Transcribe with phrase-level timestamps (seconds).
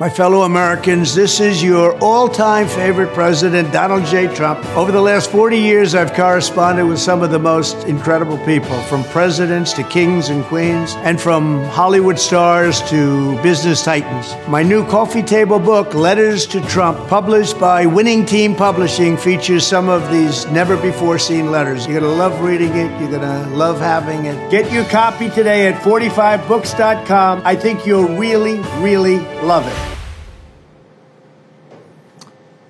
[0.00, 4.26] My fellow Americans, this is your all time favorite president, Donald J.
[4.34, 4.58] Trump.
[4.74, 9.04] Over the last 40 years, I've corresponded with some of the most incredible people, from
[9.04, 14.34] presidents to kings and queens, and from Hollywood stars to business titans.
[14.48, 19.88] My new coffee table book, Letters to Trump, published by Winning Team Publishing, features some
[19.88, 21.86] of these never before seen letters.
[21.86, 24.50] You're going to love reading it, you're going to love having it.
[24.50, 27.42] Get your copy today at 45books.com.
[27.44, 29.93] I think you'll really, really love it.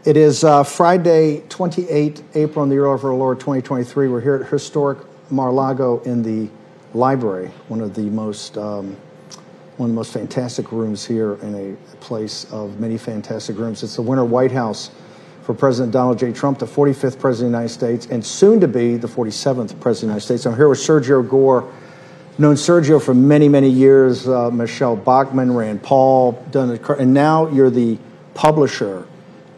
[0.04, 4.08] It is uh, Friday, 28 April in the year of our Lord 2023.
[4.08, 4.98] We're here at historic
[5.30, 6.50] Mar-a-Lago in the
[6.92, 8.98] library, one of the most um,
[9.78, 13.82] one of the most fantastic rooms here in a place of many fantastic rooms.
[13.82, 14.90] It's the Winter White House
[15.40, 16.34] for President Donald J.
[16.34, 19.80] Trump, the 45th President of the United States, and soon to be the 47th President
[19.80, 20.44] of the United States.
[20.44, 21.72] I'm here with Sergio Gor.
[22.36, 24.28] Known Sergio for many, many years.
[24.28, 27.96] Uh, Michele Bachmann, Rand Paul, done and now you're the
[28.34, 29.06] publisher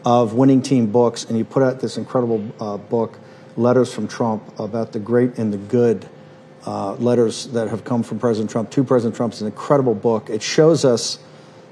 [0.07, 3.19] of Winning Team Books, and you put out this incredible uh, book,
[3.57, 6.07] Letters from Trump, about the great and the good
[6.65, 9.33] uh, letters that have come from President Trump to President Trump.
[9.33, 10.29] It's an incredible book.
[10.29, 11.19] It shows us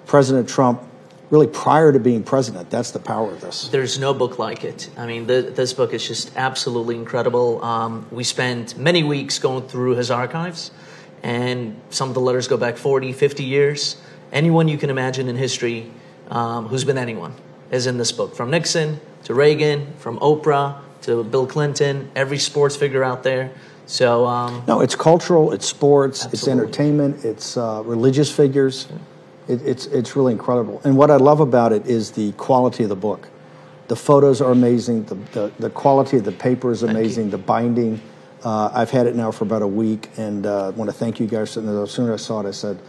[0.06, 0.84] President Trump
[1.30, 2.70] really prior to being president.
[2.70, 3.70] That's the power of this.
[3.70, 4.90] There's no book like it.
[4.98, 7.64] I mean, the, this book is just absolutely incredible.
[7.64, 10.72] Um, we spent many weeks going through his archives,
[11.24, 13.96] and some of the letters go back 40, 50 years.
[14.34, 15.90] Anyone you can imagine in history
[16.30, 17.34] um, who's been anyone
[17.72, 22.76] is in this book from Nixon to Reagan, from Oprah to Bill Clinton, every sports
[22.76, 23.52] figure out there.
[23.86, 26.38] So, um, no, it's cultural, it's sports, Absolutely.
[26.38, 28.88] it's entertainment, it's uh, religious figures.
[29.48, 30.82] It, it's, it's really incredible.
[30.84, 33.30] And what I love about it is the quality of the book.
[33.88, 38.02] The photos are amazing, the, the, the quality of the paper is amazing, the binding.
[38.44, 41.20] Uh, I've had it now for about a week, and uh, I want to thank
[41.20, 41.56] you guys.
[41.58, 42.80] And as soon as I saw it, I said,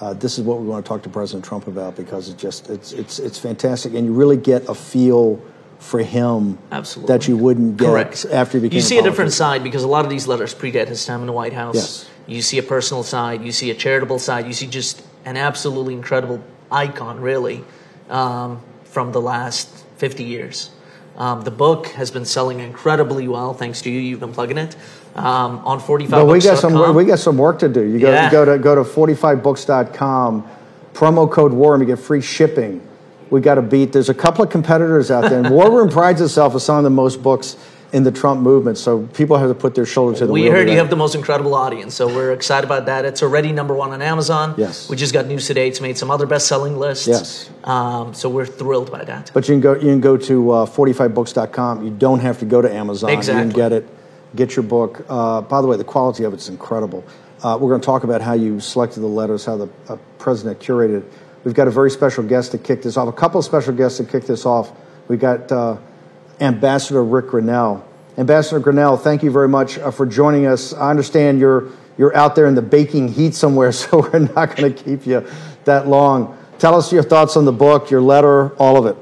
[0.00, 2.70] uh, this is what we want to talk to President Trump about because it just
[2.70, 5.40] it's it's it's fantastic, and you really get a feel
[5.78, 7.12] for him Absolutely.
[7.12, 8.24] that you wouldn't get Correct.
[8.30, 8.76] after he became.
[8.76, 11.26] You see a different side because a lot of these letters predate his time in
[11.26, 11.74] the White House.
[11.74, 12.10] Yes.
[12.26, 15.94] You see a personal side, you see a charitable side, you see just an absolutely
[15.94, 17.64] incredible icon, really,
[18.08, 20.70] um, from the last 50 years.
[21.16, 24.00] Um, the book has been selling incredibly well, thanks to you.
[24.00, 24.76] You've been plugging it
[25.14, 27.82] um, on 45 But we got some we got some work to do.
[27.82, 28.30] You go Yeah.
[28.30, 30.44] go to go to 45books.com,
[30.94, 32.80] promo code War you get free shipping.
[33.30, 33.92] We got to beat.
[33.92, 36.84] There's a couple of competitors out there, and War Room prides itself as some of
[36.84, 37.56] the most books
[37.92, 38.78] in the Trump movement.
[38.78, 40.52] So people have to put their shoulder to the We wheel.
[40.52, 43.04] heard you have the most incredible audience, so we're excited about that.
[43.04, 44.54] It's already number one on Amazon.
[44.56, 44.88] Yes.
[44.88, 45.68] We just got news today.
[45.68, 47.06] It's made some other best-selling lists.
[47.06, 47.50] Yes.
[47.64, 49.30] Um, so we're thrilled by that.
[49.34, 51.84] But you can go you can go to uh, 45books.com.
[51.84, 53.10] You don't have to go to Amazon.
[53.10, 53.42] You Exactly.
[53.42, 53.88] can get it,
[54.34, 55.04] get your book.
[55.08, 57.04] Uh, by the way, the quality of it's incredible.
[57.42, 60.60] Uh, we're going to talk about how you selected the letters, how the uh, president
[60.60, 61.12] curated it.
[61.44, 63.08] We've got a very special guest to kick this off.
[63.08, 64.70] A couple of special guests to kick this off.
[65.08, 65.76] We got uh,
[66.40, 67.82] Ambassador Rick Grenell.
[68.18, 70.72] Ambassador Grenell, thank you very much uh, for joining us.
[70.74, 74.74] I understand you're you're out there in the baking heat somewhere, so we're not going
[74.74, 75.26] to keep you
[75.64, 76.36] that long.
[76.58, 78.96] Tell us your thoughts on the book, your letter, all of it.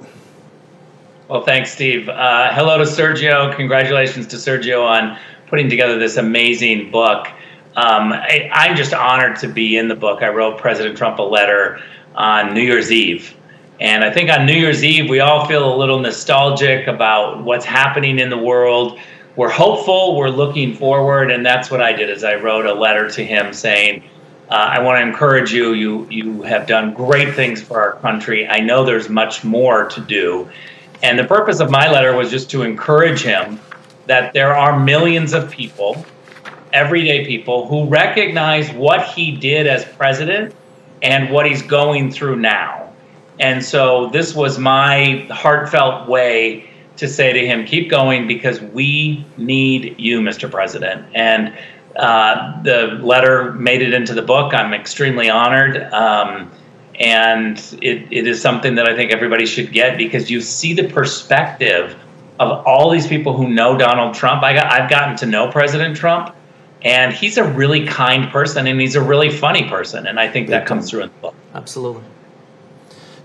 [1.29, 2.09] Well, thanks, Steve.
[2.09, 3.55] Uh, hello to Sergio.
[3.55, 7.29] Congratulations to Sergio on putting together this amazing book.
[7.77, 10.23] Um, I, I'm just honored to be in the book.
[10.23, 11.81] I wrote President Trump a letter
[12.15, 13.37] on New Year's Eve.
[13.81, 17.65] And I think on New Year's Eve, we all feel a little nostalgic about what's
[17.65, 18.99] happening in the world.
[19.37, 22.11] We're hopeful, we're looking forward, and that's what I did.
[22.11, 24.05] Is I wrote a letter to him saying,
[24.51, 25.73] uh, "I want to encourage you.
[25.73, 28.47] You you have done great things for our country.
[28.47, 30.51] I know there's much more to do."
[31.03, 33.59] And the purpose of my letter was just to encourage him
[34.07, 36.05] that there are millions of people,
[36.75, 40.55] everyday people, who recognize what he did as president
[41.01, 42.90] and what he's going through now.
[43.41, 49.25] And so this was my heartfelt way to say to him, keep going because we
[49.37, 50.49] need you, Mr.
[50.51, 51.05] President.
[51.15, 51.53] And
[51.97, 54.55] Uh, the letter made it into the book.
[54.55, 55.77] I'm extremely honored.
[55.93, 56.49] Um,
[57.01, 60.89] and it, it is something that I think everybody should get because you see the
[60.89, 61.97] perspective
[62.39, 64.45] of all these people who know Donald Trump.
[64.45, 66.35] I got, I've gotten to know President Trump,
[66.83, 70.07] and he's a really kind person and he's a really funny person.
[70.07, 71.35] And I think that comes through in the book.
[71.55, 72.05] Absolutely.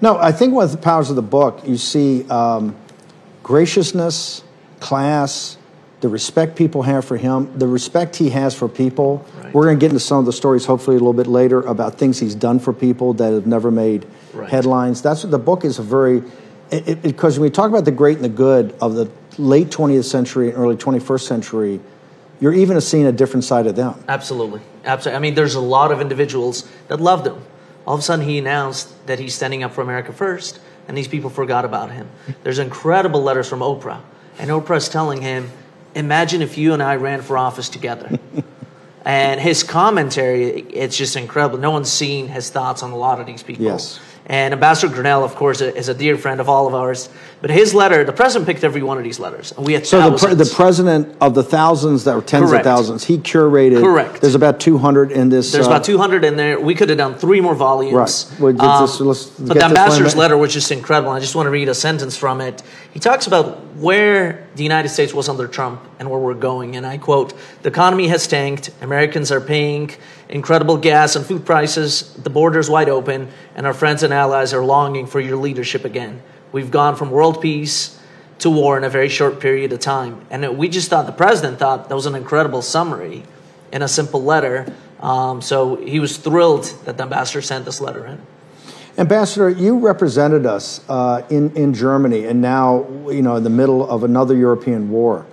[0.02, 2.76] No, I think one of the powers of the book, you see um,
[3.44, 4.44] graciousness,
[4.80, 5.58] class,
[6.02, 9.26] the respect people have for him, the respect he has for people.
[9.42, 9.54] Right.
[9.54, 11.96] We're going to get into some of the stories, hopefully, a little bit later about
[11.96, 14.50] things he's done for people that have never made right.
[14.50, 15.02] headlines.
[15.02, 16.22] That's what the book is a very,
[17.02, 20.50] because when we talk about the great and the good of the late 20th century
[20.50, 21.80] and early 21st century,
[22.40, 23.96] you're even seeing a different side of them.
[24.08, 24.62] Absolutely.
[24.84, 25.16] Absolutely.
[25.16, 27.42] I mean, there's a lot of individuals that loved him.
[27.86, 31.08] All of a sudden, he announced that he's standing up for America first, and these
[31.08, 32.10] people forgot about him.
[32.44, 34.02] There's incredible letters from Oprah,
[34.40, 35.52] and Oprah's telling him,
[35.94, 38.20] Imagine if you and I ran for office together.
[39.06, 41.58] and his commentary, it's just incredible.
[41.58, 43.64] No one's seen his thoughts on a lot of these people.
[43.64, 44.00] Yes.
[44.26, 47.10] And Ambassador Grenell, of course, is a dear friend of all of ours.
[47.46, 49.52] But his letter, the president picked every one of these letters.
[49.52, 52.66] And we had so the, pre- the, president of the thousands that were tens Correct.
[52.66, 53.84] of thousands, he curated.
[53.84, 54.20] Correct.
[54.20, 55.52] There's about 200 in this.
[55.52, 56.60] There's uh, about 200 in there.
[56.60, 57.94] We could have done three more volumes.
[58.40, 58.40] Right.
[58.40, 61.12] Well, um, this, but the ambassador's letter was just incredible.
[61.12, 62.64] I just want to read a sentence from it.
[62.96, 66.76] He talks about where the United States was under Trump and where we're going.
[66.76, 68.72] And I quote The economy has tanked.
[68.82, 69.92] Americans are paying
[70.30, 72.12] incredible gas and food prices.
[72.16, 73.30] The border's wide open.
[73.54, 76.24] And our friends and allies are longing for your leadership again.
[76.52, 78.00] We've gone from world peace
[78.40, 80.26] to war in a very short period of time.
[80.30, 83.24] And we just thought, the president thought that was an incredible summary
[83.72, 84.74] in a simple letter.
[85.00, 88.22] Um, so he was thrilled that the ambassador sent this letter in.
[88.98, 93.88] Ambassador, you represented us uh, in, in Germany and now, you know, in the middle
[93.90, 95.26] of another European war.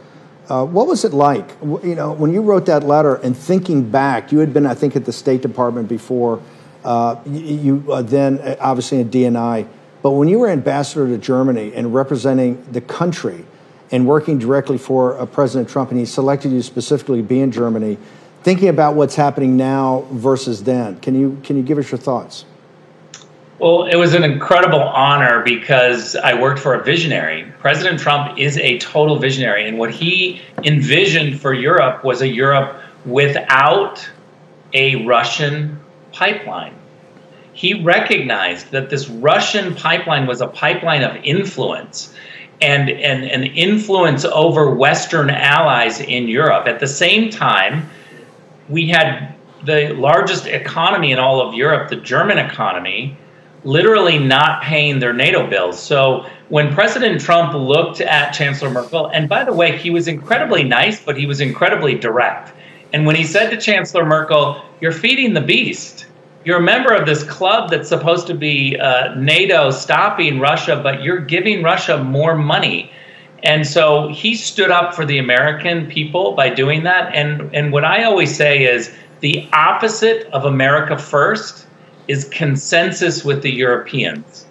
[0.49, 4.33] Uh, what was it like, you know, when you wrote that letter and thinking back,
[4.33, 6.43] you had been, I think, at the State Department before,
[6.85, 7.41] uh, you,
[7.85, 9.69] you uh, then uh, obviously in DNI.
[10.03, 13.45] But when you were ambassador to Germany and representing the country
[13.93, 17.53] and working directly for uh, President Trump, and he selected you specifically to be in
[17.53, 17.99] Germany,
[18.43, 22.45] thinking about what's happening now versus then, can you can you give us your thoughts?
[23.61, 27.45] Well, it was an incredible honor because I worked for a visionary.
[27.61, 32.81] President Trump is a total visionary, and what he envisioned for Europe was a Europe
[33.05, 34.09] without
[34.73, 35.79] a Russian
[36.13, 36.75] pipeline
[37.53, 42.15] he recognized that this Russian pipeline was a pipeline of influence
[42.61, 46.67] and, and an influence over Western allies in Europe.
[46.67, 47.89] At the same time,
[48.69, 49.35] we had
[49.65, 53.17] the largest economy in all of Europe, the German economy,
[53.65, 55.81] literally not paying their NATO bills.
[55.81, 60.65] So when President Trump looked at Chancellor Merkel, and by the way, he was incredibly
[60.65, 62.53] nice, but he was incredibly direct.
[62.93, 66.07] And when he said to Chancellor Merkel, You're feeding the beast
[66.45, 71.03] you're a member of this club that's supposed to be uh, NATO stopping Russia, but
[71.03, 72.91] you're giving Russia more money.
[73.45, 77.15] And so he stood up for the American people by doing that.
[77.15, 81.67] And, and what I always say is the opposite of America first
[82.09, 84.47] is consensus with the Europeans.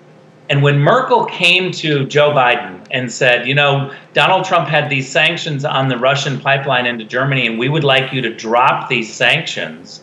[0.50, 5.10] And when Merkel came to Joe Biden and said, you know, Donald Trump had these
[5.10, 9.14] sanctions on the Russian pipeline into Germany, and we would like you to drop these
[9.14, 10.02] sanctions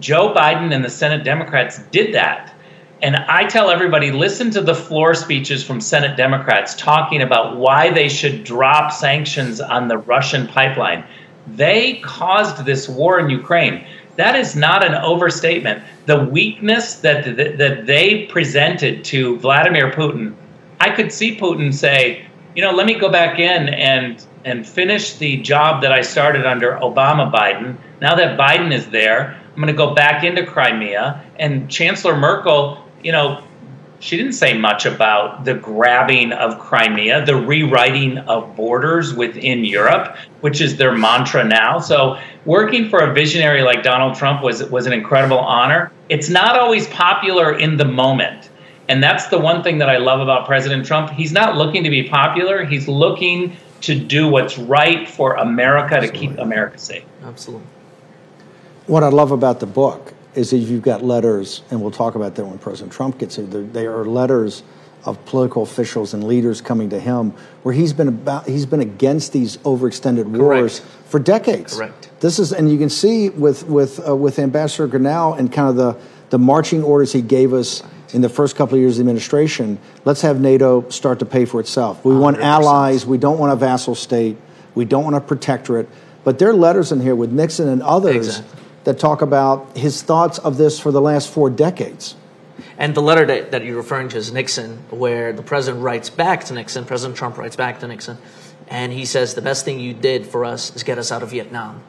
[0.00, 2.54] Joe Biden and the Senate Democrats did that.
[3.02, 7.90] And I tell everybody listen to the floor speeches from Senate Democrats talking about why
[7.90, 11.04] they should drop sanctions on the Russian pipeline.
[11.46, 13.86] They caused this war in Ukraine.
[14.16, 15.84] That is not an overstatement.
[16.06, 20.34] The weakness that, that, that they presented to Vladimir Putin,
[20.80, 25.14] I could see Putin say, you know, let me go back in and and finish
[25.14, 27.76] the job that I started under Obama Biden.
[28.00, 31.24] Now that Biden is there, I'm going to go back into Crimea.
[31.38, 33.42] And Chancellor Merkel, you know,
[34.00, 40.14] she didn't say much about the grabbing of Crimea, the rewriting of borders within Europe,
[40.42, 41.78] which is their mantra now.
[41.78, 45.90] So working for a visionary like Donald Trump was was an incredible honor.
[46.10, 48.50] It's not always popular in the moment.
[48.90, 51.10] And that's the one thing that I love about President Trump.
[51.10, 52.62] He's not looking to be popular.
[52.66, 56.28] He's looking to do what's right for America Absolutely.
[56.28, 57.04] to keep America safe.
[57.24, 57.66] Absolutely.
[58.86, 62.36] What I love about the book is that you've got letters, and we'll talk about
[62.36, 63.46] that when President Trump gets here.
[63.46, 64.62] They are letters
[65.04, 69.32] of political officials and leaders coming to him where he's been about he's been against
[69.32, 70.94] these overextended wars Correct.
[71.06, 71.76] for decades.
[71.76, 72.10] Correct.
[72.20, 75.76] This is and you can see with with uh, with Ambassador Grenell and kind of
[75.76, 75.96] the
[76.30, 79.78] the marching orders he gave us in the first couple of years of the administration.
[80.04, 82.04] Let's have NATO start to pay for itself.
[82.04, 82.20] We 100%.
[82.20, 83.06] want allies.
[83.06, 84.36] We don't want a vassal state.
[84.74, 85.88] We don't want a protectorate.
[86.24, 88.62] But there are letters in here with Nixon and others Exactly.
[88.86, 92.14] That talk about his thoughts of this for the last four decades.
[92.78, 96.44] And the letter that, that you're referring to is Nixon, where the president writes back
[96.44, 98.16] to Nixon, President Trump writes back to Nixon,
[98.68, 101.30] and he says, The best thing you did for us is get us out of
[101.30, 101.82] Vietnam.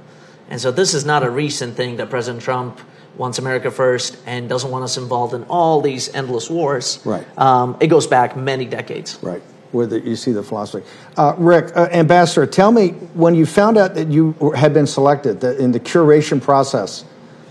[0.50, 2.80] And so this is not a recent thing that President Trump
[3.16, 7.00] wants America first and doesn't want us involved in all these endless wars.
[7.06, 7.26] Right.
[7.38, 9.20] Um, it goes back many decades.
[9.22, 9.44] Right.
[9.72, 10.88] Where the, you see the philosophy.
[11.18, 15.42] Uh, Rick, uh, Ambassador, tell me when you found out that you had been selected
[15.42, 17.04] that in the curation process,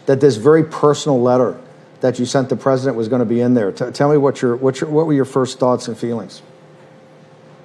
[0.07, 1.61] that this very personal letter
[2.01, 3.73] that you sent the president was going to be in there.
[3.73, 6.43] T- tell me what your, what your what were your first thoughts and feelings?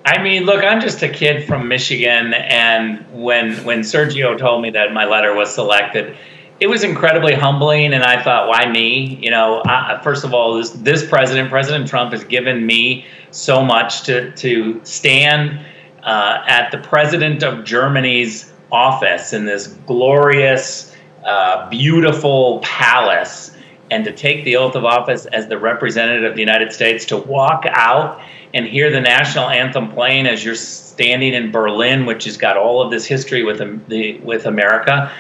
[0.05, 4.71] I mean, look, I'm just a kid from Michigan, and when when Sergio told me
[4.71, 6.17] that my letter was selected,
[6.61, 7.91] it was incredibly humbling.
[7.93, 9.17] And I thought, why me?
[9.19, 13.63] You know, I, first of all, this this president, President Trump, has given me so
[13.63, 15.59] much to to stand
[16.03, 23.51] uh, at the president of Germany's office in this glorious, uh, beautiful palace
[23.89, 27.17] and to take the oath of office as the representative of the United States, to
[27.17, 28.21] walk out
[28.53, 32.81] and hear the national anthem playing as you're standing in Berlin, which has got all
[32.81, 33.57] of this history with
[33.89, 35.11] the with America.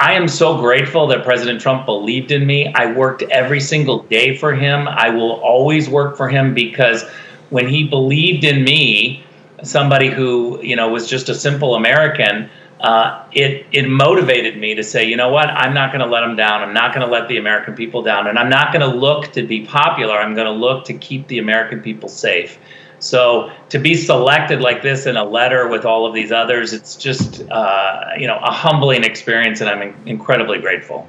[0.00, 2.72] I am so grateful that President Trump believed in me.
[2.72, 4.88] I worked every single day for him.
[4.88, 7.04] I will always work for him because
[7.50, 9.22] when he believed in me,
[9.62, 12.48] somebody who you know was just a simple American,
[12.80, 16.22] uh, it it motivated me to say, you know what, I'm not going to let
[16.22, 16.62] them down.
[16.62, 19.30] I'm not going to let the American people down, and I'm not going to look
[19.34, 20.14] to be popular.
[20.14, 22.58] I'm going to look to keep the American people safe.
[23.00, 26.96] So to be selected like this in a letter with all of these others, it's
[26.96, 31.08] just uh, you know a humbling experience, and I'm in- incredibly grateful.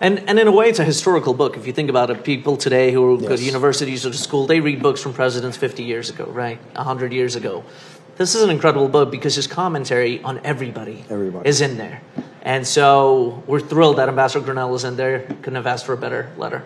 [0.00, 1.56] And, and in a way, it's a historical book.
[1.56, 4.60] If you think about it, people today who go to universities or to school, they
[4.60, 6.58] read books from presidents 50 years ago, right?
[6.74, 7.64] 100 years ago.
[8.16, 11.48] This is an incredible book because his commentary on everybody, Everybody.
[11.48, 12.02] is in there.
[12.42, 15.20] And so we're thrilled that Ambassador Grenell is in there.
[15.20, 16.64] Couldn't have asked for a better letter.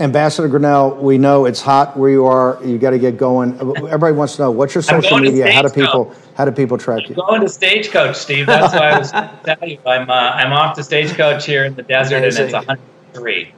[0.00, 2.58] Ambassador Grenell, we know it's hot where you are.
[2.64, 3.58] You got to get going.
[3.58, 5.52] Everybody wants to know what's your social media?
[5.52, 7.16] How do people how do people track you?
[7.16, 8.46] Going to Stagecoach, Steve.
[8.46, 9.10] That's why I was
[9.44, 9.78] telling you.
[9.84, 13.52] I'm uh, I'm off to Stagecoach here in the desert, and it's 103.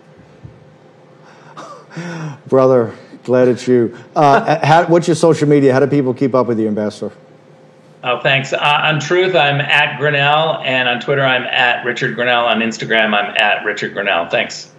[2.47, 2.95] Brother,
[3.25, 3.97] glad it's you.
[4.17, 5.75] Uh, how, what's your social media?
[5.75, 7.15] How do people keep up with you, Ambassador?
[8.03, 8.55] Oh, thanks.
[8.55, 12.47] Uh, on Truth, I'm at Grenell, and on Twitter, I'm at Richard Grenell.
[12.47, 14.31] On Instagram, I'm at Richard Grenell.
[14.31, 14.70] Thanks.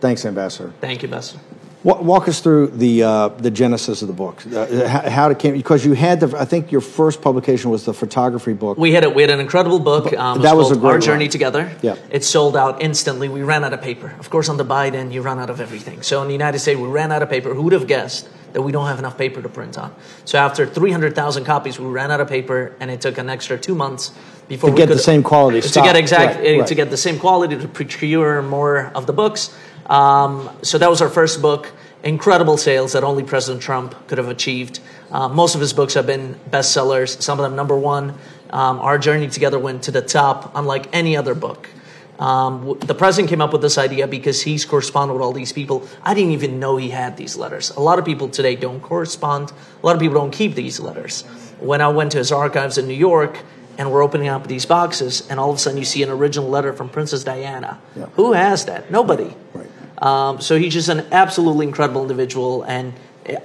[0.00, 0.72] Thanks, Ambassador.
[0.80, 1.40] Thank you, Ambassador.
[1.84, 4.42] Walk us through the uh, the genesis of the book.
[4.46, 6.36] Uh, how, how it came because you had the.
[6.36, 8.76] I think your first publication was the photography book.
[8.76, 10.12] We had a, we had an incredible book.
[10.12, 11.00] Um, That was a great Our one.
[11.00, 11.70] Journey Together.
[11.80, 11.94] Yeah.
[12.10, 13.28] It sold out instantly.
[13.28, 14.12] We ran out of paper.
[14.18, 16.02] Of course, on the Biden, you run out of everything.
[16.02, 17.54] So in the United States, we ran out of paper.
[17.54, 19.94] Who would have guessed that we don't have enough paper to print on?
[20.24, 23.76] So after 300,000 copies, we ran out of paper, and it took an extra two
[23.76, 24.10] months
[24.48, 25.84] before To we get the same quality to stock.
[25.84, 26.66] get exact Right, right.
[26.66, 29.56] to get the same quality to procure more of the books.
[29.88, 31.72] Um, so that was our first book.
[32.04, 34.80] Incredible sales that only President Trump could have achieved.
[35.10, 37.20] Uh, most of his books have been bestsellers.
[37.20, 38.14] Some of them number one.
[38.50, 41.68] Um, our journey together went to the top, unlike any other book.
[42.18, 45.52] Um, w- the president came up with this idea because he's corresponded with all these
[45.52, 45.88] people.
[46.02, 47.70] I didn't even know he had these letters.
[47.70, 49.52] A lot of people today don't correspond.
[49.82, 51.22] A lot of people don't keep these letters.
[51.60, 53.38] When I went to his archives in New York
[53.76, 56.48] and we're opening up these boxes, and all of a sudden you see an original
[56.48, 57.80] letter from Princess Diana.
[57.94, 58.06] Yeah.
[58.14, 58.90] Who has that?
[58.90, 59.34] Nobody.
[59.54, 59.70] Right.
[60.00, 62.94] Um, so he's just an absolutely incredible individual and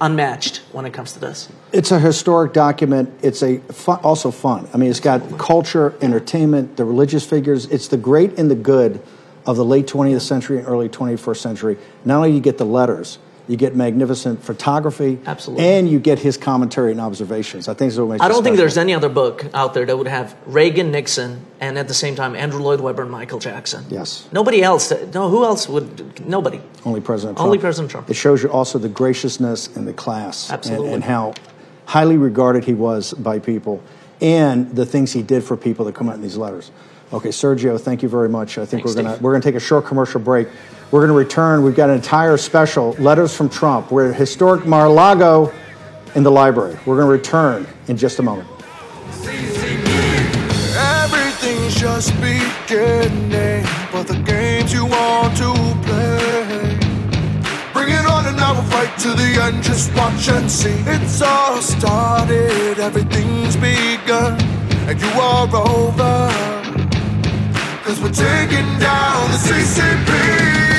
[0.00, 1.48] unmatched when it comes to this.
[1.72, 3.12] It's a historic document.
[3.22, 4.68] It's a fun, also fun.
[4.72, 7.66] I mean, it's got culture, entertainment, the religious figures.
[7.66, 9.02] It's the great and the good
[9.46, 11.76] of the late 20th century and early 21st century.
[12.04, 15.64] Not only you get the letters, you get magnificent photography, Absolutely.
[15.66, 17.68] and you get his commentary and observations.
[17.68, 18.22] I think makes.
[18.22, 21.76] I don't think there's any other book out there that would have Reagan, Nixon, and
[21.78, 23.84] at the same time Andrew Lloyd Webber and Michael Jackson.
[23.90, 24.26] Yes.
[24.32, 24.90] Nobody else.
[25.12, 26.26] No, who else would?
[26.26, 26.60] Nobody.
[26.86, 27.46] Only President Trump.
[27.46, 28.08] Only President Trump.
[28.08, 30.48] It shows you also the graciousness and the class.
[30.48, 30.92] and- Absolutely.
[30.94, 31.34] And, how
[31.86, 33.82] highly regarded he was by people
[34.22, 36.70] and the things he did for people that come out in these letters.
[37.12, 38.56] Okay, Sergio, thank you very much.
[38.56, 39.22] I think Thanks, we're gonna Steve.
[39.22, 40.48] we're gonna take a short commercial break.
[40.94, 41.64] We're gonna return.
[41.64, 43.90] We've got an entire special, Letters from Trump.
[43.90, 45.52] We're at historic Mar-a-Lago
[46.14, 46.78] in the library.
[46.86, 48.48] We're gonna return in just a moment.
[50.86, 56.78] Everything's just beginning, but the games you want to play.
[57.72, 59.64] Bring it on and I will fight to the end.
[59.64, 60.78] Just watch and see.
[60.86, 64.40] It's all started, everything's begun,
[64.86, 66.30] and you are over.
[67.82, 70.73] Cause we're taking down the CCP.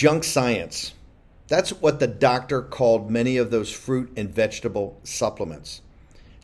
[0.00, 0.94] Junk science.
[1.48, 5.82] That's what the doctor called many of those fruit and vegetable supplements.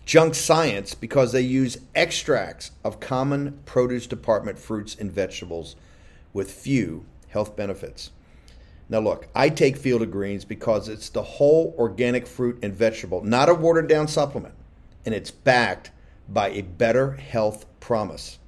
[0.04, 5.74] Junk science because they use extracts of common produce department fruits and vegetables
[6.34, 8.10] with few health benefits.
[8.90, 13.24] Now, look, I take Field of Greens because it's the whole organic fruit and vegetable,
[13.24, 14.54] not a watered down supplement,
[15.06, 15.92] and it's backed
[16.28, 18.38] by a better health promise.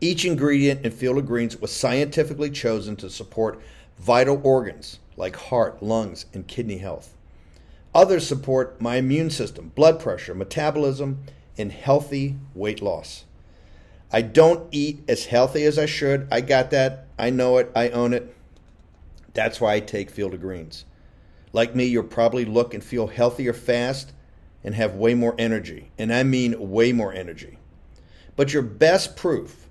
[0.00, 3.60] Each ingredient in Field of Greens was scientifically chosen to support
[3.98, 7.14] vital organs like heart, lungs, and kidney health.
[7.94, 11.24] Others support my immune system, blood pressure, metabolism,
[11.56, 13.24] and healthy weight loss.
[14.12, 16.28] I don't eat as healthy as I should.
[16.30, 17.08] I got that.
[17.18, 17.70] I know it.
[17.74, 18.34] I own it.
[19.34, 20.84] That's why I take Field of Greens.
[21.52, 24.12] Like me, you'll probably look and feel healthier fast
[24.62, 25.90] and have way more energy.
[25.98, 27.58] And I mean way more energy.
[28.36, 29.68] But your best proof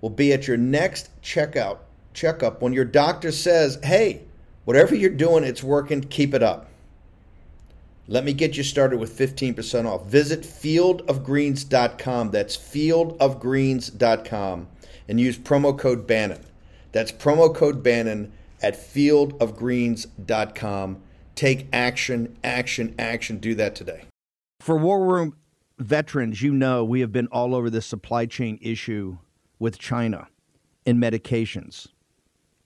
[0.00, 1.78] will be at your next checkout
[2.14, 4.22] checkup when your doctor says, "Hey,
[4.64, 6.02] whatever you're doing, it's working.
[6.02, 6.68] Keep it up."
[8.06, 10.06] Let me get you started with 15% off.
[10.06, 12.30] Visit fieldofgreens.com.
[12.30, 14.68] That's fieldofgreens.com
[15.08, 16.44] and use promo code Bannon.
[16.92, 21.02] That's promo code Bannon at fieldofgreens.com.
[21.34, 23.38] Take action, action, action.
[23.38, 24.02] Do that today.
[24.60, 25.34] For War Room
[25.78, 29.16] veterans, you know we have been all over this supply chain issue
[29.58, 30.28] with China
[30.84, 31.88] in medications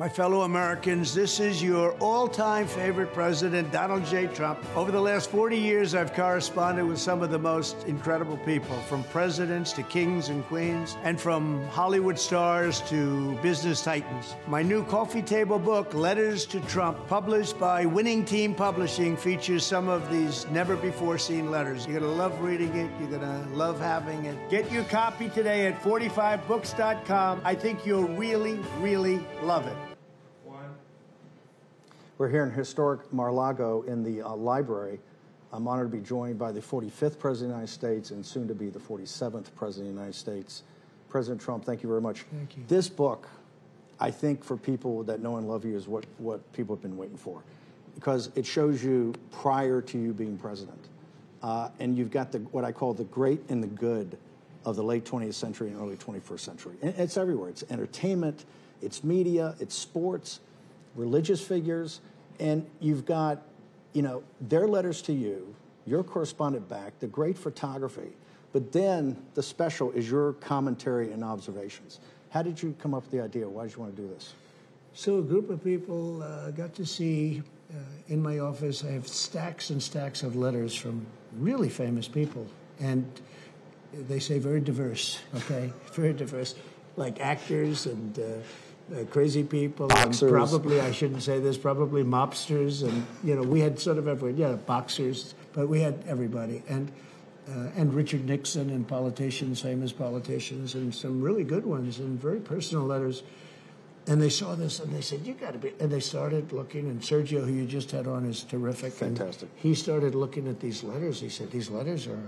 [0.00, 4.26] My fellow Americans, this is your all time favorite president, Donald J.
[4.26, 4.58] Trump.
[4.74, 9.04] Over the last 40 years, I've corresponded with some of the most incredible people, from
[9.04, 14.34] presidents to kings and queens, and from Hollywood stars to business titans.
[14.48, 19.88] My new coffee table book, Letters to Trump, published by Winning Team Publishing, features some
[19.88, 21.86] of these never before seen letters.
[21.86, 24.50] You're going to love reading it, you're going to love having it.
[24.50, 27.42] Get your copy today at 45books.com.
[27.44, 29.93] I think you'll really, really love it.
[32.16, 35.00] We're here in historic Mar-a-Lago in the uh, library.
[35.52, 38.46] I'm honored to be joined by the 45th President of the United States and soon
[38.46, 40.62] to be the 47th President of the United States.
[41.08, 42.22] President Trump, thank you very much.
[42.32, 42.62] Thank you.
[42.68, 43.28] This book,
[43.98, 46.96] I think for people that know and love you, is what, what people have been
[46.96, 47.42] waiting for
[47.96, 50.86] because it shows you prior to you being president.
[51.42, 54.16] Uh, and you've got the, what I call the great and the good
[54.64, 56.76] of the late 20th century and early 21st century.
[56.80, 57.50] And it's everywhere.
[57.50, 58.44] It's entertainment,
[58.80, 60.38] it's media, it's sports,
[60.94, 62.00] religious figures,
[62.40, 63.42] and you've got,
[63.92, 65.54] you know, their letters to you,
[65.86, 68.12] your correspondent back, the great photography,
[68.52, 72.00] but then the special is your commentary and observations.
[72.30, 73.48] How did you come up with the idea?
[73.48, 74.34] Why did you want to do this?
[74.92, 77.78] So a group of people uh, got to see uh,
[78.08, 78.84] in my office.
[78.84, 82.46] I have stacks and stacks of letters from really famous people,
[82.78, 83.04] and
[83.92, 85.18] they say very diverse.
[85.34, 86.54] Okay, very diverse,
[86.96, 88.18] like actors and.
[88.18, 88.22] Uh,
[88.92, 90.30] uh, crazy people, boxers.
[90.30, 94.36] probably I shouldn't say this, probably mobsters, and you know we had sort of everyone,
[94.36, 96.90] yeah, boxers, but we had everybody, and
[97.48, 102.40] uh, and Richard Nixon and politicians, famous politicians, and some really good ones, and very
[102.40, 103.22] personal letters.
[104.06, 106.88] And they saw this and they said, "You got to be." And they started looking.
[106.90, 108.92] And Sergio, who you just had on, is terrific.
[108.92, 109.48] Fantastic.
[109.48, 111.20] And he started looking at these letters.
[111.20, 112.20] He said, "These letters are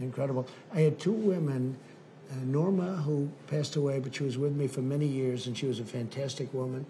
[0.00, 1.76] incredible." I had two women
[2.42, 5.80] Norma, who passed away, but she was with me for many years, and she was
[5.80, 6.86] a fantastic woman.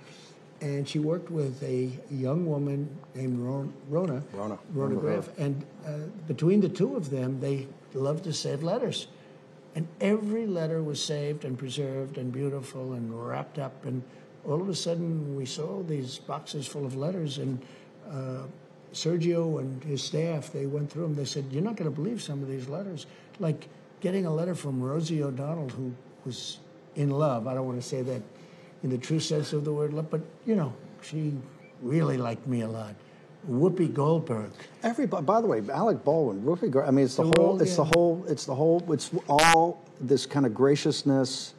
[0.60, 4.22] And she worked with a young woman named Ron, Rona.
[4.32, 4.58] Rona.
[4.72, 5.00] Rona Remember.
[5.00, 5.38] Graff.
[5.38, 9.08] And uh, between the two of them, they loved to save letters.
[9.74, 13.84] And every letter was saved and preserved and beautiful and wrapped up.
[13.84, 14.02] And
[14.46, 17.38] all of a sudden, we saw these boxes full of letters.
[17.38, 17.60] And
[18.08, 18.42] uh,
[18.92, 21.14] Sergio and his staff, they went through them.
[21.14, 23.06] They said, You're not going to believe some of these letters.
[23.40, 23.66] Like
[24.02, 25.94] getting a letter from Rosie O'Donnell, who
[26.26, 26.58] was
[26.96, 27.46] in love.
[27.46, 28.20] I don't want to say that
[28.82, 31.32] in the true sense of the word love, but, you know, she
[31.80, 32.94] really liked me a lot.
[33.48, 34.50] Whoopi Goldberg.
[34.82, 35.24] Everybody.
[35.24, 36.88] By the way, Alec Baldwin, Whoopi Goldberg.
[36.88, 37.46] I mean, it's the They're whole.
[37.54, 38.24] all, It's the whole.
[38.28, 38.92] It's the whole.
[38.92, 41.54] It's all this kind of graciousness,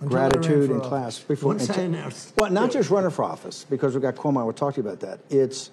[0.00, 1.18] Until gratitude, and class.
[1.20, 4.40] Before Once I announced- well, not just running for office because we got Cuomo.
[4.40, 5.20] I will talk to you about that.
[5.30, 5.70] It's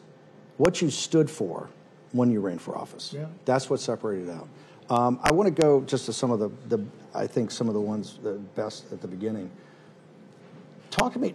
[0.58, 1.70] what you stood for
[2.12, 3.14] when you ran for office.
[3.14, 3.26] Yeah.
[3.46, 4.48] That's what separated out.
[4.92, 6.84] Um, I want to go just to some of the, the.
[7.16, 9.50] I think some of the ones the best at the beginning.
[10.90, 11.34] Talk to me.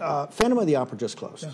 [0.00, 1.44] Uh, Phantom of the Opera just closed.
[1.44, 1.50] Yeah.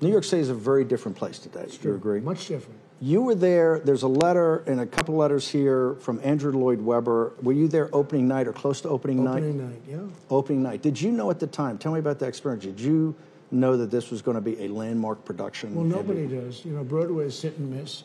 [0.00, 1.66] New York City is a very different place today.
[1.80, 2.20] Do You agree?
[2.20, 2.80] Much different.
[3.00, 3.78] You were there.
[3.78, 7.34] There's a letter and a couple letters here from Andrew Lloyd Webber.
[7.40, 9.68] Were you there opening night or close to opening, Opening night?
[9.68, 10.14] Opening night, yeah.
[10.28, 10.82] Opening night.
[10.82, 11.78] Did you know at the time?
[11.78, 12.64] Tell me about that experience.
[12.64, 13.14] Did you
[13.52, 15.74] know that this was going to be a landmark production?
[15.74, 16.64] Well, nobody does.
[16.64, 18.02] You know, Broadway is hit and miss.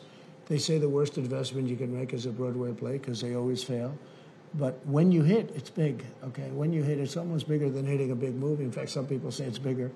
[0.48, 3.64] They say the worst investment you can make is a Broadway play because they always
[3.64, 3.96] fail.
[4.54, 6.04] But when you hit, it's big.
[6.24, 8.64] Okay, when you hit, it's almost bigger than hitting a big movie.
[8.64, 9.90] In fact, some people say it's bigger.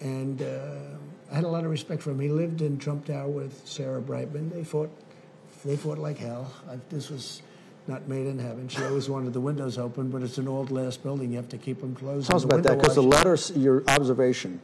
[0.00, 2.20] And uh, I had a lot of respect for him.
[2.20, 4.50] He lived in Trump Tower with Sarah Brightman.
[4.50, 4.90] They fought,
[5.64, 6.52] they fought like hell.
[6.70, 7.42] I, this was
[7.86, 8.68] not made in heaven.
[8.68, 11.30] She always wanted the windows open, but it's an old glass building.
[11.30, 12.28] You have to keep them closed.
[12.28, 14.60] Tell us about that because the letters, your observation.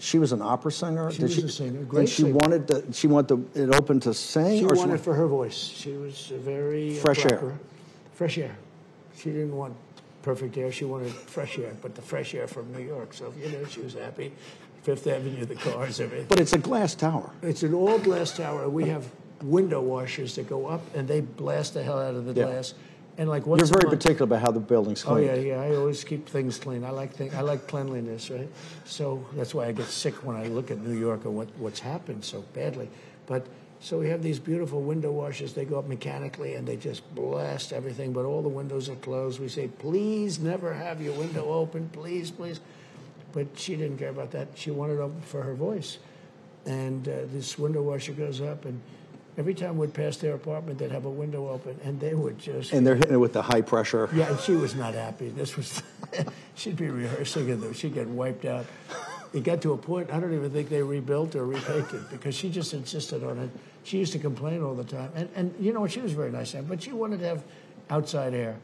[0.00, 1.10] She was an opera singer.
[1.12, 2.34] She was a singer, great and she singer.
[2.34, 2.84] wanted to.
[2.92, 4.58] She wanted to, it open to sing.
[4.58, 5.54] She or wanted for her voice.
[5.56, 7.58] She was a very Fresh air.
[8.14, 8.56] Fresh air.
[9.16, 9.76] She didn't want
[10.22, 10.72] perfect air.
[10.72, 13.12] She wanted fresh air, but the fresh air from New York.
[13.12, 14.32] So you know, she was happy.
[14.82, 16.26] Fifth Avenue, the cars, everything.
[16.30, 17.30] But it's a glass tower.
[17.42, 18.66] It's an old glass tower.
[18.70, 19.06] We have
[19.42, 22.46] window washers that go up and they blast the hell out of the Yeah.
[22.46, 22.72] glass.
[23.18, 25.26] And like once You're a very month- particular about how the building's Oh cleaned.
[25.26, 25.60] yeah, yeah.
[25.60, 26.84] I always keep things clean.
[26.84, 28.48] I like thing, I like cleanliness, right?
[28.84, 31.80] So that's why I get sick when I look at New York and what, what's
[31.80, 32.88] happened so badly.
[33.26, 33.46] But
[33.80, 35.52] so we have these beautiful window washers.
[35.52, 38.12] They go up mechanically and they just blast everything.
[38.12, 39.38] But all the windows are closed.
[39.40, 42.60] We say, please never have your window open, please, please.
[43.32, 44.48] But she didn't care about that.
[44.54, 45.98] She wanted it open for her voice.
[46.66, 48.80] And uh, this window washer goes up and.
[49.40, 52.74] Every time we'd pass their apartment, they'd have a window open, and they would just
[52.74, 54.10] And they're hitting it with the high pressure.
[54.12, 55.30] yeah, and she was not happy.
[55.30, 55.82] This was,
[56.56, 58.66] she'd be rehearsing and she'd get wiped out.
[59.32, 62.50] It got to a point, I don't even think they rebuilt or repainted because she
[62.50, 63.48] just insisted on it.
[63.82, 65.10] She used to complain all the time.
[65.14, 65.86] And, and you know?
[65.86, 67.42] She was very nice, but she wanted to have
[67.88, 68.56] outside air.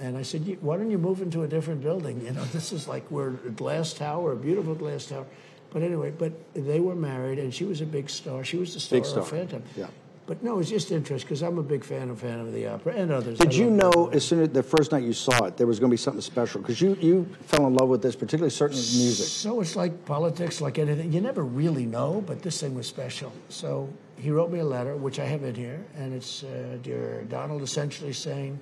[0.00, 2.24] And I said, why don't you move into a different building?
[2.24, 5.26] You know, this is like we're a glass tower, a beautiful glass tower.
[5.72, 8.44] But anyway, but they were married, and she was a big star.
[8.44, 9.62] She was the star, Big star, of Phantom.
[9.76, 9.88] yeah.
[10.26, 12.94] But no, it's just interest because I'm a big fan of Phantom of the Opera
[12.94, 13.38] and others.
[13.38, 15.88] Did you know as soon as the first night you saw it, there was going
[15.88, 16.60] to be something special?
[16.60, 19.26] Because you, you fell in love with this, particularly certain music.
[19.26, 21.12] So it's like politics, like anything.
[21.12, 23.32] You never really know, but this thing was special.
[23.50, 27.22] So he wrote me a letter, which I have in here, and it's uh, Dear
[27.28, 28.58] Donald, essentially saying,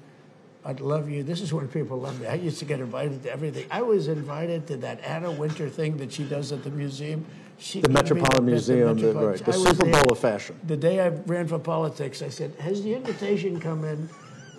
[0.66, 1.22] I'd love you.
[1.22, 2.26] This is when people love me.
[2.26, 3.66] I used to get invited to everything.
[3.70, 7.24] I was invited to that Anna Wintour thing that she does at the museum.
[7.64, 9.90] She The Metropolitan Museum, the- Metropolitan- right, the I Super.
[9.90, 10.54] Bowl of fashion.
[10.66, 14.10] The day I ran for politics, I said, "Has the invitation come in?"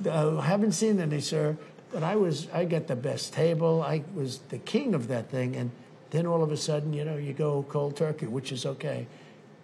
[0.10, 1.56] Uh, haven't seen any, sir.
[1.94, 3.84] But I was, I got the best table.
[3.84, 5.70] I was the king of that thing, and
[6.10, 9.06] then all of a sudden, you know, you go cold turkey, which is okay,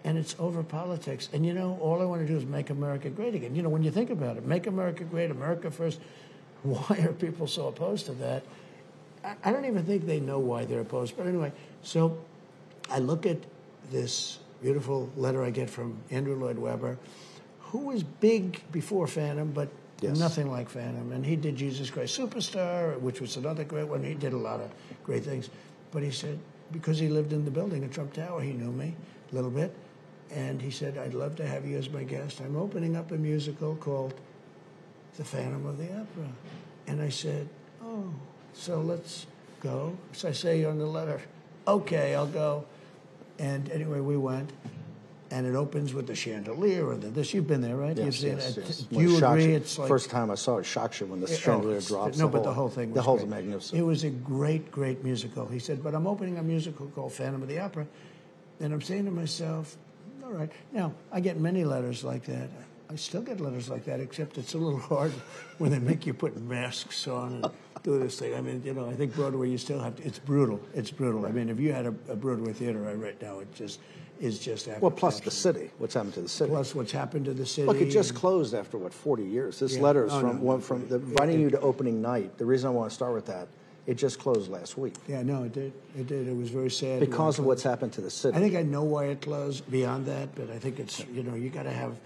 [0.03, 1.27] and it's over politics.
[1.33, 3.55] And you know, all I want to do is make America great again.
[3.55, 5.99] You know, when you think about it, make America great, America first.
[6.63, 8.43] Why are people so opposed to that?
[9.25, 11.17] I, I don't even think they know why they're opposed.
[11.17, 11.51] But anyway,
[11.81, 12.19] so
[12.91, 13.37] I look at
[13.89, 16.97] this beautiful letter I get from Andrew Lloyd Webber,
[17.61, 19.69] who was big before Phantom, but
[20.01, 20.17] Yes.
[20.17, 21.11] nothing like Phantom.
[21.11, 24.03] And he did Jesus Christ Superstar, which was another great one.
[24.03, 24.71] He did a lot of
[25.03, 25.49] great things.
[25.91, 26.39] But he said,
[26.71, 28.95] because he lived in the building at Trump Tower, he knew me
[29.31, 29.71] a little bit.
[30.31, 32.39] And he said, I'd love to have you as my guest.
[32.41, 34.15] I'm opening up a musical called
[35.17, 36.29] The Phantom of the Opera.
[36.87, 37.47] And I said,
[37.83, 38.11] Oh,
[38.53, 39.27] so let's
[39.61, 39.95] go.
[40.13, 41.21] So I say on the letter,
[41.67, 42.65] Okay, I'll go.
[43.41, 44.51] And anyway, we went.
[45.31, 47.33] And it opens with the chandelier and the, this.
[47.33, 47.95] You've been there, right?
[47.95, 48.63] You've Yes, seen yes, it.
[48.67, 48.77] yes.
[48.81, 49.45] Do it you shocks agree?
[49.45, 52.17] you- It's like first time I saw it shocks you when the chandelier it's- drops.
[52.17, 53.29] No, the but the whole thing was the whole great.
[53.29, 53.79] magnificent.
[53.79, 55.47] It was a great, great musical.
[55.47, 57.87] He said, but I'm opening a musical called Phantom of the Opera,
[58.59, 59.77] and I'm saying to myself,
[60.21, 60.51] all right.
[60.73, 62.49] Now I get many letters like that.
[62.89, 65.13] I still get letters like that, except it's a little hard
[65.59, 67.45] when they make you put masks on and
[67.83, 68.35] do this thing.
[68.35, 70.59] I mean, you know, I think Broadway, you still have to, it's brutal.
[70.73, 71.25] It's brutal.
[71.25, 73.79] I mean, if you had a, a Broadway theater right now, it just
[74.19, 75.71] is just Well, plus the city.
[75.79, 76.51] What's happened to the city?
[76.51, 77.65] Plus what's happened to the city.
[77.67, 79.59] Look, it just closed after what 40 years.
[79.59, 79.81] This Yeah.
[79.81, 80.43] letter is Oh, from no.
[80.43, 82.37] one from the, inviting you to opening night.
[82.37, 83.47] The reason I want to start with that,
[83.87, 85.73] it just closed last week Yeah, no, it did.
[85.97, 86.27] It did.
[86.27, 86.99] It was very sad.
[86.99, 88.37] because of what's happened to the city.
[88.37, 91.33] I think I know why it closed beyond that, but I think it's you know
[91.33, 91.99] you got to have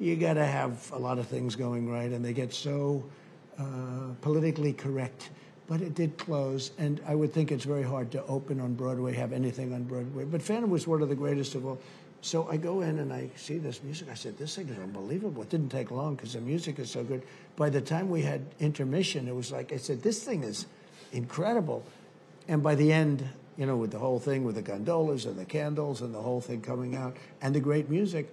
[0.00, 3.04] you got to have a lot of things going right, and they get so
[3.60, 5.30] uh, politically correct.
[5.68, 9.14] But it did close, and I would think it's very hard to open on Broadway,
[9.14, 10.24] have anything on Broadway.
[10.24, 11.78] But Phantom was one of the greatest of all.
[12.22, 14.08] So I go in and I see this music.
[14.10, 17.04] I said, "This thing is unbelievable." It didn't take long because the music is so
[17.04, 17.22] good.
[17.56, 20.66] By the time we had intermission, it was like I said, "This thing is
[21.12, 21.82] incredible."
[22.48, 25.44] And by the end, you know, with the whole thing with the gondolas and the
[25.44, 28.32] candles and the whole thing coming out and the great music,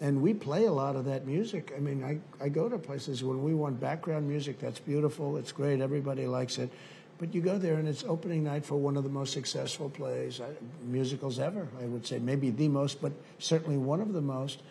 [0.00, 1.72] and we play a lot of that music.
[1.76, 5.52] I mean, I, I go to places when we want background music, that's beautiful, it's
[5.52, 6.70] great, everybody likes it.
[7.18, 10.40] But you go there and it's opening night for one of the most successful plays,
[10.40, 10.46] uh,
[10.86, 12.18] musicals ever, I would say.
[12.18, 14.62] Maybe the most, but certainly one of the most.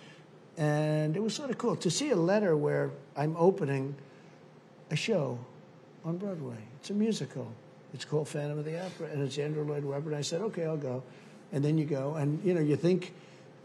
[0.58, 3.96] And it was sort of cool to see a letter where I'm opening
[4.89, 5.38] a show
[6.04, 6.58] on Broadway.
[6.80, 7.52] It's a musical.
[7.94, 10.10] It's called Phantom of the Opera, and it's Andrew Lloyd Webber.
[10.10, 11.04] And I said, okay, I'll go.
[11.52, 13.13] And then you go, and you know, you think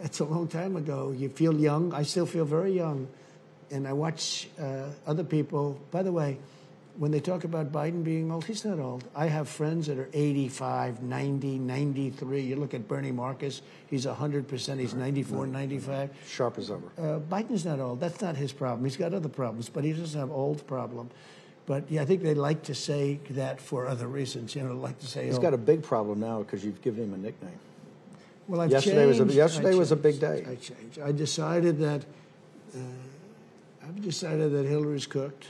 [0.04, 1.12] it's a long time ago.
[1.16, 1.92] You feel young.
[1.94, 3.08] I still feel very young,
[3.70, 5.80] and I watch uh, other people.
[5.90, 6.38] By the way,
[6.98, 9.02] when they talk about Biden being old, he's not old.
[9.16, 12.42] I have friends that are 85, 90, 93.
[12.42, 16.10] You look at Bernie Marcus, he's 100%, he's 94, 95.
[16.28, 16.82] Sharp as ever.
[16.98, 17.98] Uh, Biden's not old.
[17.98, 18.84] That's not his problem.
[18.84, 21.10] He's got other problems, but he doesn't have old problem.
[21.66, 24.54] But yeah, I think they like to say that for other reasons.
[24.54, 27.04] You know, like to say He's oh, got a big problem now because you've given
[27.04, 27.58] him a nickname.
[28.46, 30.44] Well, I've Yesterday was a- yesterday I was a big day.
[30.48, 30.98] I changed.
[31.02, 32.04] I decided that
[32.74, 32.78] uh,
[33.87, 35.46] I've decided that Hillary's cooked.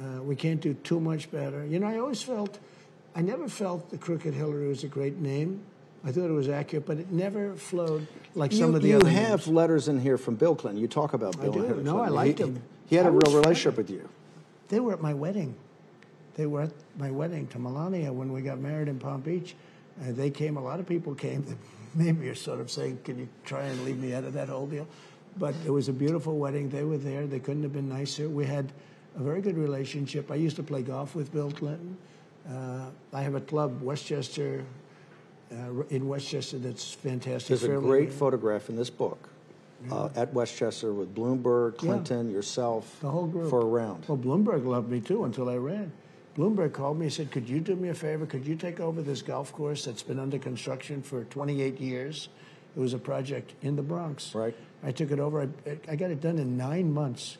[0.00, 1.64] Uh, we can't do too much better.
[1.66, 2.58] You know, I always felt,
[3.14, 5.60] I never felt the Crooked Hillary was a great name.
[6.04, 8.96] I thought it was accurate, but it never flowed like some you, of the you
[8.96, 9.48] other You have names.
[9.48, 10.80] letters in here from Bill Clinton.
[10.80, 11.58] You talk about I Bill do.
[11.60, 12.14] and Hillary No, I Clinton.
[12.14, 12.62] liked he, him.
[12.88, 14.08] He had I a real relationship with you.
[14.68, 15.56] They were at my wedding.
[16.34, 19.54] They were at my wedding to Melania when we got married in Palm Beach.
[20.00, 20.56] Uh, they came.
[20.58, 21.44] A lot of people came.
[21.96, 24.66] That you're sort of saying, "Can you try and leave me out of that whole
[24.66, 24.86] deal?"
[25.38, 26.68] But it was a beautiful wedding.
[26.70, 27.26] They were there.
[27.26, 28.28] They couldn't have been nicer.
[28.28, 28.72] We had
[29.18, 30.30] a very good relationship.
[30.30, 31.96] I used to play golf with Bill Clinton.
[32.48, 34.64] Uh, I have a club, Westchester,
[35.52, 37.48] uh, in Westchester, that's fantastic.
[37.48, 39.28] There's a great photograph in this book
[39.90, 43.50] uh, at Westchester with Bloomberg, Clinton, yourself, The whole group.
[43.50, 44.04] for a round.
[44.08, 45.92] Well, Bloomberg loved me too until I ran.
[46.36, 48.26] Bloomberg called me and said, Could you do me a favor?
[48.26, 52.28] Could you take over this golf course that's been under construction for 28 years?
[52.76, 54.34] It was a project in the Bronx.
[54.34, 54.54] Right.
[54.84, 55.42] I took it over.
[55.42, 57.38] I, I got it done in nine months.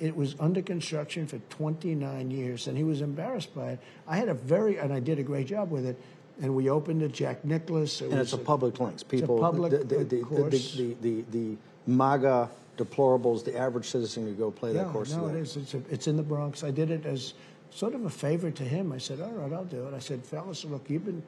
[0.00, 3.80] It was under construction for 29 years, and he was embarrassed by it.
[4.08, 5.96] I had a very, and I did a great job with it.
[6.40, 8.00] And we opened it, Jack Nicklaus.
[8.00, 9.04] It and was it's a public links.
[9.04, 10.72] People, public the, the, the, course.
[10.72, 15.12] the, the, the, the MAGA deplorables, the average citizen could go play that course.
[15.12, 15.38] no, today.
[15.38, 15.56] it is.
[15.56, 16.64] It's, a, it's in the Bronx.
[16.64, 17.34] I did it as
[17.74, 18.92] sort of a favor to him.
[18.92, 21.22] I said, "All right, I'll do it." I said, "Fellas, look, you've been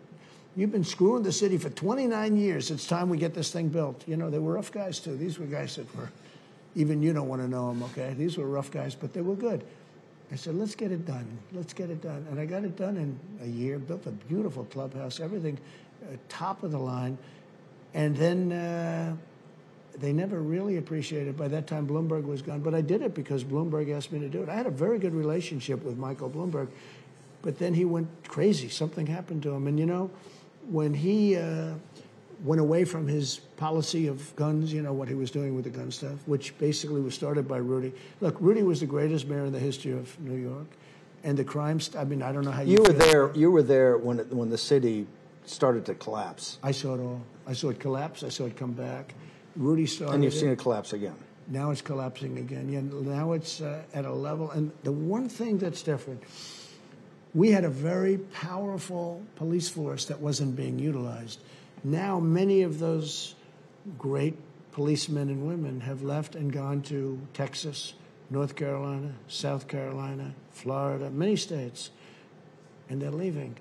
[0.56, 2.70] you've been screwing the city for 29 years.
[2.70, 5.16] It's time we get this thing built." You know, they were rough guys too.
[5.16, 6.10] These were guys that were
[6.76, 7.82] even you don't want to know them.
[7.84, 9.64] Okay, these were rough guys, but they were good.
[10.32, 11.26] I said, "Let's get it done.
[11.52, 13.78] Let's get it done." And I got it done in a year.
[13.78, 15.58] Built a beautiful clubhouse, everything
[16.02, 17.18] uh, top of the line,
[17.94, 18.52] and then.
[18.52, 19.16] Uh,
[19.98, 21.36] they never really appreciated it.
[21.36, 22.60] By that time, Bloomberg was gone.
[22.60, 24.48] But I did it because Bloomberg asked me to do it.
[24.48, 26.68] I had a very good relationship with Michael Bloomberg,
[27.42, 28.68] but then he went crazy.
[28.68, 29.66] Something happened to him.
[29.66, 30.10] And you know,
[30.68, 31.74] when he uh,
[32.42, 35.70] went away from his policy of guns, you know, what he was doing with the
[35.70, 37.92] gun stuff, which basically was started by Rudy.
[38.20, 40.66] Look, Rudy was the greatest mayor in the history of New York.
[41.22, 43.32] And the crime, st- I mean, I don't know how you You were there.
[43.34, 45.06] You were there when it, when the city
[45.46, 47.22] started to collapse, I saw it all.
[47.46, 48.22] I saw it collapse.
[48.22, 49.14] I saw it come back.
[49.56, 51.14] Rudy started and you've seen it collapse again.
[51.48, 52.68] Now it's collapsing again.
[52.68, 54.50] Yeah, now it's uh, at a level.
[54.50, 56.22] And the one thing that's different,
[57.34, 61.40] we had a very powerful police force that wasn't being utilized.
[61.82, 63.34] Now, many of those
[63.98, 64.36] great
[64.72, 67.94] policemen and women have left and gone to Texas,
[68.30, 71.90] North Carolina, South Carolina, Florida, many states,
[72.88, 73.56] and they're leaving.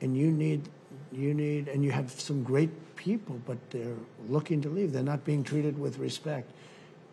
[0.00, 0.68] And you need,
[1.12, 2.70] you need, and you have some great
[3.02, 3.96] people, but they're
[4.28, 4.92] looking to leave.
[4.92, 6.48] They're not being treated with respect.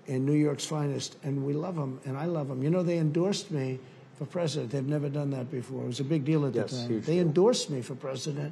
[0.08, 2.64] in New York's finest, and we love them, and I love them.
[2.64, 3.78] You know, they endorsed me
[4.18, 4.72] for president.
[4.72, 5.84] They've never done that before.
[5.84, 7.02] It was a big deal at Yes, the time.
[7.02, 7.28] They deal.
[7.28, 8.52] endorsed me for president,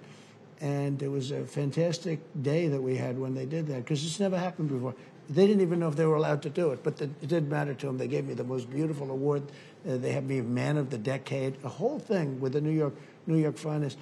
[0.62, 4.20] and it was a fantastic day that we had when they did that because it's
[4.20, 4.94] never happened before.
[5.30, 7.50] they didn't even know if they were allowed to do it, but the, it didn't
[7.50, 7.98] matter to them.
[7.98, 9.42] They gave me the most beautiful award.
[9.88, 12.94] Uh, they had me Man of the Decade, a whole thing with the New York
[13.26, 13.98] New York Finest.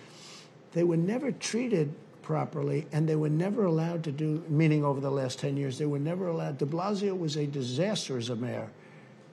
[0.74, 1.94] They were never treated
[2.26, 4.44] properly, and they were never allowed to do.
[4.50, 6.58] Meaning, over the last ten years, they were never allowed.
[6.58, 8.68] De Blasio was a disaster as a mayor.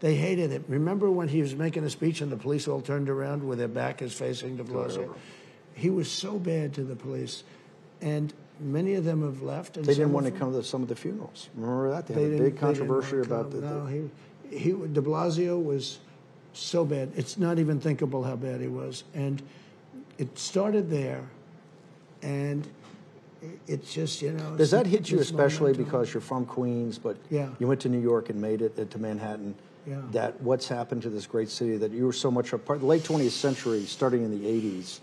[0.01, 0.63] They hated it.
[0.69, 3.69] Remember when he was making a speech and the police all turned around with their
[3.69, 5.15] back is facing De Blasio?
[5.75, 7.45] He was so bad to the police,
[8.01, 9.77] and many of them have left.
[9.77, 11.49] And They didn't want to come to some of the funerals.
[11.57, 12.07] Remember that?
[12.07, 13.61] They, they had a big controversy about the.
[13.61, 14.11] No, he,
[14.51, 15.99] he, De Blasio was
[16.53, 17.11] so bad.
[17.17, 19.05] It's not even thinkable how bad he was.
[19.15, 19.43] And
[20.19, 21.25] it started there,
[22.21, 22.69] and
[23.67, 24.57] it's just, you know.
[24.57, 25.85] Does that hit you especially momentum.
[25.85, 27.49] because you're from Queens, but Yeah.
[27.59, 29.55] you went to New York and made it uh, to Manhattan?
[29.87, 30.01] Yeah.
[30.13, 32.81] That what's happened to this great city that you were so much a part.
[32.81, 35.01] The late 20th century, starting in the 80s,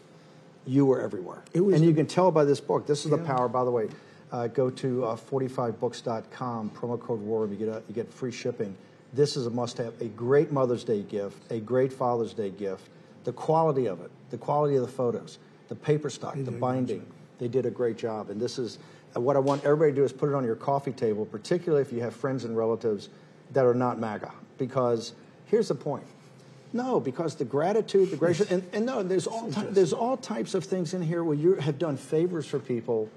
[0.66, 1.44] you were everywhere.
[1.54, 2.88] It was and you can tell by this book.
[2.88, 3.50] This is the power.
[3.50, 3.90] By the way,
[4.32, 8.76] uh, go to uh, 45books.com, promo code WAR, you get a, you get free shipping.
[9.14, 10.00] This is a must-have.
[10.02, 12.88] A great Mother's Day gift, a great Father's Day gift.
[13.24, 17.06] The quality of it, the quality of the photos, the paper stock, the binding.
[17.40, 18.30] They did a great job.
[18.30, 18.78] And this is
[19.16, 21.82] uh, what I want everybody to do is put it on your coffee table, particularly
[21.82, 23.10] if you have friends and relatives
[23.52, 24.32] that are not MAGA.
[24.58, 25.14] Because
[25.46, 26.06] here's the point.
[26.72, 30.54] No, because the gratitude, the grace, and, and no, there's all ty- there's all types
[30.54, 33.10] of things in here where you have done favors for people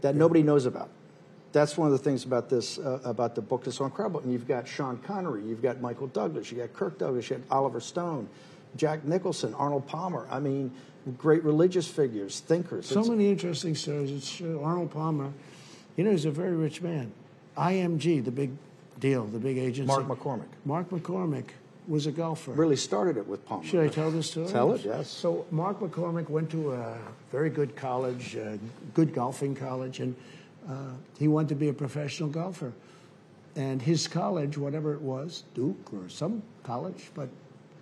[0.00, 0.90] that nobody knows about.
[1.52, 4.20] That's one of the things about this uh, about the book that's so incredible.
[4.20, 7.56] And you've got Sean Connery, you've got Michael Douglas, you got Kirk Douglas, you got
[7.56, 8.28] Oliver Stone,
[8.74, 10.26] Jack Nicholson, Arnold Palmer.
[10.28, 10.72] I mean,
[11.10, 12.86] great religious figures, thinkers.
[12.86, 14.10] So It's- many interesting stories.
[14.10, 14.60] It's true.
[14.62, 15.32] Arnold Palmer,
[15.96, 17.12] you know, he's a very rich man.
[17.56, 18.50] IMG, the big
[18.98, 19.86] deal, the big agency.
[19.86, 21.44] Mark McCormack Mark McCormack
[21.88, 22.52] was a golfer.
[22.52, 23.64] really started it with Palmer.
[23.64, 24.46] Should I tell this story?
[24.48, 25.08] Tell it, yes.
[25.08, 26.98] So Mark McCormack went to a
[27.32, 28.56] very good college, uh,
[28.94, 30.14] good golfing college, and
[30.68, 30.74] uh,
[31.18, 32.72] he wanted to be a professional golfer.
[33.56, 37.28] And his college, whatever it was, Duke or some college, but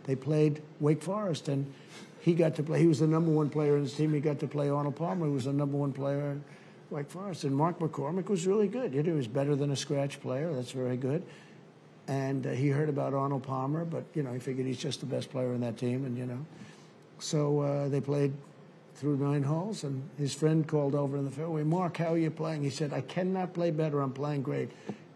[0.08, 1.70] they played Wake Forest, and
[2.20, 2.80] he got to play.
[2.80, 4.14] He was the number one player in his team.
[4.14, 6.42] He got to play Arnold Palmer, who was the number one player in
[6.88, 7.44] Wake Forest.
[7.44, 8.94] And Mark McCormack was really good.
[8.94, 10.50] You know, he was better than a scratch player.
[10.54, 11.22] That's very good.
[12.06, 15.06] And uh, he heard about Arnold Palmer, but you know, he figured he's just the
[15.06, 16.38] best player in that team, and you know,
[17.18, 18.32] so uh, they played
[18.94, 22.30] through nine holes, and his friend called over in the fairway, Mark, how are you
[22.30, 22.62] playing?
[22.62, 24.00] He said, I cannot play better.
[24.00, 24.70] I'm playing great.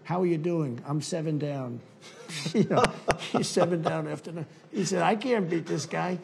[0.05, 0.83] How are you doing?
[0.87, 1.81] I'm seven down.
[2.53, 2.85] you know,
[3.33, 4.47] he's seven down after nine.
[4.73, 6.19] He said, I can't beat this guy.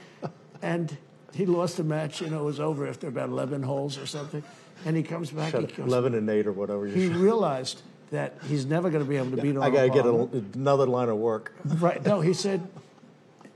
[0.62, 0.96] And
[1.34, 2.20] he lost the match.
[2.20, 4.42] You know, it was over after about 11 holes or something.
[4.84, 5.54] And he comes back.
[5.54, 6.86] He goes, 11 and 8 or whatever.
[6.86, 9.62] you he realized that he's never going to be able to beat him.
[9.62, 11.52] I got to get a, another line of work.
[11.64, 12.04] Right.
[12.04, 12.66] No, he said,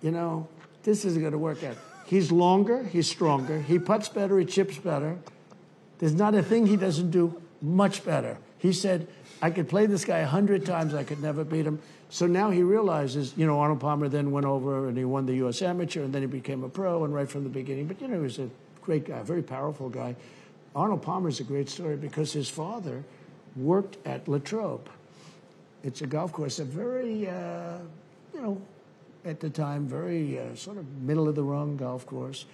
[0.03, 0.49] you know,
[0.83, 1.77] this isn't going to work out.
[2.07, 5.17] He's longer, he's stronger, he puts better, he chips better.
[5.99, 8.37] There's not a thing he doesn't do much better.
[8.59, 9.09] He said,
[9.43, 11.81] I could play this guy a hundred times, I could never beat him.
[12.11, 15.35] So now he realizes, you know, Arnold Palmer then went over and he won the
[15.37, 15.61] U.S.
[15.63, 17.87] Amateur and then he became a pro and right from the beginning.
[17.87, 18.49] But, you know, he was a
[18.83, 20.15] great guy, very powerful guy.
[20.77, 23.03] Arnold Palmer is a great story because his father
[23.57, 24.89] worked at Latrobe.
[25.83, 27.79] It's a golf course, a very, uh,
[28.33, 28.63] you know,
[29.25, 32.47] at the time, very uh, sort of middle of the rung golf course.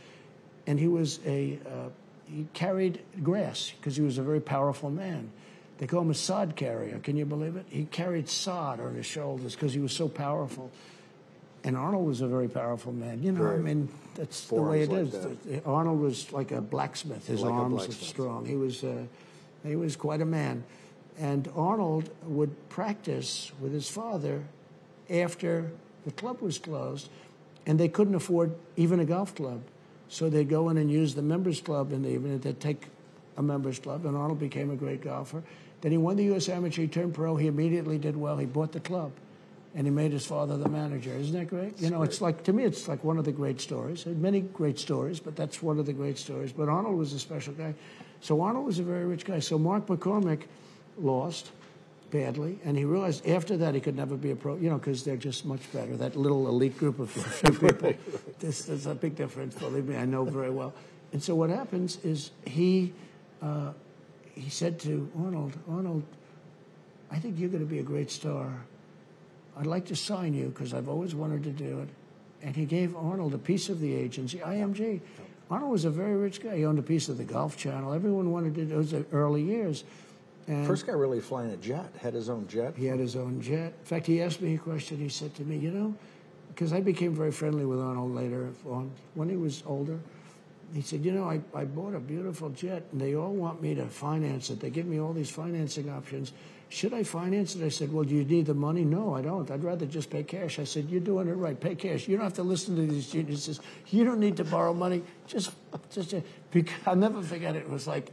[0.66, 1.88] And he was a, uh,
[2.24, 5.30] he carried grass because he was a very powerful man.
[5.78, 6.98] They call him a sod carrier.
[6.98, 7.66] Can you believe it?
[7.68, 10.70] He carried sod on his shoulders because he was so powerful.
[11.64, 13.22] And Arnold was a very powerful man.
[13.22, 15.46] You know, I mean, that's the way it Forearms is.
[15.46, 17.26] like Arnold was like a blacksmith.
[17.26, 18.44] His Like arms were strong.
[18.44, 19.04] He was, uh,
[19.64, 20.64] he was quite a man.
[21.18, 24.44] And Arnold would practice with his father
[25.10, 25.70] after
[26.04, 27.08] the club was closed,
[27.66, 29.62] and they couldn't afford even a golf club.
[30.08, 32.38] So they'd go in and use the members club in the evening.
[32.38, 32.86] They'd take
[33.36, 35.42] a members club, and Arnold became a great golfer.
[35.80, 36.48] Then he won the U.S.
[36.48, 36.82] Amateur.
[36.82, 37.36] He turned pro.
[37.36, 38.36] He immediately did well.
[38.36, 39.12] He bought the club,
[39.74, 41.12] and he made his father the manager.
[41.12, 41.80] Isn't that great?
[41.80, 44.04] you know, it's like to me, it's like one of the great stories.
[44.04, 46.52] There are many great stories, but that's one of the great stories.
[46.52, 47.74] But Arnold was a special guy.
[48.20, 49.38] So Arnold was a very rich guy.
[49.38, 50.42] So Mark McCormack
[50.98, 51.52] lost
[52.10, 54.56] badly, and he realized after that he could never be a pro.
[54.56, 55.96] You know, because they're just much better.
[55.96, 57.14] That little elite group of
[57.44, 57.92] people.
[58.40, 59.54] this, is a big difference.
[59.54, 60.74] Believe me, I know very well.
[61.12, 62.92] And so what happens is he.
[63.40, 63.72] Uh,
[64.38, 66.02] he said to Arnold, Arnold,
[67.10, 68.52] I think you're going to be a great star.
[69.56, 71.88] I'd like to sign you because I've always wanted to do it.
[72.42, 75.00] And he gave Arnold a piece of the agency, IMG.
[75.50, 76.58] Arnold was a very rich guy.
[76.58, 77.92] He owned a piece of the Golf Channel.
[77.92, 78.62] Everyone wanted to.
[78.62, 79.82] It was the early years.
[80.46, 82.74] And First guy really flying a jet, had his own jet.
[82.76, 83.72] he had his own jet.
[83.80, 84.98] In fact, he asked me a question.
[84.98, 85.94] He said to me, "You know,
[86.48, 89.98] because I became very friendly with Arnold later on when he was older."
[90.74, 93.74] He said, You know, I, I bought a beautiful jet and they all want me
[93.74, 94.60] to finance it.
[94.60, 96.32] They give me all these financing options.
[96.70, 97.64] Should I finance it?
[97.64, 98.84] I said, Well, do you need the money?
[98.84, 99.50] No, I don't.
[99.50, 100.58] I'd rather just pay cash.
[100.58, 101.58] I said, You're doing it right.
[101.58, 102.06] Pay cash.
[102.06, 103.60] You don't have to listen to these geniuses.
[103.88, 105.02] You don't need to borrow money.
[105.26, 105.52] Just,
[105.90, 106.14] just,
[106.50, 107.60] because I'll never forget it.
[107.60, 108.10] It was like,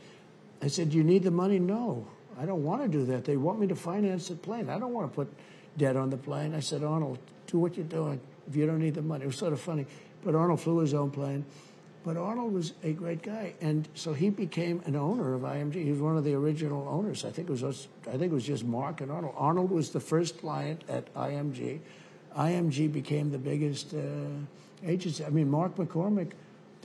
[0.61, 1.59] I said, You need the money?
[1.59, 2.07] No,
[2.39, 3.25] I don't want to do that.
[3.25, 4.69] They want me to finance the plane.
[4.69, 5.33] I don't want to put
[5.77, 6.55] debt on the plane.
[6.55, 9.23] I said, Arnold, do what you're doing if you don't need the money.
[9.23, 9.85] It was sort of funny.
[10.23, 11.45] But Arnold flew his own plane.
[12.05, 15.83] But Arnold was a great guy, and so he became an owner of IMG.
[15.83, 17.25] He was one of the original owners.
[17.25, 19.33] I think it was I think it was just Mark and Arnold.
[19.35, 21.79] Arnold was the first client at IMG.
[22.37, 23.99] IMG became the biggest uh,
[24.85, 25.25] agency.
[25.25, 26.33] I mean, Mark McCormack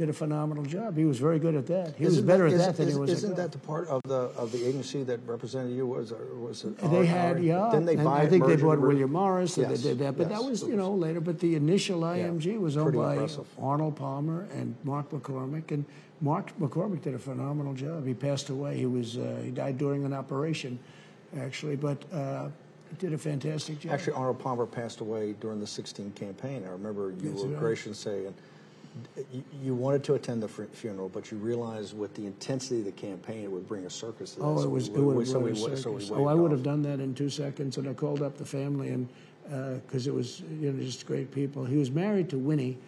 [0.00, 0.96] did a phenomenal job.
[0.96, 1.94] He was very good at that.
[1.94, 3.10] He Isn't was better that, at that than is- he was.
[3.10, 5.86] Isn't at that the part of the of the agency that represented you?
[5.86, 6.78] Was was it?
[6.78, 7.68] They had, yeah.
[7.70, 8.22] Didn't they and buy?
[8.22, 10.16] I think they bought William Morris, and Yes, they did that.
[10.16, 10.40] But yes.
[10.40, 11.20] that was, you know, later.
[11.20, 13.46] But the initial IMG was owned by impressive.
[13.60, 15.70] Arnold Palmer and Mark McCormack.
[15.70, 15.84] And
[16.22, 18.06] Mark McCormack did a phenomenal job.
[18.06, 18.78] He passed away.
[18.78, 20.78] He was uh, he died during an operation,
[21.38, 21.76] actually.
[21.76, 22.48] But uh,
[22.98, 23.92] did a fantastic job.
[23.92, 26.64] Actually, Arnold Palmer passed away during the 16 campaign.
[26.66, 27.58] I remember you Yes, were right.
[27.60, 28.32] gracious saying
[29.62, 33.44] you, wanted to attend the funeral, but you realized with the intensity of the campaign,
[33.44, 34.44] it would bring a circus to that.
[34.46, 34.90] Oh, So it was.
[34.90, 36.10] we- It would we- so we a so we.
[36.10, 38.88] Oh, I would have done that in two seconds, and I called up the family,
[38.90, 39.08] and
[39.84, 41.64] because it was, you know, just great people.
[41.64, 42.78] He was married to Winnie,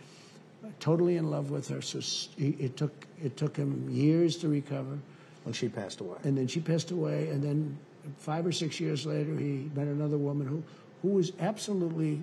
[0.80, 1.80] totally in love with her.
[1.82, 2.00] So
[2.36, 2.92] he, it took
[3.22, 4.98] it took him years to recover.
[5.44, 6.16] when she passed away.
[6.24, 7.76] And then she passed away, and then
[8.18, 10.62] five or six years later, he met another woman who,
[11.02, 12.20] who was absolutely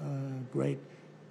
[0.00, 0.04] uh,
[0.52, 0.78] great,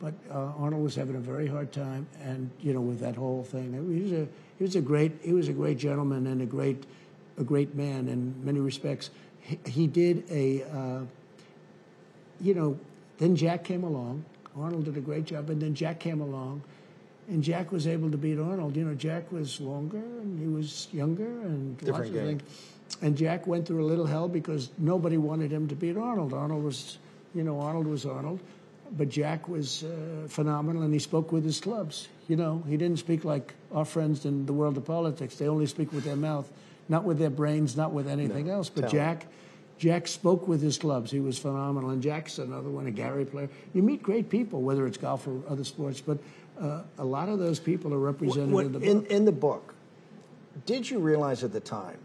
[0.02, 3.44] but uh, Arnold was having a very hard time, and you know, with that whole
[3.44, 4.28] thing, he was a
[4.58, 6.84] he was a great he was a great gentleman and a great
[7.38, 9.12] a great man in many respects.
[9.40, 11.02] He, he did a uh,
[12.42, 12.80] you know,
[13.20, 14.26] then Jack came along.
[14.58, 16.64] Arnold did a great job, and then Jack came along,
[17.30, 18.76] and Jack was able to beat Arnold.
[18.76, 22.26] You know, Jack was longer and he was younger and Different lots of game.
[22.40, 22.68] things.
[23.02, 26.34] And Jack went through a little hell because nobody wanted him to beat Arnold.
[26.34, 26.98] Arnold was,
[27.34, 28.42] you know, Arnold was Arnold,
[28.92, 32.08] but Jack was uh, phenomenal, and he spoke with his clubs.
[32.28, 35.36] You know, he didn't speak like our friends in the world of politics.
[35.36, 36.50] They only speak with their mouth,
[36.90, 38.70] not with their brains, not with anything else.
[38.70, 38.90] But.
[38.90, 39.26] Jack.
[39.78, 41.10] Jack spoke with his clubs.
[41.10, 41.90] He was phenomenal.
[41.90, 43.50] And Jack's another one, a Gary Player.
[43.74, 46.20] You meet great people, whether it's golf or other sports, but
[46.60, 48.88] uh, a lot of those people are represented What- in the book.
[48.88, 49.74] in, in the book,
[50.68, 51.98] did you realize at the time,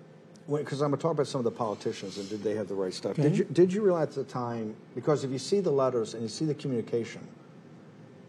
[0.49, 2.75] because I'm going to talk about some of the politicians and did they have the
[2.75, 3.17] right stuff?
[3.17, 4.75] Did you did you realize at the time?
[4.95, 7.27] Because if you see the letters and you see the communication,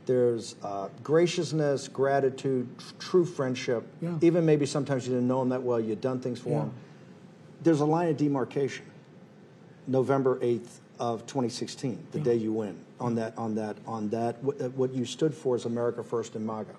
[0.06, 3.86] there's uh, graciousness, gratitude, tr- true friendship.
[4.02, 4.18] Yeah.
[4.22, 6.60] Even maybe sometimes you didn't know them that well, you'd done things for Yeah.
[6.60, 6.74] them.
[7.64, 8.86] There's a line of demarcation.
[9.90, 14.60] November 8th of 2016, the day you win on that on that on that what,
[14.74, 16.76] what you stood for is America First and MAGA.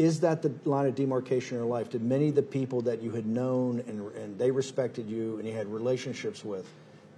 [0.00, 1.90] Is that the line of demarcation in your life?
[1.90, 5.46] Did many of the people that you had known and, and they respected you and
[5.46, 6.66] you had relationships with,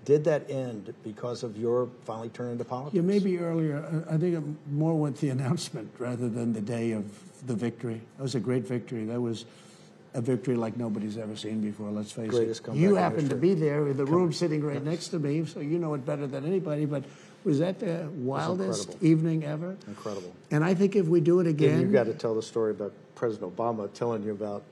[0.05, 2.97] did that end because of your finally turning to politics?
[2.97, 4.05] Yeah, maybe earlier.
[4.11, 7.05] I think more with the announcement rather than the day of
[7.47, 8.01] the victory.
[8.17, 9.05] That was a great victory.
[9.05, 9.45] That was
[10.15, 11.89] a victory like nobody's ever seen before.
[11.93, 12.75] Let's face Greatest it.
[12.75, 15.79] You happened to be there in the room, sitting right next to me, so you
[15.79, 16.85] know it better than anybody.
[16.85, 17.05] But
[17.45, 19.07] was that the wildest incredible.
[19.07, 19.77] evening ever?
[19.89, 20.35] Incredible.
[20.51, 22.71] And I think if we do it again, And you've got to tell the story
[22.71, 24.63] about President Obama telling you about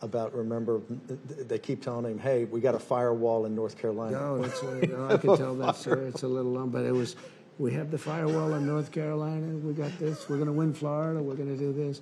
[0.00, 4.34] about remember they keep telling him, "Hey, we got a firewall in North Carolina." No,
[4.44, 6.06] a, no, I can tell that story.
[6.06, 7.16] It's a little long, but it was.
[7.58, 9.48] We have the firewall in North Carolina.
[9.56, 10.28] We got this.
[10.28, 11.20] We're going to win Florida.
[11.20, 12.00] We're going to do this.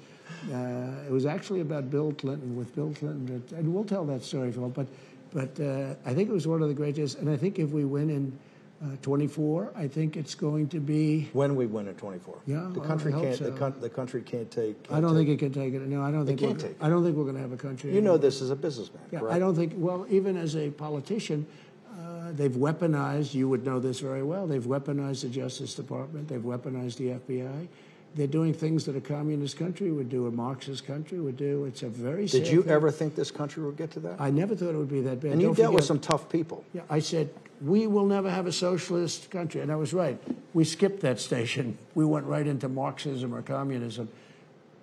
[0.52, 4.50] Uh, it was actually about Bill Clinton with Bill Clinton, and we'll tell that story.
[4.50, 4.86] But,
[5.32, 7.20] but uh, I think it was one of the greatest.
[7.20, 8.38] And I think if we win in
[8.85, 11.29] uh, 24, I think it's going to be.
[11.33, 12.39] when we win at 24.
[12.47, 13.37] Yeah, the I country hope can't.
[13.37, 13.45] so.
[13.45, 14.77] The, coun- the country can't take.
[14.91, 15.81] I don't think it can take it.
[15.83, 16.41] No, I don't think.
[16.41, 16.77] can't we're- take it.
[16.85, 17.91] I don't think we're going to have a country.
[17.91, 18.18] You know anymore.
[18.18, 19.35] this as a businessman, Yeah, correct?
[19.35, 19.72] I don't think.
[19.77, 21.47] Well, even as a politician,
[21.99, 23.33] uh, they've weaponized.
[23.35, 24.47] You would know this very well.
[24.47, 26.29] They've weaponized the Justice Department.
[26.29, 27.68] They've weaponized the FBI.
[28.16, 31.66] They're doing things that a communist country would do, a Marxist country would do.
[31.66, 32.26] It's a very.
[32.26, 32.72] Did you thing.
[32.72, 34.18] ever think this country would get to that?
[34.18, 35.32] I never thought it would be that bad.
[35.32, 36.64] and you Don't dealt with some tough people.
[36.72, 37.28] yeah, I said,
[37.60, 39.60] we will never have a socialist country.
[39.60, 40.18] And I was right.
[40.54, 41.76] We skipped that station.
[41.94, 44.08] We went right into Marxism or communism.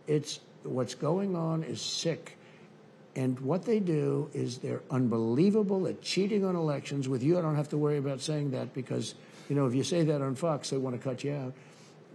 [0.05, 2.38] It's what's going on is sick.
[3.15, 7.07] And what they do is they're unbelievable at cheating on elections.
[7.09, 9.15] With you, I don't have to worry about saying that because,
[9.49, 11.53] you know, if you say that on Fox, they want to cut you out.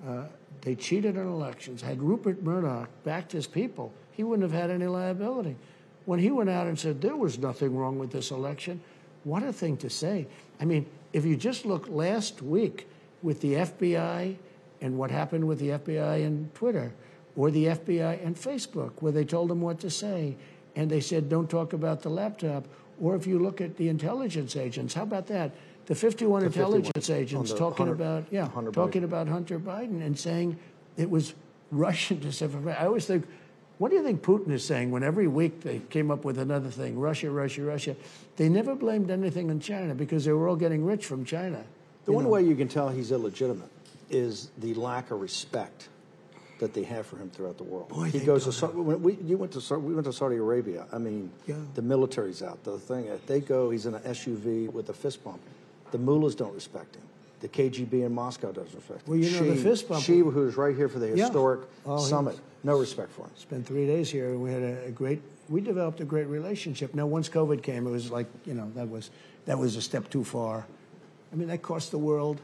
[0.08, 0.24] Uh,
[0.62, 1.82] they cheated on elections.
[1.82, 5.56] Had Rupert Murdoch backed his people, he wouldn't have had any liability.
[6.04, 8.80] When he went out and said there was nothing wrong with this election,
[9.24, 10.26] what a thing to say.
[10.60, 12.88] I mean, if you just look last week
[13.22, 14.36] with the FBI
[14.80, 16.92] and what happened with the FBI and Twitter,
[17.36, 20.36] or the FBI and Facebook, where they told them what to say,
[20.74, 22.66] and they said, don't talk about the laptop.
[23.00, 25.52] Or if you look at the intelligence agents, how about that?
[25.88, 29.04] The 51 The 51 intelligence agents the talking about, yeah, Hunter talking Biden.
[29.06, 30.58] about Hunter Biden and saying
[30.98, 31.32] it was
[31.70, 32.78] Russian disinformation.
[32.78, 33.26] I always think,
[33.78, 36.68] what do you think Putin is saying when every week they came up with another
[36.68, 36.98] thing?
[36.98, 37.96] Russia, Russia, Russia.
[38.36, 41.64] They never blamed anything on China because they were all getting rich from China.
[42.04, 42.30] The one know?
[42.30, 43.70] way you can tell he's illegitimate
[44.10, 45.88] is the lack of respect
[46.58, 47.88] that they have for him throughout the world.
[47.88, 50.86] Boy, he goes to when we you went to we went to Saudi Arabia.
[50.92, 51.54] I mean, Yeah.
[51.74, 52.62] the military's out.
[52.64, 55.40] The thing they go, he's in an SUV with a fist bump.
[55.92, 57.02] The mullahs don't respect him.
[57.40, 59.10] The KGB in Moscow doesn't respect him.
[59.12, 61.24] Well, you know, the Xi- fist bump- Xi, who's right here for the Yeah.
[61.24, 63.30] historic Oh, summit, was- no respect for him.
[63.36, 66.94] spent three days here and we had a, a great we developed a great relationship
[66.94, 69.10] now once covid came it was like you know that was
[69.46, 70.66] that was a step too far
[71.32, 72.40] i mean that cost the world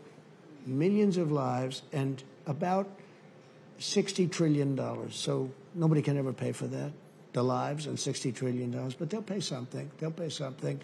[0.66, 2.86] millions of lives and about
[3.78, 6.92] 60 trillion dollars so nobody can ever pay for that
[7.32, 10.80] the lives and 60 trillion dollars but they'll pay something they'll pay something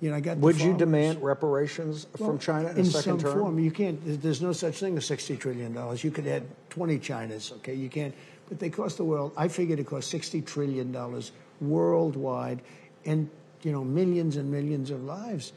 [0.00, 3.02] you know i got Would you demand reparations well, from China in, in a second
[3.02, 3.38] some term?
[3.38, 3.58] form.
[3.58, 4.00] You can't.
[4.22, 6.02] There's no such thing as sixty trillion dollars.
[6.04, 7.52] You could add twenty Chinas.
[7.58, 8.14] Okay, you can't.
[8.48, 9.32] But they cost the world.
[9.36, 12.60] I figured it cost sixty trillion dollars worldwide,
[13.04, 13.30] and
[13.62, 15.52] you know millions and millions of lives.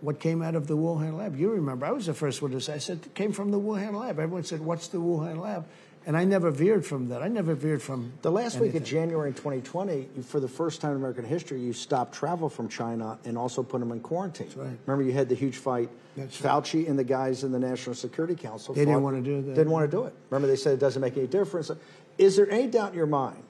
[0.00, 1.38] What came out of the Wuhan lab?
[1.38, 1.86] You remember?
[1.86, 2.74] I was the first one to say.
[2.74, 4.18] I said it came from the Wuhan lab.
[4.18, 5.66] Everyone said, "What's the Wuhan lab?"
[6.06, 7.22] And I never veered from that.
[7.22, 8.84] I never veered from The last week of anything.
[8.84, 13.18] January 2020, you- for the first time in American history, you stopped travel from China
[13.24, 14.48] and also put them in quarantine.
[14.48, 14.78] That's right.
[14.86, 15.88] Remember, you had the huge fight.
[16.16, 16.62] That's right.
[16.62, 18.74] Fauci and the guys in the National Security Council.
[18.74, 19.54] They didn't wanna do that.
[19.54, 20.12] Didn't want to do it.
[20.30, 21.70] Remember, they said it doesn't make any difference.
[22.18, 23.42] Is there any doubt in your mind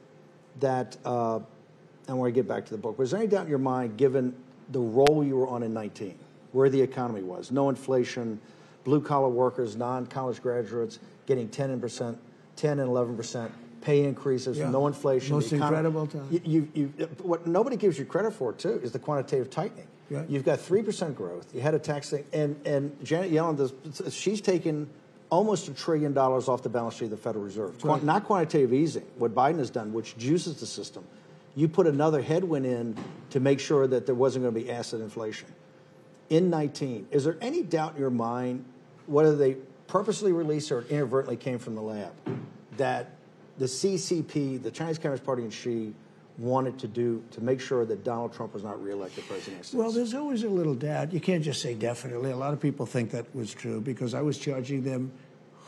[0.60, 1.40] that, uh,
[2.06, 3.96] and when I get back to the book, was there any doubt in your mind,
[3.96, 4.32] given
[4.70, 6.14] the role you were on in 19,
[6.52, 8.40] where the economy was, no inflation,
[8.84, 12.16] blue collar workers, non college graduates getting 10 and percent,
[12.56, 14.70] 10 and 11 percent pay increases, Yeah.
[14.70, 15.34] no inflation.
[15.34, 16.28] Most economy- incredible time.
[16.30, 16.86] You, you, you,
[17.22, 19.86] what nobody gives you credit for too is the quantitative tightening.
[20.10, 20.28] Right.
[20.28, 21.54] You've got three percent growth.
[21.54, 24.14] You had a tax thing, and and Janet Yellen does.
[24.14, 24.88] She's taken
[25.30, 27.82] almost a trillion dollars off the balance sheet of the Federal Reserve.
[27.84, 28.02] Right.
[28.02, 29.04] not quantitative easing.
[29.16, 31.04] What Biden has done, which juices the system.
[31.56, 32.96] You put another headwind in
[33.30, 35.48] to make sure that there wasn't going to be asset inflation.
[36.28, 38.64] In 19, is there any doubt in your mind
[39.06, 42.12] whether they purposely released or inadvertently came from the lab
[42.76, 43.10] that
[43.58, 45.92] the CCP, the Chinese Communist Party, and Xi
[46.38, 49.50] wanted to do to make sure that Donald Trump was not reelected president of the
[49.50, 49.74] United States?
[49.78, 51.12] Well, there's always a little doubt.
[51.12, 52.32] You can't just say definitely.
[52.32, 55.12] A lot of people think that was true because I was charging them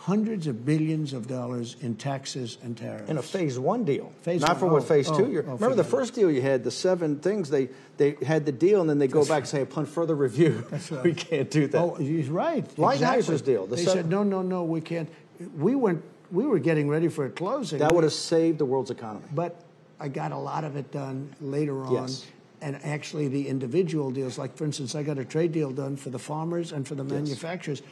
[0.00, 3.11] hundreds of billions of dollars in taxes and tariffs.
[3.11, 4.59] in a phase one deal, Phase not one.
[4.59, 5.30] for what Oh, phase oh, two.
[5.32, 8.52] You're, oh, remember the first deal you had, the seven things they they had the
[8.52, 11.02] deal, and then they go back and say upon further review, right.
[11.04, 11.80] we can't do that.
[11.80, 12.64] Oh, he's right.
[12.76, 13.38] Lighthizer exactly.
[13.38, 15.09] deal, the They seven- said no, no, no, we can't.
[15.57, 16.02] We went.
[16.31, 17.79] We were getting ready for a closing.
[17.79, 19.27] that would have saved the world's economy.
[19.35, 19.62] But
[20.01, 21.93] I got a lot of it done later on.
[21.93, 22.27] Yes.
[22.62, 26.11] And actually, the individual deals, like for instance, I got a trade deal done for
[26.11, 27.83] the farmers and for the manufacturers.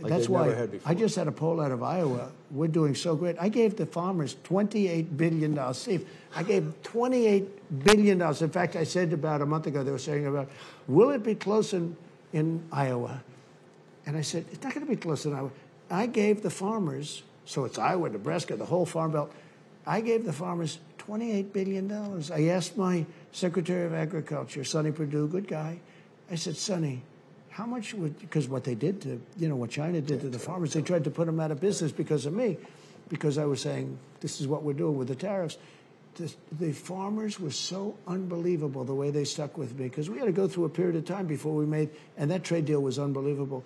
[0.00, 0.92] Like That's why never had before.
[0.92, 2.30] I just had a poll out of Iowa.
[2.52, 3.36] We're doing so great.
[3.40, 5.74] I gave the farmers $28 billion.
[5.74, 7.48] Steve, I gave $28
[7.84, 8.22] billion.
[8.22, 10.48] In fact, I said about a month ago, they were saying about,
[10.86, 11.96] will it be close in,
[12.32, 13.22] in Iowa?
[14.06, 15.50] And I said, it's not going to be close in Iowa.
[15.90, 19.32] I gave the farmers, so it's Iowa, Nebraska, the whole farm belt,
[19.86, 21.90] I gave the farmers $28 billion.
[22.30, 25.80] I asked my Secretary of Agriculture, Sonny Perdue, good guy,
[26.30, 27.00] I said, Sonny,
[27.48, 30.38] how much would, because what they did to, you know, what China did to the
[30.38, 32.58] farmers, they tried to put them out of business because of me,
[33.08, 35.56] because I was saying, this is what we're doing with the tariffs.
[36.16, 40.26] The, the farmers were so unbelievable the way they stuck with me because we had
[40.26, 41.88] to go through a period of time before we made,
[42.18, 43.64] and that trade deal was unbelievable.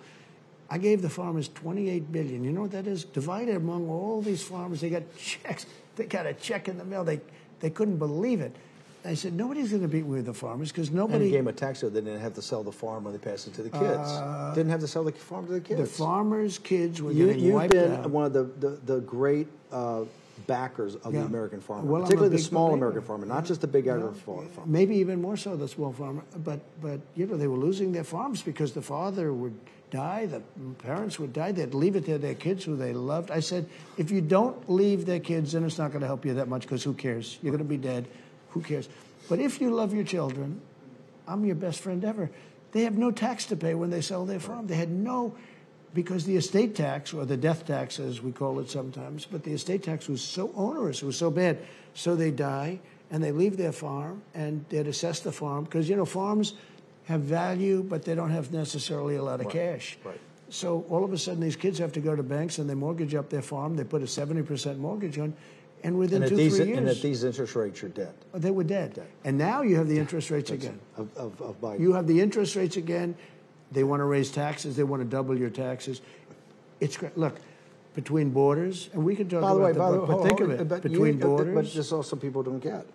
[0.72, 2.42] I gave the farmers 28 billion.
[2.44, 3.04] You know what that is?
[3.04, 5.66] Divided among all these farmers, they got checks.
[5.96, 7.04] They got a check in the mail.
[7.04, 7.20] They
[7.60, 8.56] they couldn't believe it.
[9.04, 11.26] I said nobody's going to beat with the farmers because And nobody.
[11.28, 11.90] gave them a tax deal.
[11.90, 14.08] They didn't have to sell the farm when they passed it to the kids.
[14.56, 15.78] didn't have to sell the farm to the kids.
[15.78, 18.08] Uh, the farmers' kids were you, getting you've wiped been out.
[18.10, 20.04] one of the the, the great uh,
[20.46, 21.20] backers of Yeah.
[21.20, 22.72] the American farmer, Well, particularly the small.
[22.72, 23.92] American farmer, not just the big Yeah.
[23.96, 24.70] agricultural farmer.
[24.70, 26.22] Maybe even more so the small farmer.
[26.42, 29.54] But but you know they were losing their farms because the father would
[29.92, 30.40] die, the
[30.78, 31.52] parents would die.
[31.52, 33.30] They'd leave it to their kids who they loved.
[33.30, 36.34] I said, if you don't leave their kids, then it's not going to help you
[36.34, 37.38] that much because who cares?
[37.42, 38.08] You're going to be dead.
[38.50, 38.88] Who cares?
[39.28, 40.60] But if you love your children,
[41.28, 42.30] I'm your best friend ever.
[42.72, 44.66] They have no tax to pay when they sell their farm.
[44.66, 45.34] They had no,
[45.94, 49.52] because the estate tax, or the death tax as we call it sometimes, but the
[49.52, 51.58] estate tax was so onerous, it was so bad.
[51.94, 52.80] So they die
[53.10, 56.54] and they leave their farm and they'd assess the farm because, you know, farms
[57.12, 59.96] have value, but they don't have necessarily a lot of cash.
[60.04, 60.18] right.
[60.48, 63.14] So all of a sudden, these kids have to go to banks and they mortgage
[63.14, 63.74] up their farm.
[63.74, 65.34] They put a 70% mortgage on.
[65.84, 68.14] And within and two, these, three years, and at these interest rates, you're dead.
[68.34, 69.02] Oh, they were dead.
[69.24, 70.78] And now you have the interest rates again.
[70.96, 71.80] Of, of, of Biden.
[71.80, 73.16] You have the interest rates again.
[73.72, 74.76] They want to raise taxes.
[74.76, 76.02] They want to double your taxes.
[76.80, 77.16] It's great.
[77.16, 77.36] Look,
[77.94, 80.14] between borders, and we can talk by the about way, the by the book, way,
[80.14, 80.68] but think of it.
[80.68, 82.86] but between you, borders, But just also people don't get.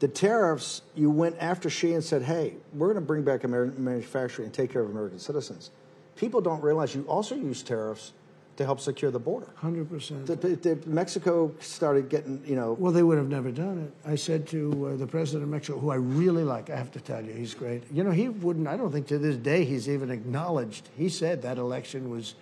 [0.00, 3.82] The tariffs, you went after Xi and said, hey, we're going to bring back American
[3.82, 5.70] manufacturing and take care of American citizens.
[6.16, 8.12] People don't realize you also use tariffs
[8.56, 9.48] to help secure the border.
[9.56, 10.26] hundred percent.
[10.26, 14.08] The, the, the Mexico started getting, you know, Well, they would have never done it.
[14.08, 17.00] I said to uh, the president of Mexico, who I really like, I have to
[17.00, 17.82] tell you, he's great.
[17.92, 20.88] You know, he wouldn't, I don't think to this day he's even acknowledged.
[20.96, 22.34] He said that election was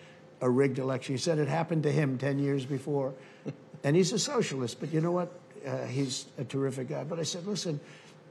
[0.43, 1.15] a rigged election.
[1.15, 3.15] He said it happened to him 10 years before.
[3.85, 5.33] and he's a socialist, but you know what?
[5.67, 7.05] Uh, he's a terrific guy.
[7.05, 7.81] But I said, listen,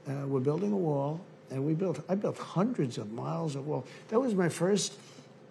[0.08, 1.20] uh, we're building a wall,
[1.50, 3.84] and we built, I built hundreds of miles of wall.
[4.08, 4.94] That was my first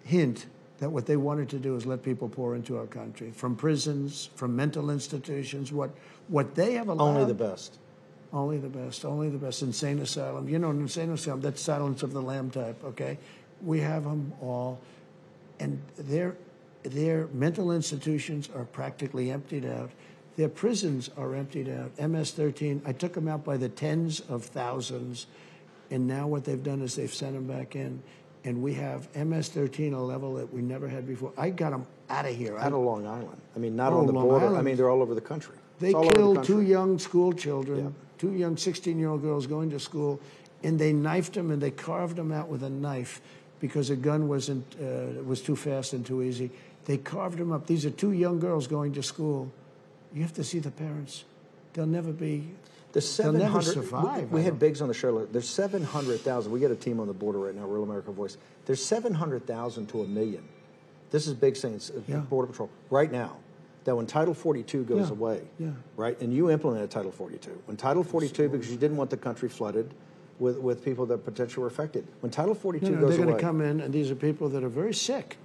[0.04, 0.46] hint
[0.78, 4.30] that what they wanted to do is let people pour into our country from prisons,
[4.34, 5.72] from mental institutions.
[5.72, 5.90] What
[6.28, 7.78] what they have allowed only the best.
[8.32, 9.62] only the best, only the best.
[9.62, 11.40] Insane asylum, you know, an insane asylum.
[11.40, 12.82] That's Silence of the Lamb type.
[12.84, 13.18] Okay,
[13.62, 14.80] we have them all,
[15.60, 16.36] and their
[16.82, 19.90] their mental institutions are practically emptied out.
[20.42, 21.92] Their prisons are emptied out.
[22.00, 25.28] MS-13, I took them out by the tens of thousands,
[25.88, 28.02] and now what they've done is they've sent them back in,
[28.42, 31.32] and we have MS-13 a level that we never had before.
[31.38, 32.58] I got them out of here.
[32.58, 33.40] Out of Long Island.
[33.54, 34.56] I mean, not Oh, on the Long border.
[34.56, 35.54] I mean, they're all over the country.
[35.78, 36.54] They the killed country.
[36.56, 37.90] two young school children, Yeah.
[38.18, 40.18] two young 16 year old girls going to school,
[40.64, 43.20] and they knifed them and they carved them out with a knife
[43.60, 46.50] because a gun wasn't uh, was too fast and too easy.
[46.86, 47.68] They carved them up.
[47.68, 49.52] These are two young girls going to school.
[50.14, 51.24] You have to see the parents.
[51.72, 52.48] They'll never be.
[52.94, 53.62] Never 700.
[53.62, 54.30] survive.
[54.30, 55.24] We, we had Biggs on the show.
[55.24, 56.52] There's 700,000.
[56.52, 58.36] We got a team on the border right now, Real America Voice.
[58.66, 60.46] There's 700,000 to a million.
[61.10, 62.18] This is Big saying, Yeah.
[62.18, 63.38] Border Patrol, right now,
[63.84, 65.12] that when Title 42 goes Yeah.
[65.12, 65.70] away, Yeah.
[65.96, 67.50] right, and you implemented Title 42.
[67.64, 69.94] When Title 42, because you didn't want the country flooded
[70.38, 72.06] with, with people that potentially were affected.
[72.20, 74.50] When Title 42 No, no, goes they're going to come in, and these are people
[74.50, 75.38] that are very sick.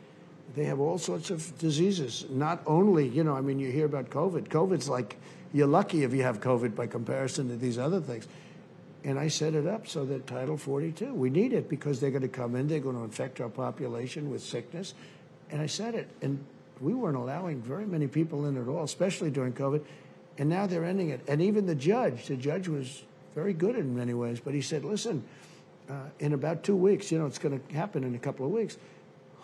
[0.56, 2.26] They have all sorts of diseases.
[2.30, 4.48] Not only, you know, I mean, you hear about COVID.
[4.48, 5.18] COVID's like
[5.54, 8.28] you're lucky if you have COVID by comparison to these other things.
[9.04, 12.24] And I set it up so that Title 42, we need it because they're going
[12.24, 14.94] to come in, they're going to infect our population with sickness.
[15.50, 16.10] And I said it.
[16.22, 16.44] And
[16.82, 19.84] we weren't allowing very many people in at all, especially during COVID.
[20.38, 21.22] And now they're ending it.
[21.28, 24.84] And even the judge, the judge was very good in many ways, but he said,
[24.84, 25.24] listen,
[25.90, 28.52] uh, in about two weeks, you know, it's going to happen in a couple of
[28.52, 28.78] weeks,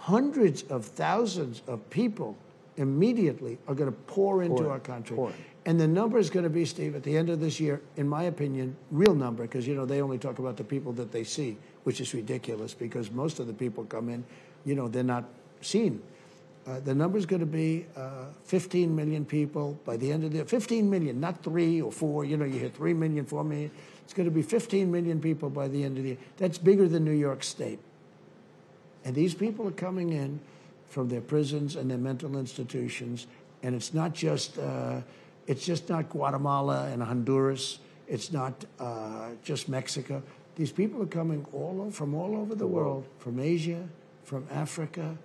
[0.04, 2.36] hundreds of thousands of people
[2.76, 5.16] immediately are going to pour into in, our country.
[5.16, 5.32] pour.
[5.66, 8.10] And the number is going to be, Steve, at the end of this year, in
[8.10, 11.24] my opinion, real number, because, you know, they only talk about the people that they
[11.24, 14.26] see, which is ridiculous because most of the people come in,
[14.66, 15.24] you know, they're not
[15.62, 16.02] seen.
[16.68, 20.32] Uh, the number is going to be uh, 15 million people by the end of
[20.32, 20.46] the year.
[20.46, 22.26] 15 million, not three or four.
[22.26, 23.72] You know, you hear 3 million, 4 million.
[24.04, 26.18] It's going to be 15 million people by the end of the year.
[26.36, 27.80] That's bigger than New York State.
[29.06, 30.40] And these people are coming in
[30.88, 33.28] from their prisons and their mental institutions.
[33.64, 35.02] And it's not just, uh,
[35.48, 37.80] it's just not Guatemala and Honduras.
[38.08, 40.22] It's not uh, just Mexico.
[40.56, 43.88] These people are coming all over, from all over the world, from Asia,
[44.24, 45.18] from Africa.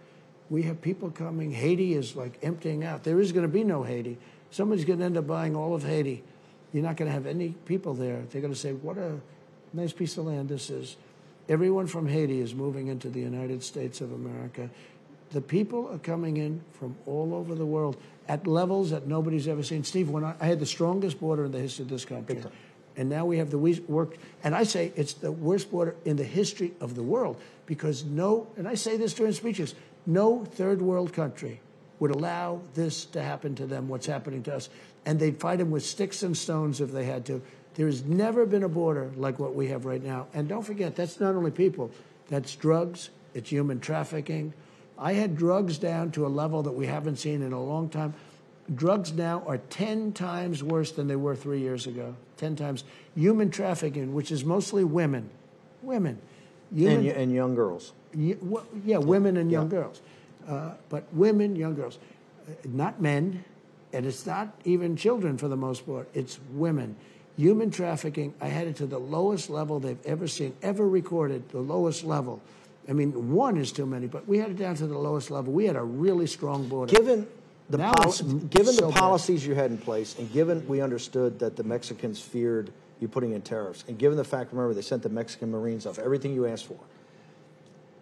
[0.48, 1.52] We have people coming.
[1.52, 3.04] Haiti is like emptying out.
[3.04, 4.16] There is going to be no Haiti.
[4.50, 6.24] Somebody's going to end up buying all of Haiti.
[6.72, 8.22] You're not going to have any people there.
[8.30, 9.20] They're going to say, what a
[9.74, 10.96] nice piece of land this is.
[11.48, 14.68] Everyone from Haiti is moving into the United States of America.
[15.30, 17.96] The people are coming in from all over the world
[18.28, 19.82] at levels that nobody's ever seen.
[19.84, 22.42] Steve, when I, I had the strongest border in the history of this country,
[22.96, 26.16] and now we have the we- work, and I say it's the worst border in
[26.16, 29.74] the history of the world because no, and I say this during speeches,
[30.06, 31.60] no third world country
[32.00, 34.68] would allow this to happen to them, what's happening to us.
[35.04, 37.42] And they'd fight them with sticks and stones if they had to.
[37.78, 40.26] There has never been a border like what we have right now.
[40.34, 41.92] And don't forget, that's not only people,
[42.28, 44.52] that's drugs, it's human trafficking.
[44.98, 48.14] I had drugs down to a level that we haven't seen in a long time.
[48.74, 52.16] Drugs now are 10 times worse than they were three years ago.
[52.38, 52.82] 10 times.
[53.14, 55.30] Human trafficking, which is mostly women.
[55.80, 56.18] Women.
[56.74, 57.92] Human, and, and young girls.
[58.12, 60.02] Ye- wh- yeah, women and young girls.
[60.48, 61.96] Uh, but women, young girls.
[62.48, 63.44] Uh, Not men,
[63.92, 66.08] and it's not even children for the most part.
[66.12, 66.96] It's women.
[67.38, 71.60] Human trafficking, I had it to the lowest level they've ever seen, ever recorded, the
[71.60, 72.42] lowest level.
[72.88, 75.52] I mean, one is too many, but we had it down to the lowest level.
[75.52, 76.92] We had a really strong border.
[76.92, 77.28] Given
[77.70, 78.98] the poli- given so the bad.
[78.98, 83.34] policies you had in place, and given we understood that the Mexicans feared you putting
[83.34, 86.44] in tariffs, and given the fact, remember, they sent the Mexican Marines off, everything you
[86.44, 86.80] asked for.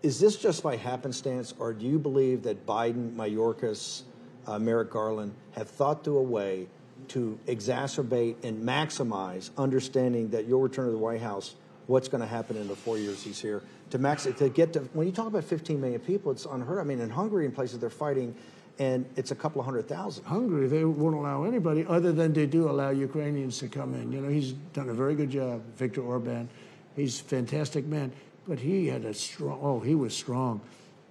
[0.03, 4.03] Is this just by happenstance, or do you believe that Biden, Mayorkas,
[4.47, 6.69] uh, Merrick Garland have thought through a way
[7.09, 11.55] to exacerbate and maximize understanding that your return to the White House,
[11.87, 14.81] what's going to happen in the four years he's here, to max to get to
[14.93, 16.81] when you talk about 15 million people, it's unheard.
[16.81, 18.35] I mean, in Hungary and places they're fighting,
[18.79, 20.25] and it's a couple of hundred thousand.
[20.25, 24.13] Hungary, they won't allow anybody other than they do allow Ukrainians to come in.
[24.13, 26.49] You know, he's done a very good job, Viktor Orban.
[26.95, 28.13] He's a fantastic man,
[28.47, 29.59] but he had a strong.
[29.63, 30.61] Oh, he was strong.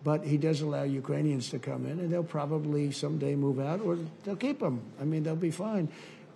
[0.06, 3.98] But he does allow Ukrainians to come in, and they'll probably someday move out, or
[4.24, 4.80] they'll keep them.
[5.02, 5.90] I mean, they'll be fine.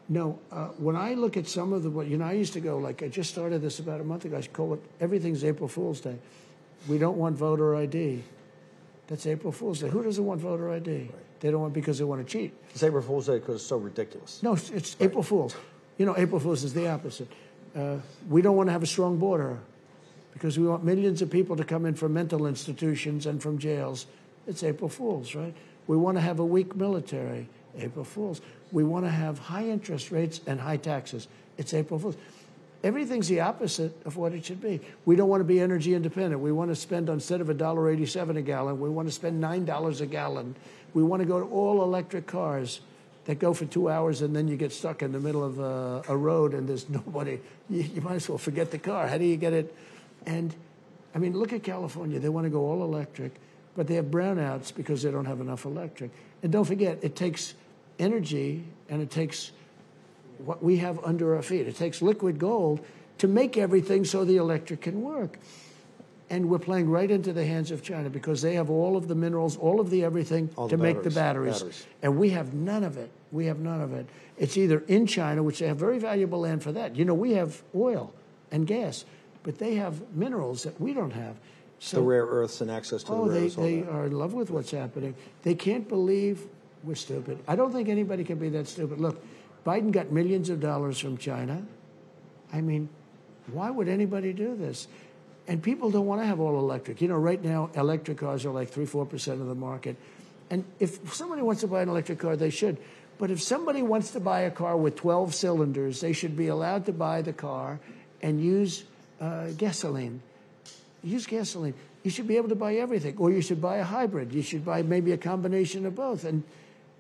[0.09, 2.80] No, uh, when I look at some of the, you know, I used to go
[2.80, 4.38] like I just started this about a month ago.
[4.38, 6.17] I call it everything's April Fool's Day.
[6.88, 8.24] We don't want voter ID.
[9.05, 9.89] That's April Fool's Day.
[9.89, 10.91] Who doesn't want voter ID?
[10.91, 11.11] Right.
[11.39, 12.51] They don't want because they want to cheat.
[12.74, 14.41] It's April Fool's Day because it's so ridiculous.
[14.41, 15.05] No, it's, it's right.
[15.05, 15.55] April Fool's.
[15.99, 17.28] You know, April Fool's is the opposite.
[17.76, 17.97] Uh,
[18.28, 19.59] we don't want to have a strong border
[20.34, 24.05] because we want millions of people to come in from mental institutions and from jails.
[24.47, 25.53] It's April Fool's, right?
[25.88, 27.47] We want to have a weak military.
[27.77, 28.41] April Fool's.
[28.71, 31.27] We want to have high interest rates and high taxes.
[31.57, 32.17] It's April Fool's.
[32.84, 34.80] Everything's the opposite of what it should be.
[35.05, 36.41] We don't want to be energy independent.
[36.41, 40.05] We want to spend instead of $1.87 a gallon, we want to spend $9 a
[40.05, 40.55] gallon.
[40.93, 42.80] We want to go to all electric cars
[43.25, 46.03] that go for two hours and then you get stuck in the middle of a,
[46.07, 47.39] a road and there's nobody.
[47.69, 49.07] You, you, might as well forget the car.
[49.07, 49.75] How do you get it?
[50.30, 50.55] And
[51.15, 52.19] I mean, look at California.
[52.19, 53.34] They want to go all electric,
[53.75, 56.11] but they have brownouts because they don't have enough electric.
[56.43, 57.55] And don't forget, it takes
[57.97, 59.51] energy and it takes
[60.38, 61.67] what we have under our feet.
[61.67, 62.80] It takes liquid gold
[63.17, 65.39] to make everything so the electric can work.
[66.30, 69.15] And we're playing right into the hands of China because they have all of the
[69.15, 71.55] minerals, all of the everything all to the make the batteries.
[71.55, 71.88] batteries.
[72.03, 73.09] And we have none of it.
[73.32, 74.05] We have none of it.
[74.38, 76.95] It's either in China, which they have very valuable land for that.
[76.95, 78.13] You know, we have oil
[78.51, 79.05] and gas,
[79.44, 81.36] but they have minerals that we don't have.
[81.80, 84.34] So, the rare earths and access to oh, the they, rare they are in love
[84.34, 85.16] with what's happening.
[85.44, 86.46] They can't believe
[86.84, 87.40] we're stupid.
[87.48, 89.00] I don't think anybody can be that stupid.
[89.00, 89.24] Look,
[89.66, 91.64] Biden got millions of dollars from China.
[92.52, 92.90] I mean,
[93.52, 94.88] why would anybody do this?
[95.48, 97.02] And people don't want to have all electric.
[97.02, 99.96] You know, right now, electric cars are like 3 4% of the market.
[100.50, 102.78] And if somebody wants to buy an electric car, they should.
[103.18, 106.86] But if somebody wants to buy a car with 12 cylinders, they should be allowed
[106.86, 107.80] to buy the car
[108.22, 108.84] and use
[109.20, 110.22] uh, gasoline.
[111.03, 111.74] Use gasoline.
[112.03, 113.17] You should be able to buy everything.
[113.17, 114.34] Or you should buy a hybrid.
[114.34, 116.24] You should buy maybe a combination of both.
[116.26, 116.43] And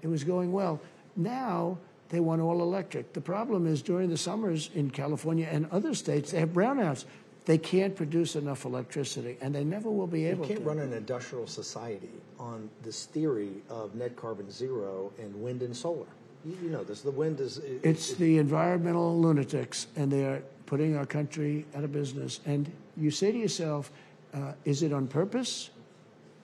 [0.01, 0.79] it was going well.
[1.15, 1.77] Now,
[2.09, 3.13] they want all electric.
[3.13, 7.05] The problem is during the summers in California and other states, they have brownouts.
[7.45, 10.49] They can't produce enough electricity, and they never will be able to.
[10.49, 10.69] You can't to.
[10.69, 16.05] run an industrial society on this theory of net carbon zero and wind and solar.
[16.45, 17.01] You, you know this.
[17.01, 17.57] The wind is.
[17.57, 22.39] It, it's it, the environmental lunatics, and they are putting our country out of business.
[22.45, 23.91] And you say to yourself,
[24.35, 25.71] uh, is it on purpose?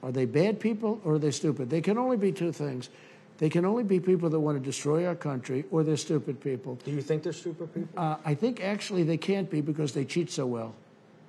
[0.01, 1.69] Are they bad people or are they stupid?
[1.69, 2.89] They can only be two things.
[3.37, 6.79] They can only be people that want to destroy our country, or they're stupid people.
[6.85, 7.89] Do you think they're stupid people?
[8.01, 10.73] Uh, I think actually they can't be because they cheat so well.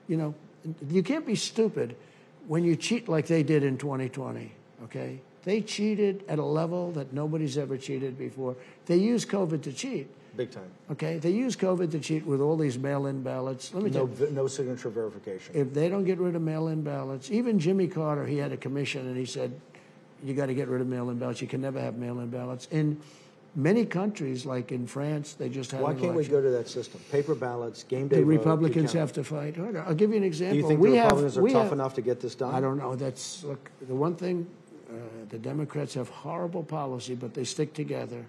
[0.06, 0.34] You know,
[0.88, 1.96] you can't be stupid
[2.46, 4.52] when you cheat like they did in 2020.
[4.84, 8.54] Okay, they cheated at a level that nobody's ever cheated before.
[8.86, 10.08] They used COVID to cheat.
[10.36, 10.70] Big time.
[10.92, 13.72] Okay, they use COVID to cheat with all these mail-in ballots.
[13.72, 15.54] Let me no, tell you, no signature verification.
[15.54, 19.06] If they don't get rid of mail-in ballots, even Jimmy Carter, he had a commission
[19.06, 19.58] and he said
[20.22, 21.40] you got to get rid of mail-in ballots.
[21.40, 22.68] You can never have mail-in ballots.
[22.70, 23.00] In
[23.54, 25.80] many countries, like in France, they just have.
[25.80, 26.18] Why can't election.
[26.18, 27.00] we go to that system?
[27.10, 28.16] Paper ballots, game day.
[28.16, 29.82] The vote, Republicans have to fight harder.
[29.86, 30.56] I'll give you an example.
[30.56, 32.54] Do you think we the Republicans have, are tough have, enough to get this done?
[32.54, 32.94] I don't know.
[32.94, 33.70] That's look.
[33.86, 34.46] The one thing,
[34.90, 34.94] uh,
[35.30, 38.26] the Democrats have horrible policy, but they stick together,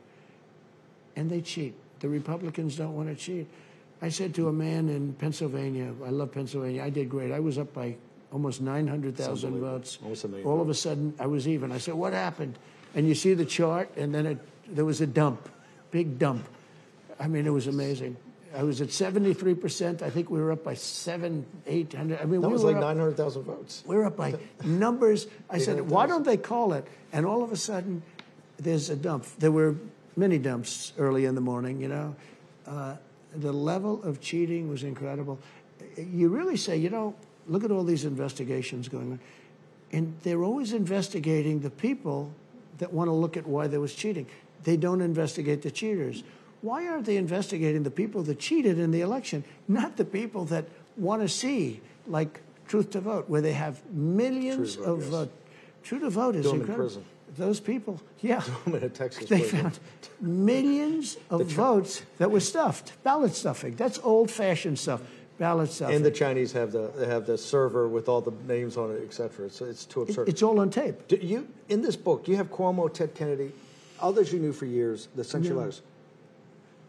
[1.16, 1.76] and they cheat.
[2.00, 3.48] The Republicans don't want to cheat.
[4.02, 6.84] I said to a man in Pennsylvania, I love Pennsylvania.
[6.84, 7.32] I did great.
[7.32, 7.96] I was up by
[8.32, 9.98] almost 900,000 votes.
[10.46, 11.72] All of a sudden, I was even.
[11.72, 12.58] I said, What happened?
[12.94, 14.38] And you see the chart, and then it,
[14.68, 15.50] there was a dump,
[15.92, 16.48] big dump.
[17.20, 18.18] I mean, it was amazing.
[18.56, 20.02] I was at 73%.
[20.02, 22.20] I think we were up by seven, 800.
[22.20, 23.84] I mean, that we was were like 900,000 votes.
[23.86, 25.28] We were up by numbers.
[25.50, 26.88] I said, why don't they call it?
[27.12, 28.04] And all of a sudden,
[28.58, 29.26] there's a dump.
[29.38, 29.76] There were
[30.18, 32.16] many dumps early in the morning, you know.
[32.66, 32.96] Uh,
[33.36, 35.40] the level of cheating was incredible.
[35.96, 37.16] You really say, you know,
[37.48, 39.20] look at all these investigations going on.
[39.92, 42.34] And they're always investigating the people
[42.80, 44.28] that want to look at why there was cheating.
[44.64, 46.24] They don't investigate the cheaters.
[46.62, 50.66] Why aren't they investigating the people that cheated in the election, not the people that
[50.98, 55.14] want to see, like True the Vote, where they have millions True vote, of yes.
[55.14, 55.28] uh,
[55.84, 57.04] True the Vote is Do 'em in incredible.
[57.36, 58.42] Those people, yeah,
[58.94, 59.78] Texas they found
[60.22, 63.76] millions of votes that were stuffed, ballot stuffing.
[63.76, 65.02] That's old-fashioned stuff,
[65.38, 65.98] ballot stuffing.
[65.98, 69.02] And the Chinese have the they have the server with all the names on it,
[69.04, 69.46] et cetera.
[69.48, 70.30] It's, it's too absurd.
[70.30, 71.08] it's all on tape.
[71.10, 72.28] Do you in this book?
[72.28, 73.52] You have Cuomo, Ted Kennedy,
[74.00, 75.58] others you knew for years that sent you No.
[75.58, 75.82] letters.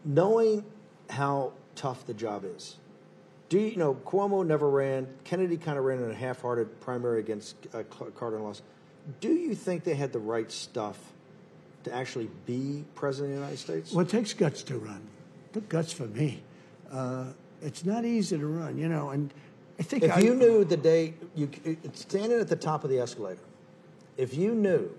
[0.05, 0.63] knowing
[1.09, 2.77] how tough the job is,
[3.49, 5.05] do you, you know Cuomo never ran?
[5.25, 7.83] Kennedy kind of ran in a half-hearted primary against uh,
[8.15, 8.63] Carter and lost.
[9.19, 10.97] Do you think they had the right stuff
[11.83, 13.91] to actually be president of the United States?
[13.91, 15.01] Well, it takes guts to run.
[15.53, 16.41] Took guts for me.
[16.91, 17.25] Uh,
[17.61, 19.09] it's not easy to run, you know.
[19.09, 19.33] And
[19.79, 21.49] I think if I, you knew the day you
[21.93, 23.41] standing at the top of the escalator,
[24.17, 24.89] if you knew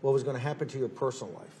[0.00, 1.60] what was going to happen to your personal life,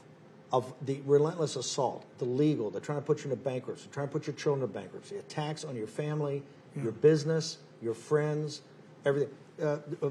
[0.52, 4.12] of the relentless assault, the legal, they're trying to put you into bankruptcy, trying to
[4.12, 6.42] put your children into bankruptcy, attacks on your family,
[6.76, 6.84] Yeah.
[6.84, 8.62] your business, your friends,
[9.04, 9.30] everything.
[9.60, 10.06] Uh, uh,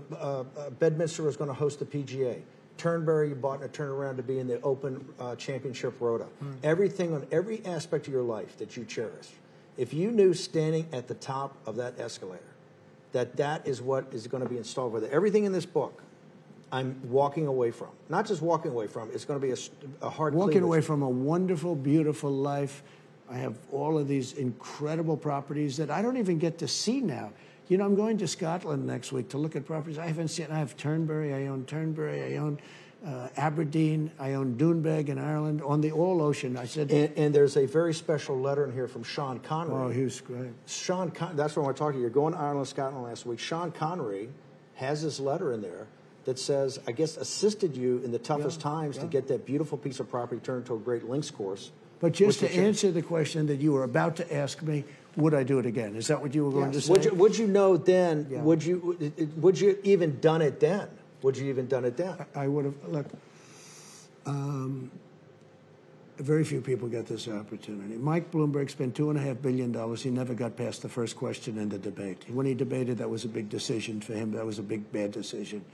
[0.57, 2.41] uh, Bedminster was going to host the PGA.
[2.77, 6.25] Turnberry, you bought and turned around to be in the Open uh, Championship rota.
[6.63, 9.29] Everything on every aspect of your life that you cherish.
[9.77, 12.41] If you knew standing at the top of that escalator
[13.11, 16.03] that that is what is going to be installed with it, everything in this book,
[16.71, 17.89] I'm walking away from.
[18.09, 19.09] Not just walking away from.
[19.13, 22.83] It's going to be a, a hard walking away from a wonderful, beautiful life.
[23.29, 27.31] I have all of these incredible properties that I don't even get to see now.
[27.67, 30.47] You know, I'm going to Scotland next week to look at properties I haven't seen.
[30.51, 32.59] I have Turnberry, I own Turnberry, I own
[33.05, 36.57] uh, Aberdeen, I own Doonbeg in Ireland on the All Ocean.
[36.57, 39.73] I said, And, and there's a very special letter in here from Sean Connery.
[39.75, 40.51] oh, he was great.
[40.67, 42.01] Sean, Con- that's what I want to talk to you.
[42.01, 43.39] You're going to Ireland, Scotland last week.
[43.39, 44.29] Sean Connery
[44.75, 45.87] has this letter in there
[46.25, 49.77] that says, I guess, assisted you in the toughest Yeah, times to get that beautiful
[49.77, 51.71] piece of property turned into a great links course.
[51.99, 54.83] But just to answer the question that you were about to ask me,
[55.17, 55.95] would I do it again?
[55.95, 56.91] Is that what you were going to say?
[56.91, 58.27] Would you, would you know then?
[58.29, 58.41] Yeah.
[58.41, 58.97] Would you
[59.37, 60.87] would you even done it then?
[61.21, 62.15] Would you even done it then?
[62.35, 63.07] I would have look.
[64.25, 64.91] Um,
[66.17, 67.95] very few people get this opportunity.
[67.97, 70.01] Mike Bloomberg spent two and a half billion dollars.
[70.01, 72.23] He never got past the first question in the debate.
[72.29, 74.31] When he debated, that was a big decision for him.
[74.31, 75.65] That was a big bad decision.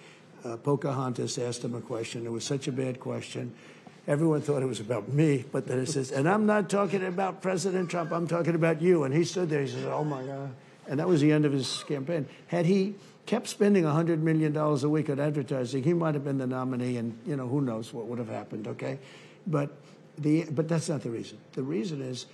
[0.44, 2.26] Uh, Pocahontas asked him a question.
[2.26, 3.54] It was such a bad question.
[4.12, 7.42] Everyone thought it was about me, but then it says, and I'm not talking about
[7.42, 8.12] President Trump.
[8.12, 9.06] I'm talking about you.
[9.06, 9.62] And he stood there.
[9.62, 10.52] He says, "Oh my God."
[10.86, 12.28] And that was the end of his campaign.
[12.48, 12.96] Had he
[13.26, 17.18] kept spending $100 million a week on advertising, he might have been the nominee, and,
[17.26, 19.00] you know, who knows what would have happened, okay?
[19.48, 19.70] But,
[20.18, 21.38] the, but that's not the reason.
[21.54, 22.26] The reason is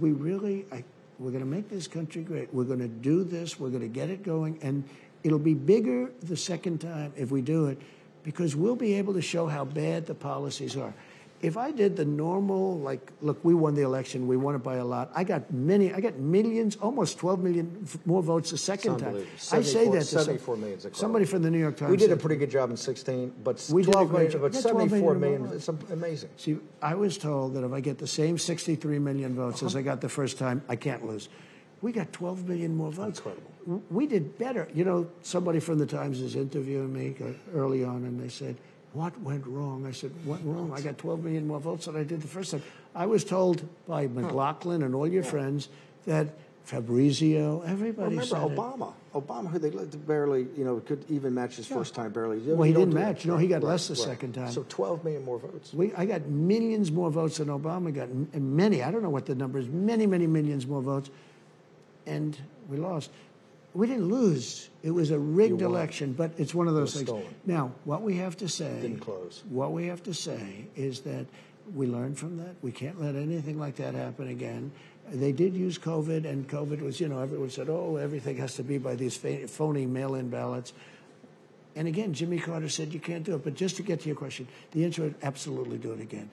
[0.00, 0.84] we really, I,
[1.18, 2.54] we're going to make this country great.
[2.54, 3.60] We're going to do this.
[3.60, 4.58] We're going to get it going.
[4.62, 4.84] And
[5.22, 7.78] it'll be bigger the second time if we do it
[8.22, 10.94] because we'll be able to show how bad the policies are.
[11.42, 14.76] If I did the normal, like, look, we won the election, we won it by
[14.76, 15.10] a lot.
[15.14, 19.22] I got many, I got millions, almost 12 million more votes the second time.
[19.52, 21.90] I say that to some- 74 million is somebody from the New York Times.
[21.90, 24.30] We did a said- pretty good job in 16, but We did a 12 great
[24.30, 24.40] job.
[24.42, 26.30] but Yeah, 12 74 million million, it's amazing.
[26.38, 29.82] See, I was told that if I get the same 63 million votes as I
[29.82, 31.28] got the first time, I can't lose.
[31.82, 33.18] We got 12 million more votes.
[33.18, 33.50] Incredible.
[33.66, 34.66] W- We did better.
[34.72, 38.56] You know, somebody from the Times is interviewing me uh, early on, and they said,
[38.96, 39.84] What went wrong?
[39.86, 40.72] I said, What wrong?
[40.74, 42.62] I got 12 million more votes than I did the first time.
[42.94, 45.68] I was told by McLaughlin and all your friends
[46.06, 46.28] that
[46.64, 48.56] Fabrizio, everybody Remember said it.
[48.56, 48.94] Obama?
[49.14, 49.68] Obama, who they
[49.98, 52.38] barely, you know, could even match his first time barely.
[52.40, 52.56] Did.
[52.56, 53.00] Well, he didn't do that.
[53.00, 53.26] match.
[53.26, 54.02] No, he got Right, less the right.
[54.02, 54.50] second time.
[54.50, 55.74] So 12 million more votes.
[55.74, 59.26] We, I got millions more votes than Obama got, and many, I don't know what
[59.26, 61.10] the number is, many, many millions more votes,
[62.06, 62.36] and
[62.70, 63.10] we lost.
[63.76, 64.70] We didn't lose.
[64.82, 65.76] It was a rigged You won.
[65.76, 67.08] election, but it's one of those was things.
[67.08, 67.34] stolen.
[67.44, 69.42] Now, what we have to say, Didn't close.
[69.50, 71.26] what we have to say is that
[71.74, 72.54] we learned from that.
[72.62, 74.72] We can't let anything like that happen again.
[75.12, 78.62] They did use COVID, and COVID was, you know, everyone said, oh, everything has to
[78.64, 80.72] be by these fa- phony mail in ballots.
[81.76, 83.44] And again, Jimmy Carter said you can't do it.
[83.44, 86.30] But just to get to your question, the answer is absolutely do it again.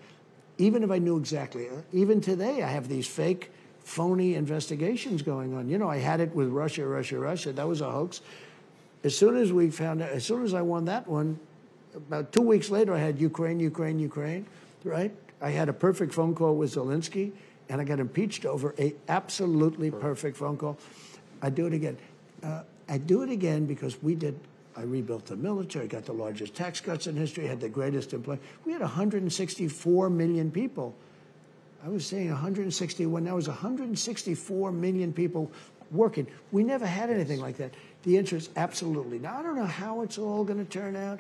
[0.58, 3.52] Even if I knew exactly, uh, even today, I have these fake,
[3.84, 5.70] phony investigations going on.
[5.70, 7.52] You know, I had it with Russia, Russia, Russia.
[7.52, 8.22] That was a hoax.
[9.04, 11.40] As soon as we found out, as soon as I won that one,
[11.96, 14.46] about two weeks later, I had Ukraine, Ukraine, Ukraine,
[14.84, 15.14] right?
[15.42, 17.34] I had a perfect phone call with Zelensky,
[17.70, 20.78] and I got impeached over a absolutely perfect phone call.
[21.42, 21.98] I do it again.
[22.42, 24.40] Uh, I do it again because we did.
[24.76, 28.42] I rebuilt the military, got the largest tax cuts in history, had the greatest employment.
[28.66, 30.96] We had 164 million people.
[31.84, 33.24] I was saying 161.
[33.24, 35.52] Now was 164 million people
[35.92, 36.28] working.
[36.52, 37.74] We never had anything like that.
[38.04, 39.20] The answer is absolutely.
[39.20, 41.20] Now I don't know how it's all going to turn out.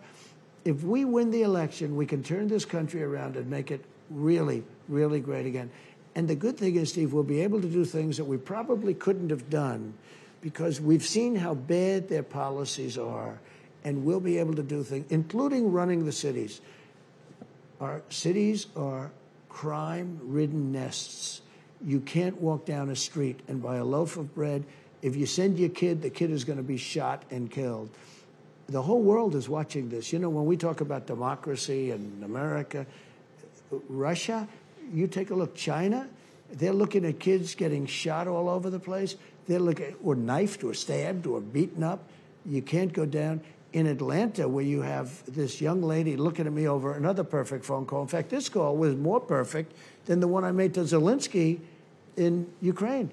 [0.63, 4.63] If we win the election, we can turn this country around and make it really,
[4.87, 5.69] really great again.
[6.15, 8.93] And the good thing is, Steve, we'll be able to do things that we probably
[8.93, 9.93] couldn't have done
[10.41, 13.39] because we've seen how bad their policies are,
[13.83, 16.61] and we'll be able to do things, including running the cities.
[17.81, 19.11] Our cities are
[19.53, 21.41] crime ridden nests.
[21.85, 24.65] You can't walk down a street and buy a loaf of bread.
[25.01, 27.89] If you send your kid, the kid is going to be shot and killed.
[28.67, 30.11] The whole world is watching this.
[30.11, 32.85] You know, when we talk about democracy and America,
[33.89, 34.47] Russia,
[34.91, 36.09] you take a look, China,
[36.53, 39.15] They're looking at kids getting shot all over the place.
[39.47, 42.07] They're looking, or knifed, or stabbed, or beaten up.
[42.45, 43.41] You can't go down.
[43.73, 47.87] In Atlanta, where you have this young lady looking at me over another perfect phone
[47.87, 48.03] call.
[48.03, 49.73] In fact, this call was more perfect
[50.05, 51.59] than the one I made to Zelensky
[52.15, 53.09] in Ukraine.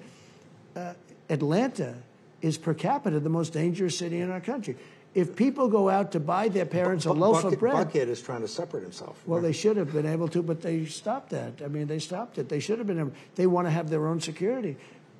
[0.75, 0.93] Uh,
[1.29, 1.95] Atlanta
[2.43, 4.75] is per capita the most dangerous city in our country.
[5.13, 8.21] If people go out to buy their parents a loaf Bucket, of bread, Buckhead is
[8.21, 9.21] trying to separate himself.
[9.25, 11.61] well, they should have been able to, but they stopped that.
[11.63, 12.47] I mean, they stopped it.
[12.47, 13.11] They should have been.
[13.35, 14.77] They want to have their own security,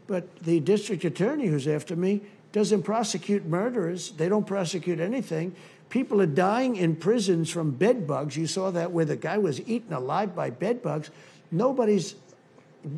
[0.07, 2.21] but the district attorney who's after me
[2.51, 4.11] doesn't prosecute murderers.
[4.11, 5.55] They don't prosecute anything.
[5.89, 8.37] People are dying in prisons from bed bugs.
[8.37, 11.11] You saw that where the guy was eaten alive by bed bugs.
[11.51, 12.15] Nobody's.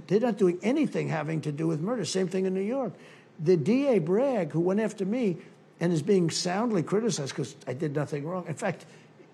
[0.08, 2.06] They're not doing anything having to do with murder.
[2.06, 2.93] Same thing in New York.
[3.39, 5.38] The DA Bragg, who went after me
[5.80, 8.45] and is being soundly criticized because I did nothing wrong.
[8.47, 8.86] In fact,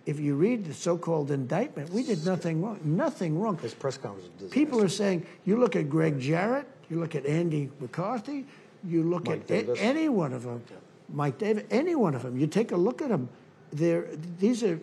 [0.06, 2.80] if you read the so-called indictment, we did nothing wrong.
[2.84, 3.58] Nothing wrong.
[3.58, 4.52] His press conference.
[4.52, 8.48] People are saying, you look at Gregg Jarrett, you look at Andy McCarthy,
[8.88, 9.80] you look Mike at Davis.
[9.82, 10.64] any one of them,
[11.12, 12.38] Mike Davis, any one of them.
[12.40, 13.30] You take a look at them.
[13.72, 14.08] They're,
[14.40, 14.80] these are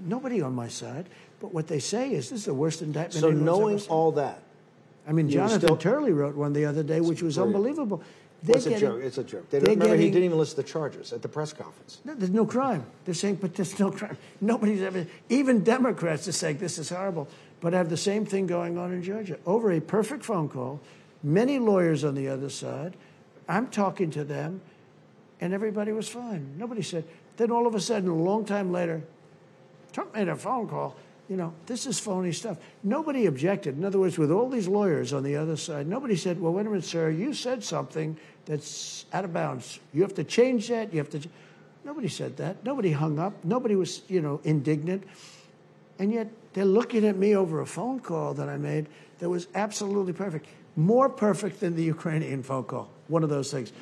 [0.00, 1.06] nobody on my side,
[1.40, 3.14] but what they say is this is the worst indictment.
[3.14, 4.42] So knowing all that,
[5.06, 7.56] I mean, Jonathan still- Turley wrote one the other day, which was brilliant.
[7.56, 8.02] unbelievable.
[8.46, 9.00] Well, it's They're a joke.
[9.02, 9.50] It's a joke.
[9.50, 11.98] They don't, remember, he didn't even list the charges at the press conference.
[12.04, 12.84] no, there's no crime.
[13.04, 14.16] They're saying, but there's no crime.
[14.40, 17.26] Nobody's ever, even Democrats are saying this is horrible.
[17.60, 19.38] But I have the same thing going on in Georgia.
[19.44, 20.78] Over a perfect phone call,
[21.24, 22.94] many lawyers on the other side.
[23.48, 24.60] I'm talking to them,
[25.40, 26.54] and everybody was fine.
[26.58, 27.04] Nobody said.
[27.36, 29.02] Then all of a sudden, a long time later,
[29.92, 30.96] Trump made a phone call.
[31.28, 32.56] You know, this is phony stuff.
[32.82, 33.76] Nobody objected.
[33.76, 36.66] In other words, with all these lawyers on the other side, nobody said, well, wait
[36.66, 39.78] a minute, sir, you said something that's out of bounds.
[39.92, 40.92] You have to change that.
[40.92, 41.20] You have to.
[41.20, 41.28] ch-"
[41.84, 42.64] Nobody said that.
[42.64, 43.44] Nobody hung up.
[43.44, 45.04] Nobody was, you know, indignant.
[45.98, 48.86] And yet they're looking at me over a phone call that I made
[49.18, 50.46] that was absolutely perfect.
[50.76, 52.88] More perfect than the Ukrainian phone call.
[53.08, 53.72] One of those things.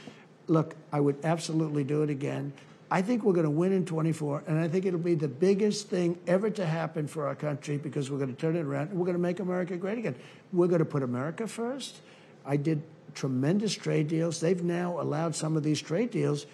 [0.46, 2.52] Look, I would absolutely do it again.
[2.90, 5.88] I think we're going to win in 24, and I think it'll be the biggest
[5.88, 8.98] thing ever to happen for our country because we're going to turn it around and
[8.98, 10.14] we're going to make America great again.
[10.52, 12.00] We're going to put America first.
[12.44, 12.82] I did
[13.14, 14.38] tremendous trade deals.
[14.38, 16.46] They've now allowed some of these trade deals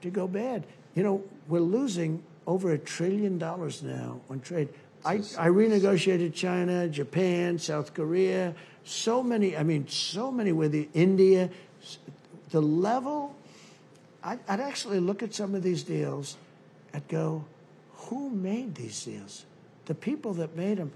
[0.00, 0.64] to go bad.
[0.94, 4.70] You know, we're losing over a trillion dollars now on trade.
[5.04, 8.54] I, I renegotiated China, Japan, South Korea,
[8.84, 11.50] so many, I mean, so many with the India.
[12.50, 13.34] The level,
[14.22, 16.36] I'd, I'd actually look at some of these deals
[16.92, 17.44] and go,
[17.94, 19.44] who made these deals?
[19.86, 20.92] The people that made them.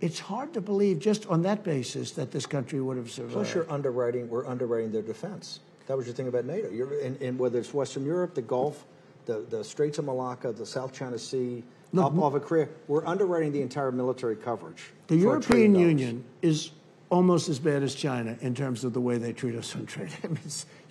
[0.00, 3.34] It's hard to believe just on that basis that this country would have survived.
[3.34, 4.28] Plus, you're underwriting.
[4.28, 5.60] We're underwriting their defense.
[5.86, 6.70] That was your thing about NATO.
[6.70, 8.84] You're in, in whether it's Western Europe, the Gulf,
[9.26, 11.62] the, the Straits of Malacca, the South China Sea,
[11.92, 12.68] Look, up off of Korea.
[12.88, 14.84] We're underwriting the entire military coverage.
[15.08, 15.74] The European.
[15.74, 16.70] Union is
[17.12, 20.08] almost as bad as China in terms of the way they treat us on trade.
[20.24, 20.38] I mean,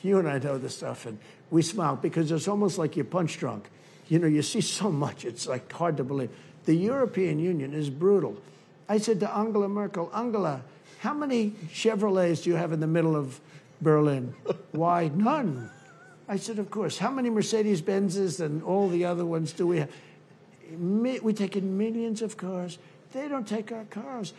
[0.03, 1.17] you and I know this stuff, and
[1.49, 3.67] we smile because it's almost like you're punch drunk.
[4.07, 6.29] You know, you see so much, it's like hard to believe.
[6.65, 8.37] The European Union is brutal.
[8.87, 10.61] I said to Angela Merkel, Angela,
[10.99, 13.39] how many Chevrolets do you have in the middle of
[13.81, 14.35] Berlin?
[14.73, 15.71] Why, none.
[16.27, 16.99] I said, of course.
[16.99, 19.89] How many Mercedes Benzes and all the other ones do we have?
[20.71, 22.77] We take in millions of cars.
[23.11, 24.33] They don't take our cars.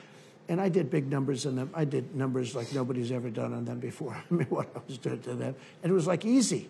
[0.53, 1.70] And I did big numbers on them.
[1.72, 4.22] I did numbers like nobody's ever done on them before.
[4.30, 5.55] I mean, what I was doing to them.
[5.82, 6.68] And it was like easy.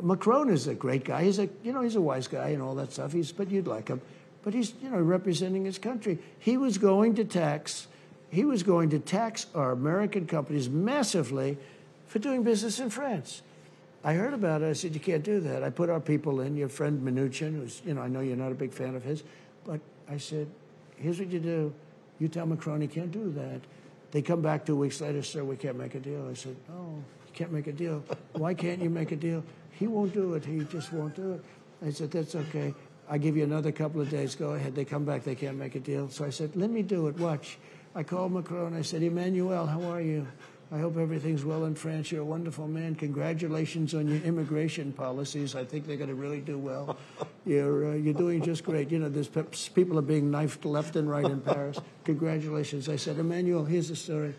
[0.00, 1.24] Macron is a great guy.
[1.24, 3.12] He's a, you know, he's a wise guy and all that stuff.
[3.12, 4.00] He's, but you'd like him.
[4.44, 6.20] But he's, you know, representing his country.
[6.38, 7.88] He was going to tax,
[8.30, 11.58] he was going to tax our American companies massively
[12.06, 13.42] for doing business in France.
[14.04, 14.70] I heard about it.
[14.70, 15.64] I said, you can't do that.
[15.64, 18.52] I put our people in, your friend Mnuchin, who's, you know, I know you're not
[18.52, 19.24] a big fan of his,
[19.64, 20.46] but I said,
[20.98, 21.74] here's what you do.
[22.22, 23.62] You tell Macron he can't do that.
[24.12, 26.28] They come back two weeks later, sir, we can't make a deal.
[26.30, 26.94] I said, oh,
[27.26, 28.04] you can't make a deal.
[28.34, 29.42] Why can't you make a deal?
[29.72, 30.44] He won't do it.
[30.44, 31.44] He just won't do it.
[31.84, 32.76] I said, that's okay.
[33.10, 34.36] I give you another couple of days.
[34.36, 34.76] Go ahead.
[34.76, 35.24] They come back.
[35.24, 36.10] They can't make a deal.
[36.10, 37.18] So I said, let me do it.
[37.18, 37.58] Watch.
[37.96, 38.72] I called Macron.
[38.76, 40.28] I said, Emmanuel, how are you?
[40.72, 42.10] I hope everything's well in France.
[42.10, 42.94] You're a wonderful man.
[42.94, 45.54] Congratulations on your immigration policies.
[45.54, 46.96] I think they're going to really do well.
[47.44, 48.92] You're uh, you're doing just great.
[48.92, 49.42] You know, there's pe-
[49.74, 51.76] people are being knifed left and right in Paris.
[52.04, 52.88] Congratulations.
[52.88, 54.32] I said, Emmanuel, here's the story.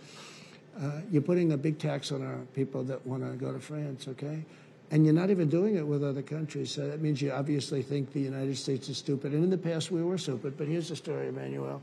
[0.82, 4.08] Uh, you're putting a big tax on our people that want to go to France,
[4.08, 4.46] okay?
[4.90, 6.72] And you're not even doing it with other countries.
[6.72, 9.34] So that means you obviously think the United States is stupid.
[9.34, 10.58] And in the past, we were stupid.
[10.58, 11.82] But here's the story, Emmanuel.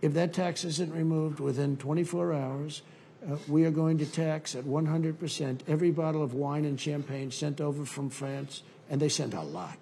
[0.00, 2.82] If that tax isn't removed within 24 hours,
[3.28, 7.60] uh, we are going to tax at 100% every bottle of wine and champagne sent
[7.60, 9.76] over from France, and they sent a lot.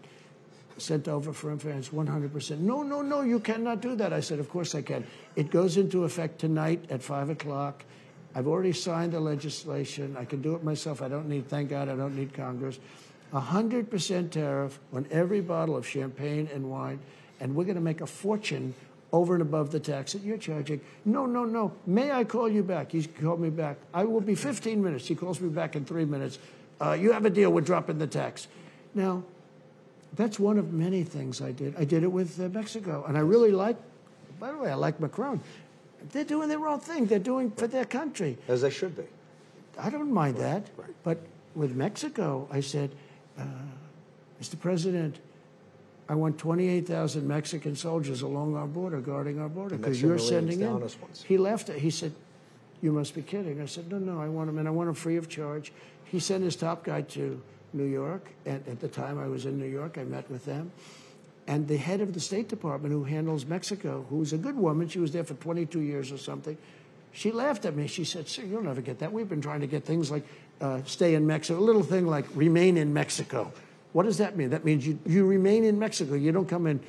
[0.77, 2.59] Sent over from France, 100%.
[2.59, 4.13] No, no, no, you cannot do that.
[4.13, 5.07] I said, Of course I can.
[5.35, 7.85] It goes into effect tonight at 5 o'clock.
[8.35, 10.17] I've already signed the legislation.
[10.17, 11.03] I can do it myself.
[11.03, 12.79] I don't need, thank God, I don't need Congress.
[13.33, 17.01] 100% tariff on every bottle of champagne and wine,
[17.41, 18.75] and we're going to make a fortune
[19.13, 20.81] over and above the tax that you're charging.
[21.05, 21.73] No, no, no.
[21.87, 22.93] May I call you back?
[22.93, 23.77] He called me back.
[23.95, 25.07] I will be 15 minutes.
[25.07, 26.39] He calls me back in three minutes.
[26.81, 27.51] Uh, you have a deal.
[27.51, 28.49] We're dropping the tax.
[28.95, 29.23] Now,
[30.15, 31.75] that's one of many things I did.
[31.79, 33.77] I did it with uh, Mexico, and I really like.
[34.39, 35.41] By the way, I like Macron.
[36.13, 37.07] They're doing their own thing.
[37.07, 38.39] They're doing for their country.
[38.47, 39.05] As they should be.
[39.79, 40.67] I don't mind that.
[40.77, 40.95] Right.
[41.03, 41.19] But
[41.55, 42.91] with Mexico, I said,
[43.39, 43.45] uh,
[44.41, 44.59] Mr.
[44.59, 45.19] President,
[46.09, 50.61] I want 28,000 Mexican soldiers along our border, guarding our border, because you're Marines, sending
[50.63, 50.91] in.
[51.27, 51.79] He left it.
[51.79, 52.13] He said,
[52.81, 53.61] You must be kidding.
[53.61, 55.73] I said, No, no, I want them, and I want them free of charge.
[56.05, 57.41] He sent his top guy to
[57.75, 60.73] New York, and at the time I was in New York, I met with them.
[61.47, 64.99] And the head of the State Department, who handles Mexico, who's a good woman, she
[64.99, 66.57] was there for 22 years or something,
[67.13, 67.87] she laughed at me.
[67.87, 69.13] She said, Sir, you'll never get that.
[69.13, 70.25] We've been trying to get things like
[70.61, 73.53] uh, stay in Mexico, a little thing like remain in Mexico.
[73.93, 74.51] What does that mean?
[74.51, 76.15] That means you, you remain in Mexico.
[76.15, 76.81] You don't come in.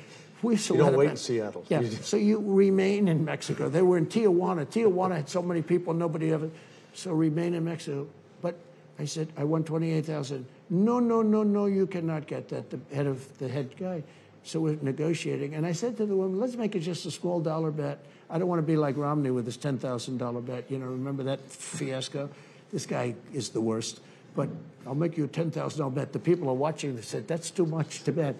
[0.42, 1.64] We You don't wait in Seattle.
[1.68, 1.82] Yeah.
[2.02, 3.68] So you remain in Mexico.
[3.68, 4.64] They were in Tijuana.
[4.66, 6.50] Tijuana had so many people, nobody ever.
[6.94, 8.06] So remain in Mexico.
[8.40, 8.56] But
[8.98, 10.46] I said, I want 28,000.
[10.70, 14.02] No, no, no, no, you cannot get that, the head of the head guy.
[14.42, 15.54] So we're negotiating.
[15.54, 17.98] And I said to the woman, let's make it just a small dollar bet.
[18.30, 20.70] I don't want to be like Romney with his $10,000 bet.
[20.70, 22.30] You know, remember that fiasco?
[22.72, 24.00] This guy is the worst.
[24.34, 24.48] But
[24.86, 26.12] I'll make you a $10,000 bet.
[26.12, 26.96] The people are watching.
[26.96, 28.36] They said, that's too much to bet.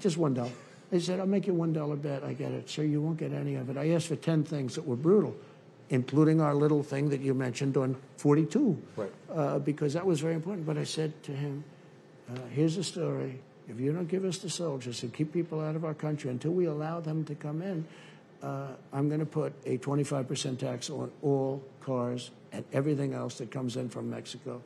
[0.00, 0.50] Just one dollar.
[0.90, 2.24] They said, I'll make you one dollar bet.
[2.24, 2.68] I get it.
[2.68, 3.76] So you won't get any of it.
[3.76, 5.34] I asked for 10 things that were brutal,
[5.90, 8.82] including our little thing that you mentioned on 42.
[8.96, 9.10] Right.
[9.32, 10.66] Uh, because that was very important.
[10.66, 11.64] But I said to him,
[12.30, 13.40] uh, here's the story.
[13.68, 16.52] If you don't give us the soldiers and keep people out of our country until
[16.52, 17.86] we allow them to come in,
[18.42, 23.50] uh, I'm going to put a 25% tax on all cars and everything else that
[23.50, 24.60] comes in from Mexico.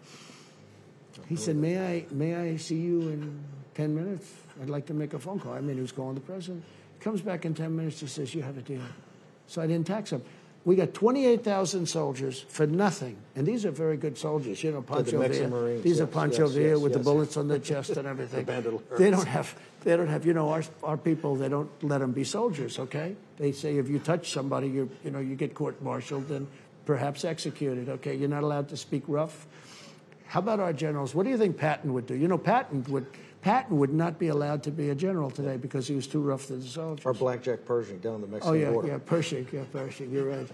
[1.27, 3.45] He said, "May I, may I see you in
[3.75, 4.31] 10 minutes?
[4.63, 6.65] I'd like to make a phone call." I mean, he was calling the president.
[7.01, 8.01] Comes back in 10 minutes.
[8.01, 8.83] He says, "You have a deal."
[9.47, 10.23] So I didn't tax him.
[10.65, 14.63] We got 28,000 soldiers for nothing, and these are very good soldiers.
[14.63, 15.63] You know, Pancho Mexican Villa.
[15.63, 18.45] Marines, These are Pancho yes, Villa yes, with the bullets on their chest and everything.
[18.45, 19.55] The they don't have.
[19.85, 20.27] They don't have.
[20.27, 21.37] You know, our our people.
[21.37, 22.79] They don't let them be soldiers.
[22.79, 23.17] Okay.
[23.39, 26.47] They say if you touch somebody, you you know you get court-martialed and
[26.85, 27.89] perhaps executed.
[27.89, 28.15] Okay.
[28.17, 29.47] You're not allowed to speak rough.
[30.29, 31.15] How about our generals?
[31.15, 32.15] What do you think Patton would do?
[32.15, 33.07] You know, Patton would
[33.41, 36.47] Patton would not be allowed to be a general today because he was too rough
[36.49, 37.07] to the soldiers.
[37.07, 38.89] Or Blackjack Pershing down the Mexican Oh yeah, border.
[38.89, 40.11] yeah, Pershing, yeah, Pershing.
[40.11, 40.49] You're right.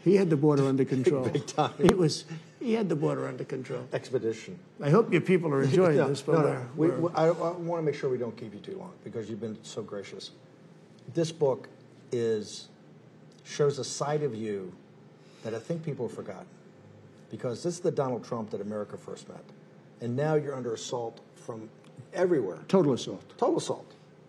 [0.00, 1.26] He had the border under control.
[1.28, 1.72] Big time.
[1.80, 2.24] He was.
[2.60, 3.86] He had the border under control.
[3.92, 4.58] Expedition.
[4.82, 6.20] I hope your people are enjoying no, this.
[6.22, 6.66] But no, no.
[6.76, 8.92] we're- We, we're- I, I want to make sure we don't keep you too long
[9.04, 10.32] because you've been so gracious.
[11.14, 11.68] This book
[12.12, 12.68] is
[13.44, 14.72] shows a side of you
[15.44, 16.46] that I think people have forgotten
[17.30, 19.44] because this is the Donald Trump that America first met,
[20.00, 21.68] and now you're under assault from
[22.14, 22.58] everywhere.
[22.68, 23.22] total assault.
[23.38, 23.84] Total assault.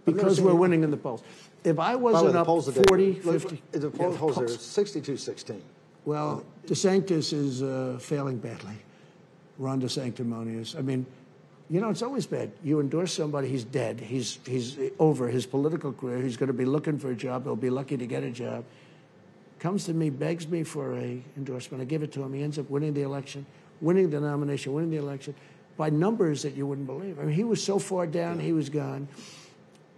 [0.06, 1.22] Because we're winning in the polls.
[1.64, 4.18] If I By the way, wasn't up polls today- 40, look, 50, The poll- yeah,
[4.18, 4.58] polls are polls.
[4.58, 5.60] 62-16.
[6.06, 8.76] Well, DeSantis is uh, failing badly.
[9.58, 10.78] Ron DeSanctimonious.
[10.78, 11.06] I mean,
[11.70, 12.52] you know, it's always bad.
[12.64, 14.00] You endorse somebody, he's dead.
[14.00, 16.20] He's he's over his political career.
[16.22, 17.44] He's going to be looking for a job.
[17.44, 18.64] He'll be lucky to get a job.
[19.60, 21.82] Comes to me, begs me for a endorsement.
[21.82, 22.34] I give it to him.
[22.34, 23.46] He ends up winning the election,
[23.82, 25.36] winning the nomination, winning the election
[25.76, 27.20] by numbers that you wouldn't believe.
[27.20, 29.08] I mean, he was so far down, he was gone.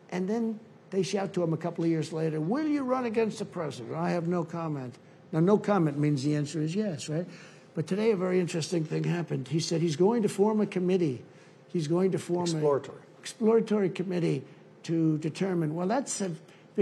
[0.10, 0.60] And then
[0.90, 3.96] they shout to him a couple of years later, Will you run against the president?
[3.96, 4.96] I have no comment.
[5.32, 7.26] Now, no comment means the answer is yes, right?
[7.74, 9.48] But today, a very interesting thing happened.
[9.48, 11.24] He said he's going to form a committee.
[11.70, 12.98] He's going to form an Exploratory.
[12.98, 14.44] a exploratory committee
[14.84, 15.74] to determine.
[15.74, 16.32] Well, that's a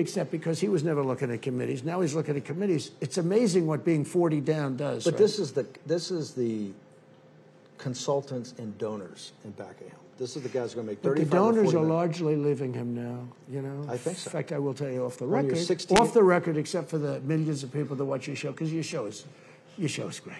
[0.05, 1.83] step because he was never looking at committees.
[1.83, 2.91] Now he's looking at committees.
[3.01, 5.03] It's amazing what being 40 down does.
[5.03, 5.19] But right?
[5.19, 6.71] this is the this is the
[7.77, 9.97] consultants and donors in back of him.
[10.19, 11.23] This is the guys going to make But thirty.
[11.23, 13.25] the donors are largely leaving him now.
[13.49, 14.27] You know, I think so.
[14.27, 15.63] In fact, I will tell you off the When record.
[15.63, 18.71] 16 off the record, except for the millions of people that watch your show, because
[18.73, 19.25] your show is
[19.77, 20.35] your show is great.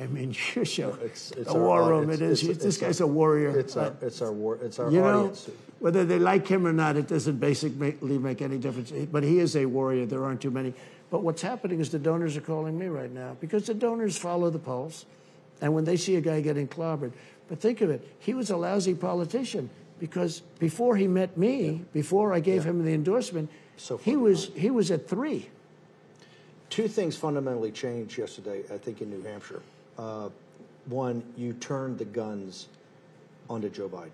[0.00, 2.10] I mean, your show, It's, it's the war au- room.
[2.10, 2.42] it's- it is.
[2.44, 3.58] it's- this guy's a warrior.
[3.58, 4.58] It's our Uh, it's our war.
[4.62, 5.32] It's our you know,
[5.80, 8.90] whether they like him or not, it doesn't basically make any difference.
[9.12, 10.06] But he is a warrior.
[10.06, 10.74] There aren't too many.
[11.10, 14.50] But what's happening is the donors are calling me right now because the donors follow
[14.50, 15.06] the polls,
[15.60, 17.12] and when they see a guy getting clobbered,
[17.48, 22.32] but think of it, he was a lousy politician because before he met me, before
[22.34, 25.48] I gave him the endorsement, So he was he was at three.
[26.68, 28.62] Two things fundamentally changed yesterday.
[28.70, 29.62] I think in New Hampshire.
[29.98, 30.28] Uh,
[30.86, 32.68] one, you turned the guns
[33.50, 34.10] onto Joe Biden.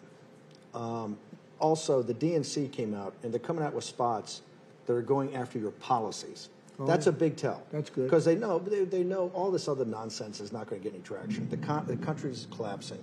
[0.79, 1.17] Um,
[1.61, 4.43] also, the DNC came out, and they're coming out with spots
[4.87, 6.49] that are going after your policies.
[6.81, 7.63] That's a big tell.
[7.71, 8.05] That's good.
[8.05, 10.93] because they know they, they know all this other nonsense is not going to get
[10.93, 11.49] any traction.
[11.49, 12.99] The con- the country's collapsing,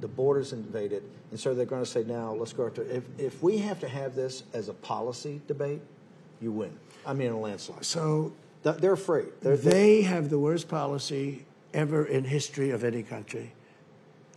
[0.00, 2.82] the borders invaded, and so they're going to say now let's go after.
[2.82, 5.80] if if we have to have this as a policy debate,
[6.40, 6.76] you win.
[7.06, 7.84] I mean, a landslide.
[7.84, 8.32] So
[8.64, 9.28] Th- they're afraid.
[9.42, 13.52] They're, they have the worst policy ever in history of any country.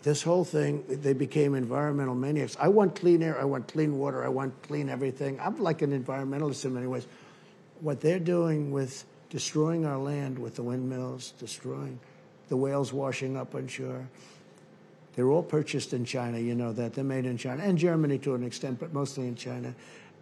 [0.04, 2.56] This whole thing, they became environmental maniacs.
[2.60, 5.40] I want clean air, I want clean water, I want clean everything.
[5.40, 7.08] I'm like an environmentalist in many ways.
[7.82, 12.00] What they're doing with destroying our land with the windmills, destroying
[12.50, 14.08] the whales washing up on shore,
[15.16, 16.94] they're all purchased in China, you know that.
[16.94, 19.74] They're made in China and Germany to an extent, but mostly in China.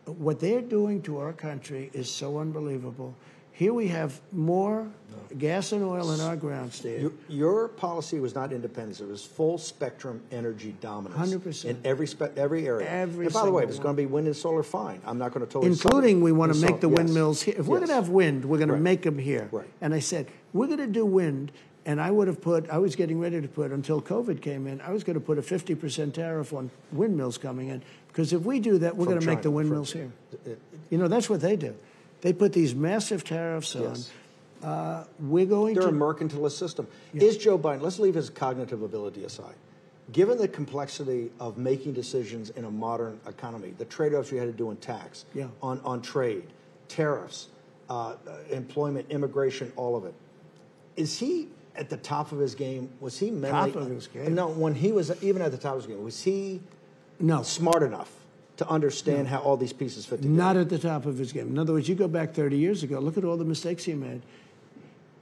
[0.05, 3.13] What they're doing to our country is so unbelievable.
[3.55, 4.85] Here we have more
[5.37, 6.99] gas and oil in our ground, state.
[6.99, 11.33] Your, your policy was not independence; it was full spectrum energy dominance.
[11.33, 11.65] 100%.
[11.65, 12.85] in every spe- every area.
[12.89, 14.99] Every and by the way, if it's going to be wind and solar, fine.
[15.05, 15.71] I'm not going to totally.
[15.71, 16.97] Including, we want to make the yes.
[16.97, 17.55] windmills here.
[17.57, 17.87] If we're Yes.
[17.87, 18.77] going to have wind, we're going Right.
[18.77, 19.47] to make them here.
[19.53, 19.69] Right.
[19.79, 21.53] And I said, we're going to do wind.
[21.87, 24.81] And I would have put, I was getting ready to put, until COVID came in,
[24.81, 27.83] I was going to put a 50% tariff on windmills coming in.
[28.07, 30.11] Because if we do that, we're going to make the windmills from-
[30.43, 30.57] here.
[30.89, 31.75] You know, that's what they do.
[32.25, 34.09] They put these massive tariffs Yes.
[34.63, 34.67] on.
[34.67, 35.89] Uh, we're going They're to.
[35.89, 36.87] a mercantilist system.
[37.13, 37.81] Is Joe Biden?
[37.83, 39.53] Let's leave his cognitive ability aside.
[40.11, 44.57] Given the complexity of making decisions in a modern economy, the trade-offs you had to
[44.57, 45.49] do in tax, Yeah.
[45.61, 46.45] on on trade,
[46.87, 47.49] tariffs,
[47.91, 48.15] uh, uh,
[48.49, 50.15] employment, immigration, all of it.
[50.95, 52.89] Is he at the top of his game?
[53.01, 54.33] Was he mentally Top of his game?
[54.33, 56.61] No, when he was even at the top of his game, was he
[57.19, 57.43] no.
[57.43, 58.24] smart enough
[58.57, 60.33] to understand how all these pieces fit together?
[60.33, 61.47] Not at the top of his game.
[61.49, 63.93] In other words, you go back 30 years ago, look at all the mistakes he
[63.93, 64.21] made.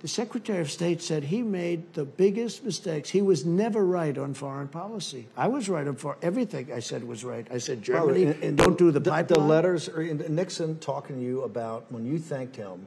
[0.01, 3.09] The Secretary of State said he made the biggest mistakes.
[3.09, 5.27] He was never right on foreign policy.
[5.37, 7.47] I was right on for everything I said was right.
[7.49, 9.47] I said Germany and- and don't do the But The pipeline.
[9.47, 12.85] letters, or Nixon talking to you about when you thanked him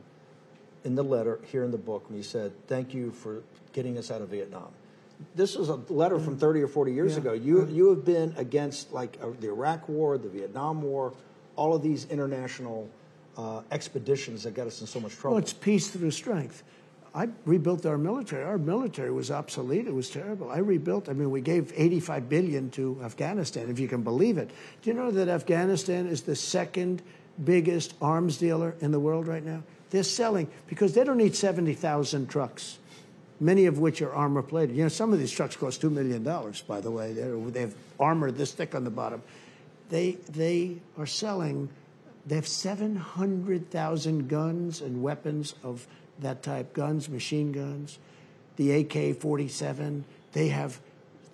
[0.85, 3.43] in the letter here in the book when he said, "Thank you for
[3.73, 4.69] getting us out of Vietnam."
[5.35, 7.19] This is a letter from 30 or 40 years Yeah.
[7.21, 7.33] ago.
[7.33, 11.13] You you have been against like uh, the Iraq War, the Vietnam War,
[11.57, 12.89] all of these international
[13.37, 15.35] uh, expeditions that got us in so much trouble.
[15.37, 16.63] Well, it's peace through strength.
[17.15, 18.45] I rebuilt our military.
[18.45, 19.87] Our military was obsolete.
[19.87, 20.51] It was terrible.
[20.51, 21.09] I rebuilt.
[21.09, 24.51] I mean, we gave 85 billion to Afghanistan, if you can believe it.
[24.83, 27.01] Do you know that Afghanistan is the second
[27.43, 29.63] biggest arms dealer in the world right now?
[29.91, 32.79] They're selling because they don't need 70,000 trucks,
[33.41, 34.77] many of which are armor plated.
[34.77, 36.23] You know, some of these trucks cost $2 million,
[36.67, 37.13] by the way.
[37.13, 39.23] They're, they have armor this thick on the bottom.
[39.89, 41.69] They, they are selling
[42.27, 45.87] they have 700,000 guns and weapons of
[46.19, 47.99] that type guns, machine guns,
[48.57, 50.05] the AK 47.
[50.33, 50.81] They have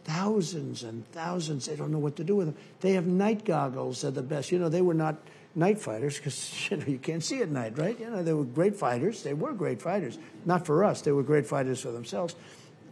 [0.04, 1.66] thousands and thousands.
[1.66, 2.56] They don't know what to do with them.
[2.80, 4.02] They have night goggles.
[4.02, 4.52] They're the best.
[4.52, 5.16] You know, they were not
[5.54, 7.98] night fighters because you know you can't see at night, right?
[7.98, 9.22] You know, they were great fighters.
[9.22, 10.18] They were great fighters.
[10.44, 11.02] Not for us.
[11.02, 12.34] They were great fighters for themselves.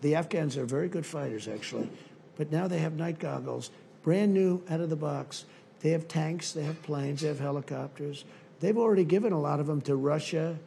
[0.03, 1.89] The Afghans are very good fighters, actually.
[2.37, 3.71] But now they have night goggles,
[4.03, 5.45] brand new, out of the box.
[5.81, 8.25] They have tanks, they have planes, they have helicopters.
[8.61, 10.59] They've already given a lot of them to Russia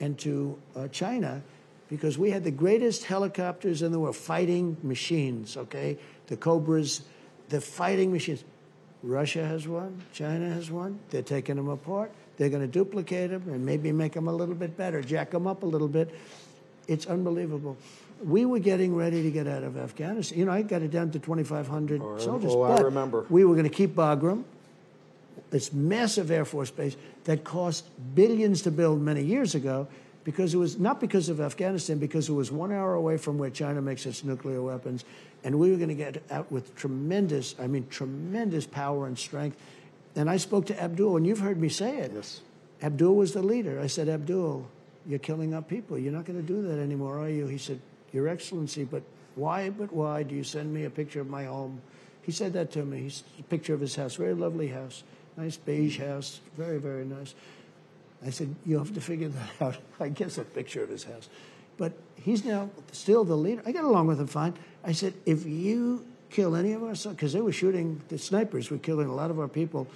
[0.00, 1.42] and to uh, China
[1.88, 5.98] because we had the greatest helicopters in the world, fighting machines, okay?
[6.28, 7.02] The Cobras,
[7.48, 8.44] the fighting machines.
[9.02, 10.98] Russia has one, China has one.
[11.10, 12.10] They're taking them apart.
[12.36, 15.46] They're going to duplicate them and maybe make them a little bit better, jack them
[15.46, 16.14] up a little bit.
[16.88, 17.76] It's unbelievable.
[18.22, 20.38] We were getting ready to get out of Afghanistan.
[20.38, 22.52] You know, I got it down to 2,500 Oh, soldiers.
[22.54, 23.24] oh, I but remember.
[23.30, 24.44] We were going to keep Bagram,
[25.50, 29.88] this massive Air Force base that cost billions to build many years ago
[30.24, 33.48] because it was not because of Afghanistan, because it was one hour away from where
[33.50, 35.04] China makes its nuclear weapons.
[35.42, 39.56] And we were going to get out with tremendous, I mean, tremendous power and strength.
[40.14, 42.12] And I spoke to Abdul, and you've heard me say it.
[42.14, 42.42] Yes.
[42.82, 43.80] Abdul was the leader.
[43.80, 44.66] I said, Abdul,
[45.06, 45.98] you're killing our people.
[45.98, 47.46] You're not going to do that anymore, are you?
[47.46, 47.80] He said,
[48.12, 49.02] Your Excellency, but
[49.34, 51.80] why, but why do you send me a picture of my home?
[52.22, 53.02] He said that to me.
[53.02, 55.02] He's a picture of his house, very lovely house,
[55.36, 57.34] nice beige house, very, very nice.
[58.24, 59.76] I said, You have to figure that out.
[59.98, 61.28] I guess a picture of his house.
[61.80, 63.62] But he's now still the leader.
[63.64, 64.52] I got along with him fine.
[64.84, 68.76] I said, If you kill any of our because they were shooting, the snipers were
[68.76, 69.86] killing a lot of our people,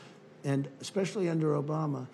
[0.44, 2.06] and especially under Obama.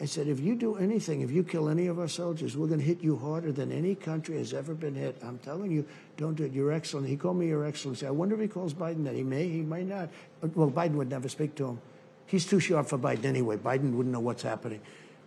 [0.00, 2.80] I said, if you do anything, if you kill any of our soldiers, we're going
[2.80, 5.16] to hit you harder than any country has ever been hit.
[5.22, 5.86] I'm telling you,
[6.16, 6.52] don't do it.
[6.52, 7.12] Your Excellency.
[7.12, 8.04] He called me Your Excellency.
[8.04, 9.14] I wonder if he calls Biden that.
[9.14, 10.10] He may, he might not.
[10.54, 11.80] Well, Biden would never speak to him.
[12.26, 13.56] He's too sharp for Biden anyway.
[13.56, 14.80] Biden wouldn't know what's happening.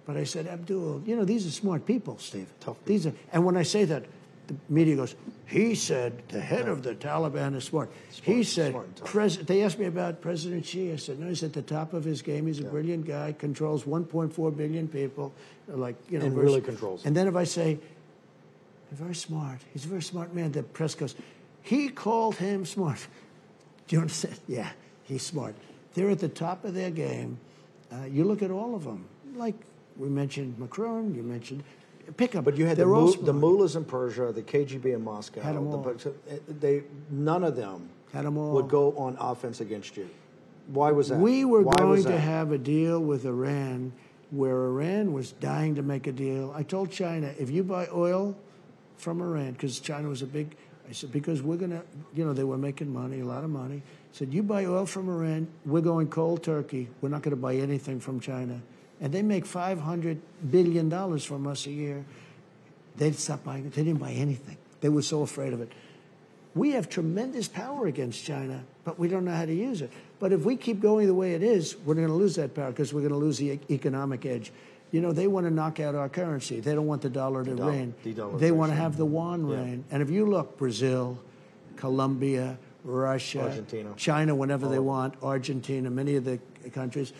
[0.08, 2.48] But I said, Abdul, you know, these are smart people, Steve.
[2.62, 4.06] Tough These are, and when I say that,
[4.48, 5.16] the media goes,
[5.46, 7.92] he said the head of the Taliban is smart.
[8.24, 8.96] he said, smart.
[9.04, 10.94] Pres- they asked me about President Xi.
[10.94, 12.48] I said, no, he's at the top of his game.
[12.48, 15.34] He's a brilliant guy, controls 1.4 billion people,
[15.68, 16.26] like, you know.
[16.26, 17.06] And really controls.
[17.06, 17.78] And then if I say,
[18.92, 21.16] very smart, he's a very smart man, the press goes,
[21.64, 23.06] he called him smart.
[23.88, 24.40] Do you understand?
[24.48, 24.70] Yeah,
[25.04, 25.56] he's smart.
[25.96, 27.40] They're at the top of their game.
[27.92, 29.06] Uh, you look at all of them.
[29.36, 29.56] Like
[29.98, 31.64] we mentioned Macron, you mentioned,
[32.18, 32.45] pick up.
[32.45, 35.41] But you had the, They're all mul- the mullahs in Persia, the KGB in Moscow.
[35.41, 35.94] Had 'em the- all.
[35.98, 38.53] so, uh, they, none of them Had 'em all.
[38.53, 40.07] would go on offense against you.
[40.68, 41.19] Why was that?
[41.19, 43.94] We were Why going to have a deal with Iran
[44.32, 46.52] where Iran was dying to make a deal.
[46.56, 48.36] I told China, if you buy oil
[48.98, 50.57] from Iran, because China was a big,
[50.90, 51.82] I said, because we're going to,
[52.14, 53.78] you know, they were making money, a lot of money.
[53.78, 56.90] I said, you buy oil from Iran, we're going cold turkey.
[56.99, 58.61] We're not going to buy anything from China.
[58.99, 60.18] And they make $500
[60.49, 62.03] billion from us a year.
[62.98, 63.74] They'd stop buying it.
[63.74, 64.57] They didn't buy anything.
[64.82, 65.72] They were so afraid of it.
[66.56, 69.91] We have tremendous power against China, but we don't know how to use it.
[70.19, 72.72] But if we keep going the way it is, we're going to lose that power
[72.72, 74.52] because we're going to lose the e- economic edge.
[74.91, 76.60] You know, they want to knock out our currency.
[76.60, 77.94] They don't want the dollar to Doll- reign.
[78.03, 79.56] They want to have the yuan Yeah.
[79.57, 79.84] reign.
[79.91, 81.19] And if you look, Brazil,
[81.76, 83.94] Colombia, Russia, Argentina.
[83.98, 86.40] China, whenever All they want, Argentina, many of the
[86.72, 87.14] countries.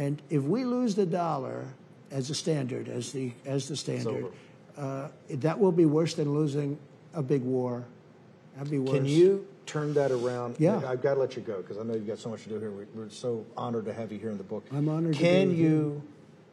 [0.00, 1.66] And if we lose the dollar
[2.10, 4.32] as a standard, as the as the standard,
[4.78, 6.78] uh, that will be worse than losing
[7.12, 7.84] a big war.
[8.56, 8.92] That'd be worse.
[8.94, 10.56] Can you turn that around?
[10.58, 10.80] Yeah.
[10.86, 12.58] I've got to let you go because I know you've got so much to do
[12.58, 12.70] here.
[12.70, 14.64] We- We're so honored to have you here in the book.
[14.72, 16.02] I'm honored to Can you,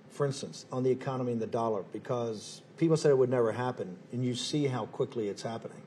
[0.09, 3.95] for instance, on the economy and the dollar, because people said it would never happen,
[4.11, 5.81] and you see how quickly it's happening.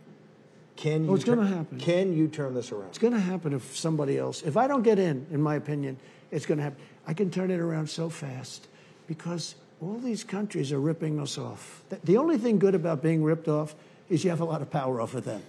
[0.76, 1.10] Can you?
[1.10, 1.78] Oh, it's gonna happen.
[1.78, 2.88] Can you turn this around?
[2.88, 4.40] It's going to happen if somebody else.
[4.42, 5.98] If I don't get in, in my opinion,
[6.30, 6.78] it's going to happen.
[7.10, 8.68] I can turn it around so fast
[9.08, 11.82] because all these countries are ripping us off.
[12.04, 13.74] The- only thing good about being ripped off
[14.08, 15.42] is you have a lot of power over them.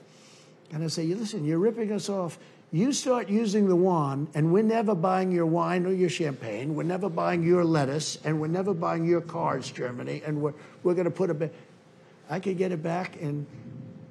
[0.72, 2.40] And I say, listen, you're ripping us off.
[2.72, 6.74] You start using the yuan, and we're never buying your wine or your champagne.
[6.74, 10.24] We're never buying your lettuce, and we're never buying your cars, Germany.
[10.26, 11.54] And we're, we're going to put a bit.
[12.28, 13.46] I could get it back in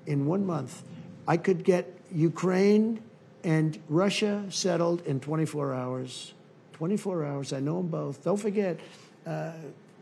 [0.07, 0.85] in one month.
[1.27, 3.03] I could get Ukraine
[3.43, 6.33] and Russia settled in 24 hours.
[6.81, 7.53] 24 hours.
[7.53, 8.25] I know them both.
[8.25, 8.81] Don't forget,
[9.27, 9.53] uh,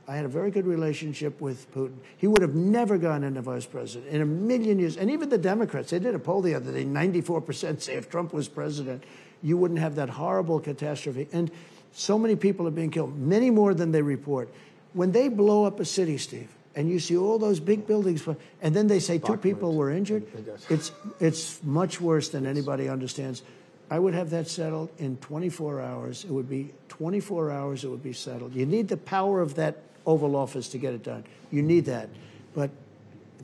[0.07, 1.97] I had a very good relationship with Putin.
[2.19, 4.97] He would have never gone into vice president in a million years.
[4.97, 8.33] And even the Democrats, they did a poll the other day 94% say if Trump
[8.33, 9.03] was president,
[9.43, 11.27] you wouldn't have that horrible catastrophe.
[11.33, 11.51] And
[11.91, 14.49] so many people are being killed, many more than they report.
[14.93, 18.25] When they blow up a city, Steve, and you see all those big buildings,
[18.63, 20.29] and then they say two people were injured,
[20.71, 23.43] it's, it's much worse than anybody understands.
[23.91, 26.25] I would have that settled in 24 hours.
[26.25, 28.55] It would be 24 hours, it would be settled.
[28.55, 31.25] You need the power of that Oval Office to get it done.
[31.51, 32.09] You need that.
[32.55, 32.71] But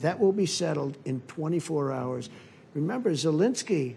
[0.01, 2.29] that will be settled in 24 hours.
[2.73, 3.95] Remember, Zelensky,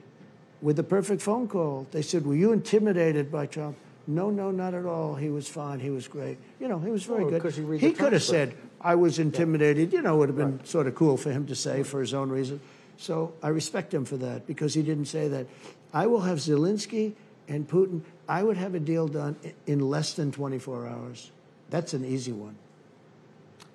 [0.63, 3.77] with the perfect phone call, they said, Were you intimidated by Trump?
[4.07, 5.15] No, no, not at all.
[5.17, 5.81] He was fine.
[5.81, 6.39] He was great.
[6.59, 7.59] You know, he was very Oh, good.
[7.59, 9.93] read he could have said, I was intimidated.
[9.93, 12.15] You know, it would have been sort of cool for him to say for his
[12.15, 12.61] own reason.
[12.97, 15.47] So I respect him for that because he didn't say that.
[15.93, 17.15] I will have Zelensky
[17.49, 18.03] and Putin.
[18.29, 19.37] I would have a deal done
[19.67, 21.31] in less than 24 hours.
[21.71, 22.57] That's an easy one.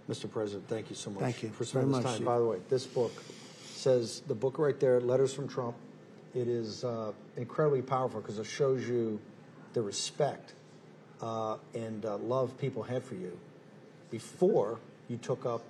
[0.10, 0.30] Mr.
[0.30, 2.26] President, thank you so much Thank you for spending this much, time.
[2.26, 3.12] By the way, this book
[3.64, 5.76] says the book right there, Letters from Trump.
[6.36, 9.20] It is uh, incredibly powerful because it shows you
[9.74, 10.54] the respect
[11.22, 13.38] uh, and uh, love people had for you
[14.10, 15.64] before you took up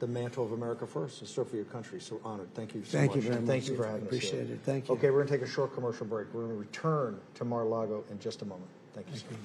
[0.00, 2.00] the mantle of America First and stood for your country.
[2.00, 2.52] So honored.
[2.54, 3.16] Thank you so Thank much.
[3.16, 3.92] you very And Thank much, you for Steve.
[3.92, 4.46] having Appreciate us.
[4.48, 4.56] here.
[4.56, 4.60] it.
[4.64, 4.94] Thank you.
[4.94, 6.26] Okay, we're going to take a short commercial break.
[6.34, 8.68] We're going to return to Mar-a-Lago in just a moment.
[8.94, 9.16] Thank you.
[9.18, 9.38] so much.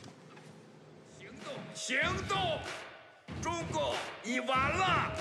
[1.74, 1.98] 行
[2.28, 2.60] 动！
[3.42, 3.94] 中共
[4.26, 5.12] 已完了！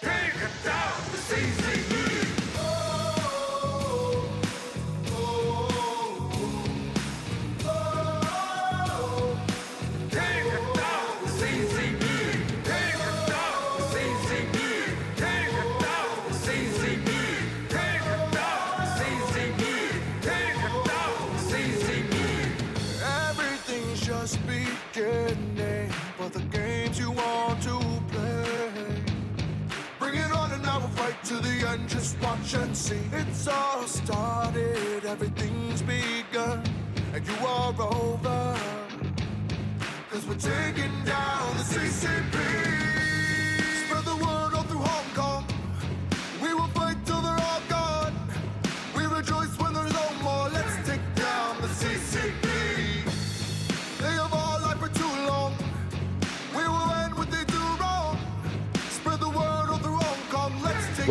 [0.00, 1.89] Take down the CCP！
[31.87, 32.99] Just watch and see.
[33.13, 36.63] It's all started, everything's begun,
[37.13, 38.59] and you are over.
[40.09, 42.80] Cause we're taking down the CCP.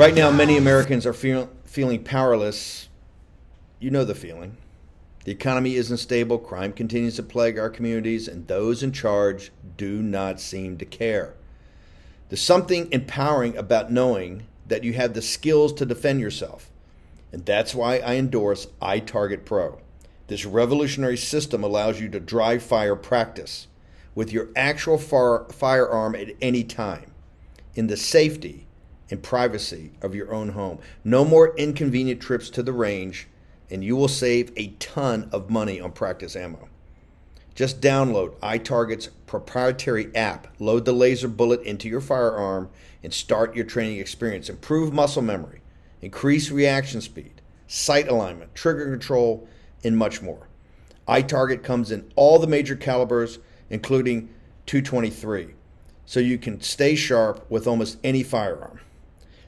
[0.00, 2.88] Right now, many Americans are feel, feeling powerless.
[3.80, 4.56] You know the feeling.
[5.24, 10.00] The economy isn't stable, crime continues to plague our communities, and those in charge do
[10.00, 11.34] not seem to care.
[12.30, 16.70] There's something empowering about knowing that you have the skills to defend yourself.
[17.30, 19.82] And that's why I endorse iTarget Pro.
[20.28, 23.66] This revolutionary system allows you to dry fire practice
[24.14, 27.12] with your actual far, firearm at any time
[27.74, 28.66] in the safety
[29.10, 30.78] and privacy of your own home.
[31.04, 33.28] No more inconvenient trips to the range,
[33.70, 36.68] and you will save a ton of money on practice ammo.
[37.54, 42.70] Just download iTarget's proprietary app, load the laser bullet into your firearm,
[43.02, 44.48] and start your training experience.
[44.48, 45.60] Improve muscle memory,
[46.00, 49.46] increase reaction speed, sight alignment, trigger control,
[49.84, 50.48] and much more.
[51.08, 53.38] iTarget comes in all the major calibers,
[53.68, 54.28] including
[54.66, 55.54] 223,
[56.06, 58.80] so you can stay sharp with almost any firearm.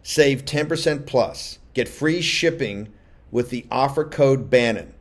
[0.03, 1.59] Save 10% plus.
[1.75, 2.93] Get free shipping
[3.31, 4.95] with the offer code Bannon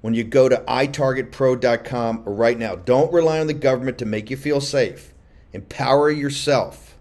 [0.00, 2.76] when you go to itargetpro.com right now.
[2.76, 5.12] Don't rely on the government to make you feel safe.
[5.52, 6.98] Empower yourself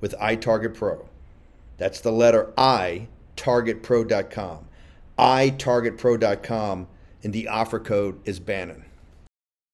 [0.00, 1.08] with iTarget Pro.
[1.76, 4.68] That's the letter I, targetpro.com.
[5.18, 6.88] itargetpro.com,
[7.22, 8.84] and the offer code is Bannon.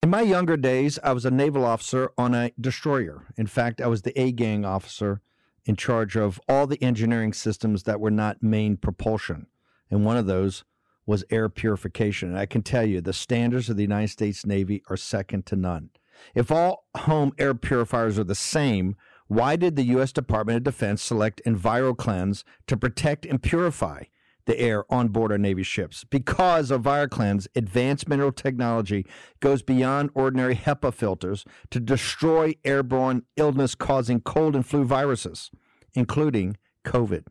[0.03, 3.23] In my younger days, I was a naval officer on a destroyer.
[3.37, 5.21] In fact, I was the A gang officer
[5.65, 9.47] in charge of all the engineering systems that were not main propulsion.
[9.91, 10.65] And one of those
[11.07, 12.31] was air purification.
[12.31, 15.57] And I can tell you, the standards of the United States Navy are second to
[15.57, 15.91] none.
[16.35, 20.13] If all home air purifiers are the same, why did the U.S.
[20.13, 24.05] Department of Defense select EnviroKlenz to protect and purify
[24.47, 26.05] the air on board our Navy ships?
[26.05, 29.07] Because EnviroKlenz advanced mineral technology
[29.41, 35.51] goes beyond ordinary HEPA filters to destroy airborne illness causing cold and flu viruses,
[35.95, 37.27] including COVID.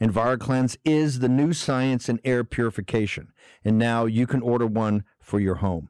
[0.00, 3.32] And EnviroKlenz is the new science in air purification,
[3.62, 5.89] and now you can order one for your home.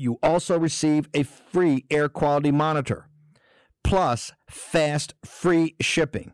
[0.00, 3.06] You also receive a free air quality monitor
[3.84, 6.32] plus fast free shipping.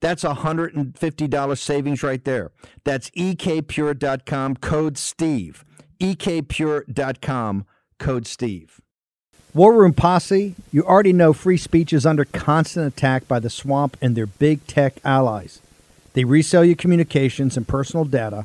[0.00, 2.50] That's a $150 savings right there.
[2.82, 5.64] That's ekpure.com code STEVE.
[6.00, 7.66] ekpure.com
[8.00, 8.80] code STEVE.
[9.54, 13.96] War Room Posse, you already know free speech is under constant attack by the swamp
[14.02, 15.60] and their big tech allies.
[16.14, 18.44] They resell your communications and personal data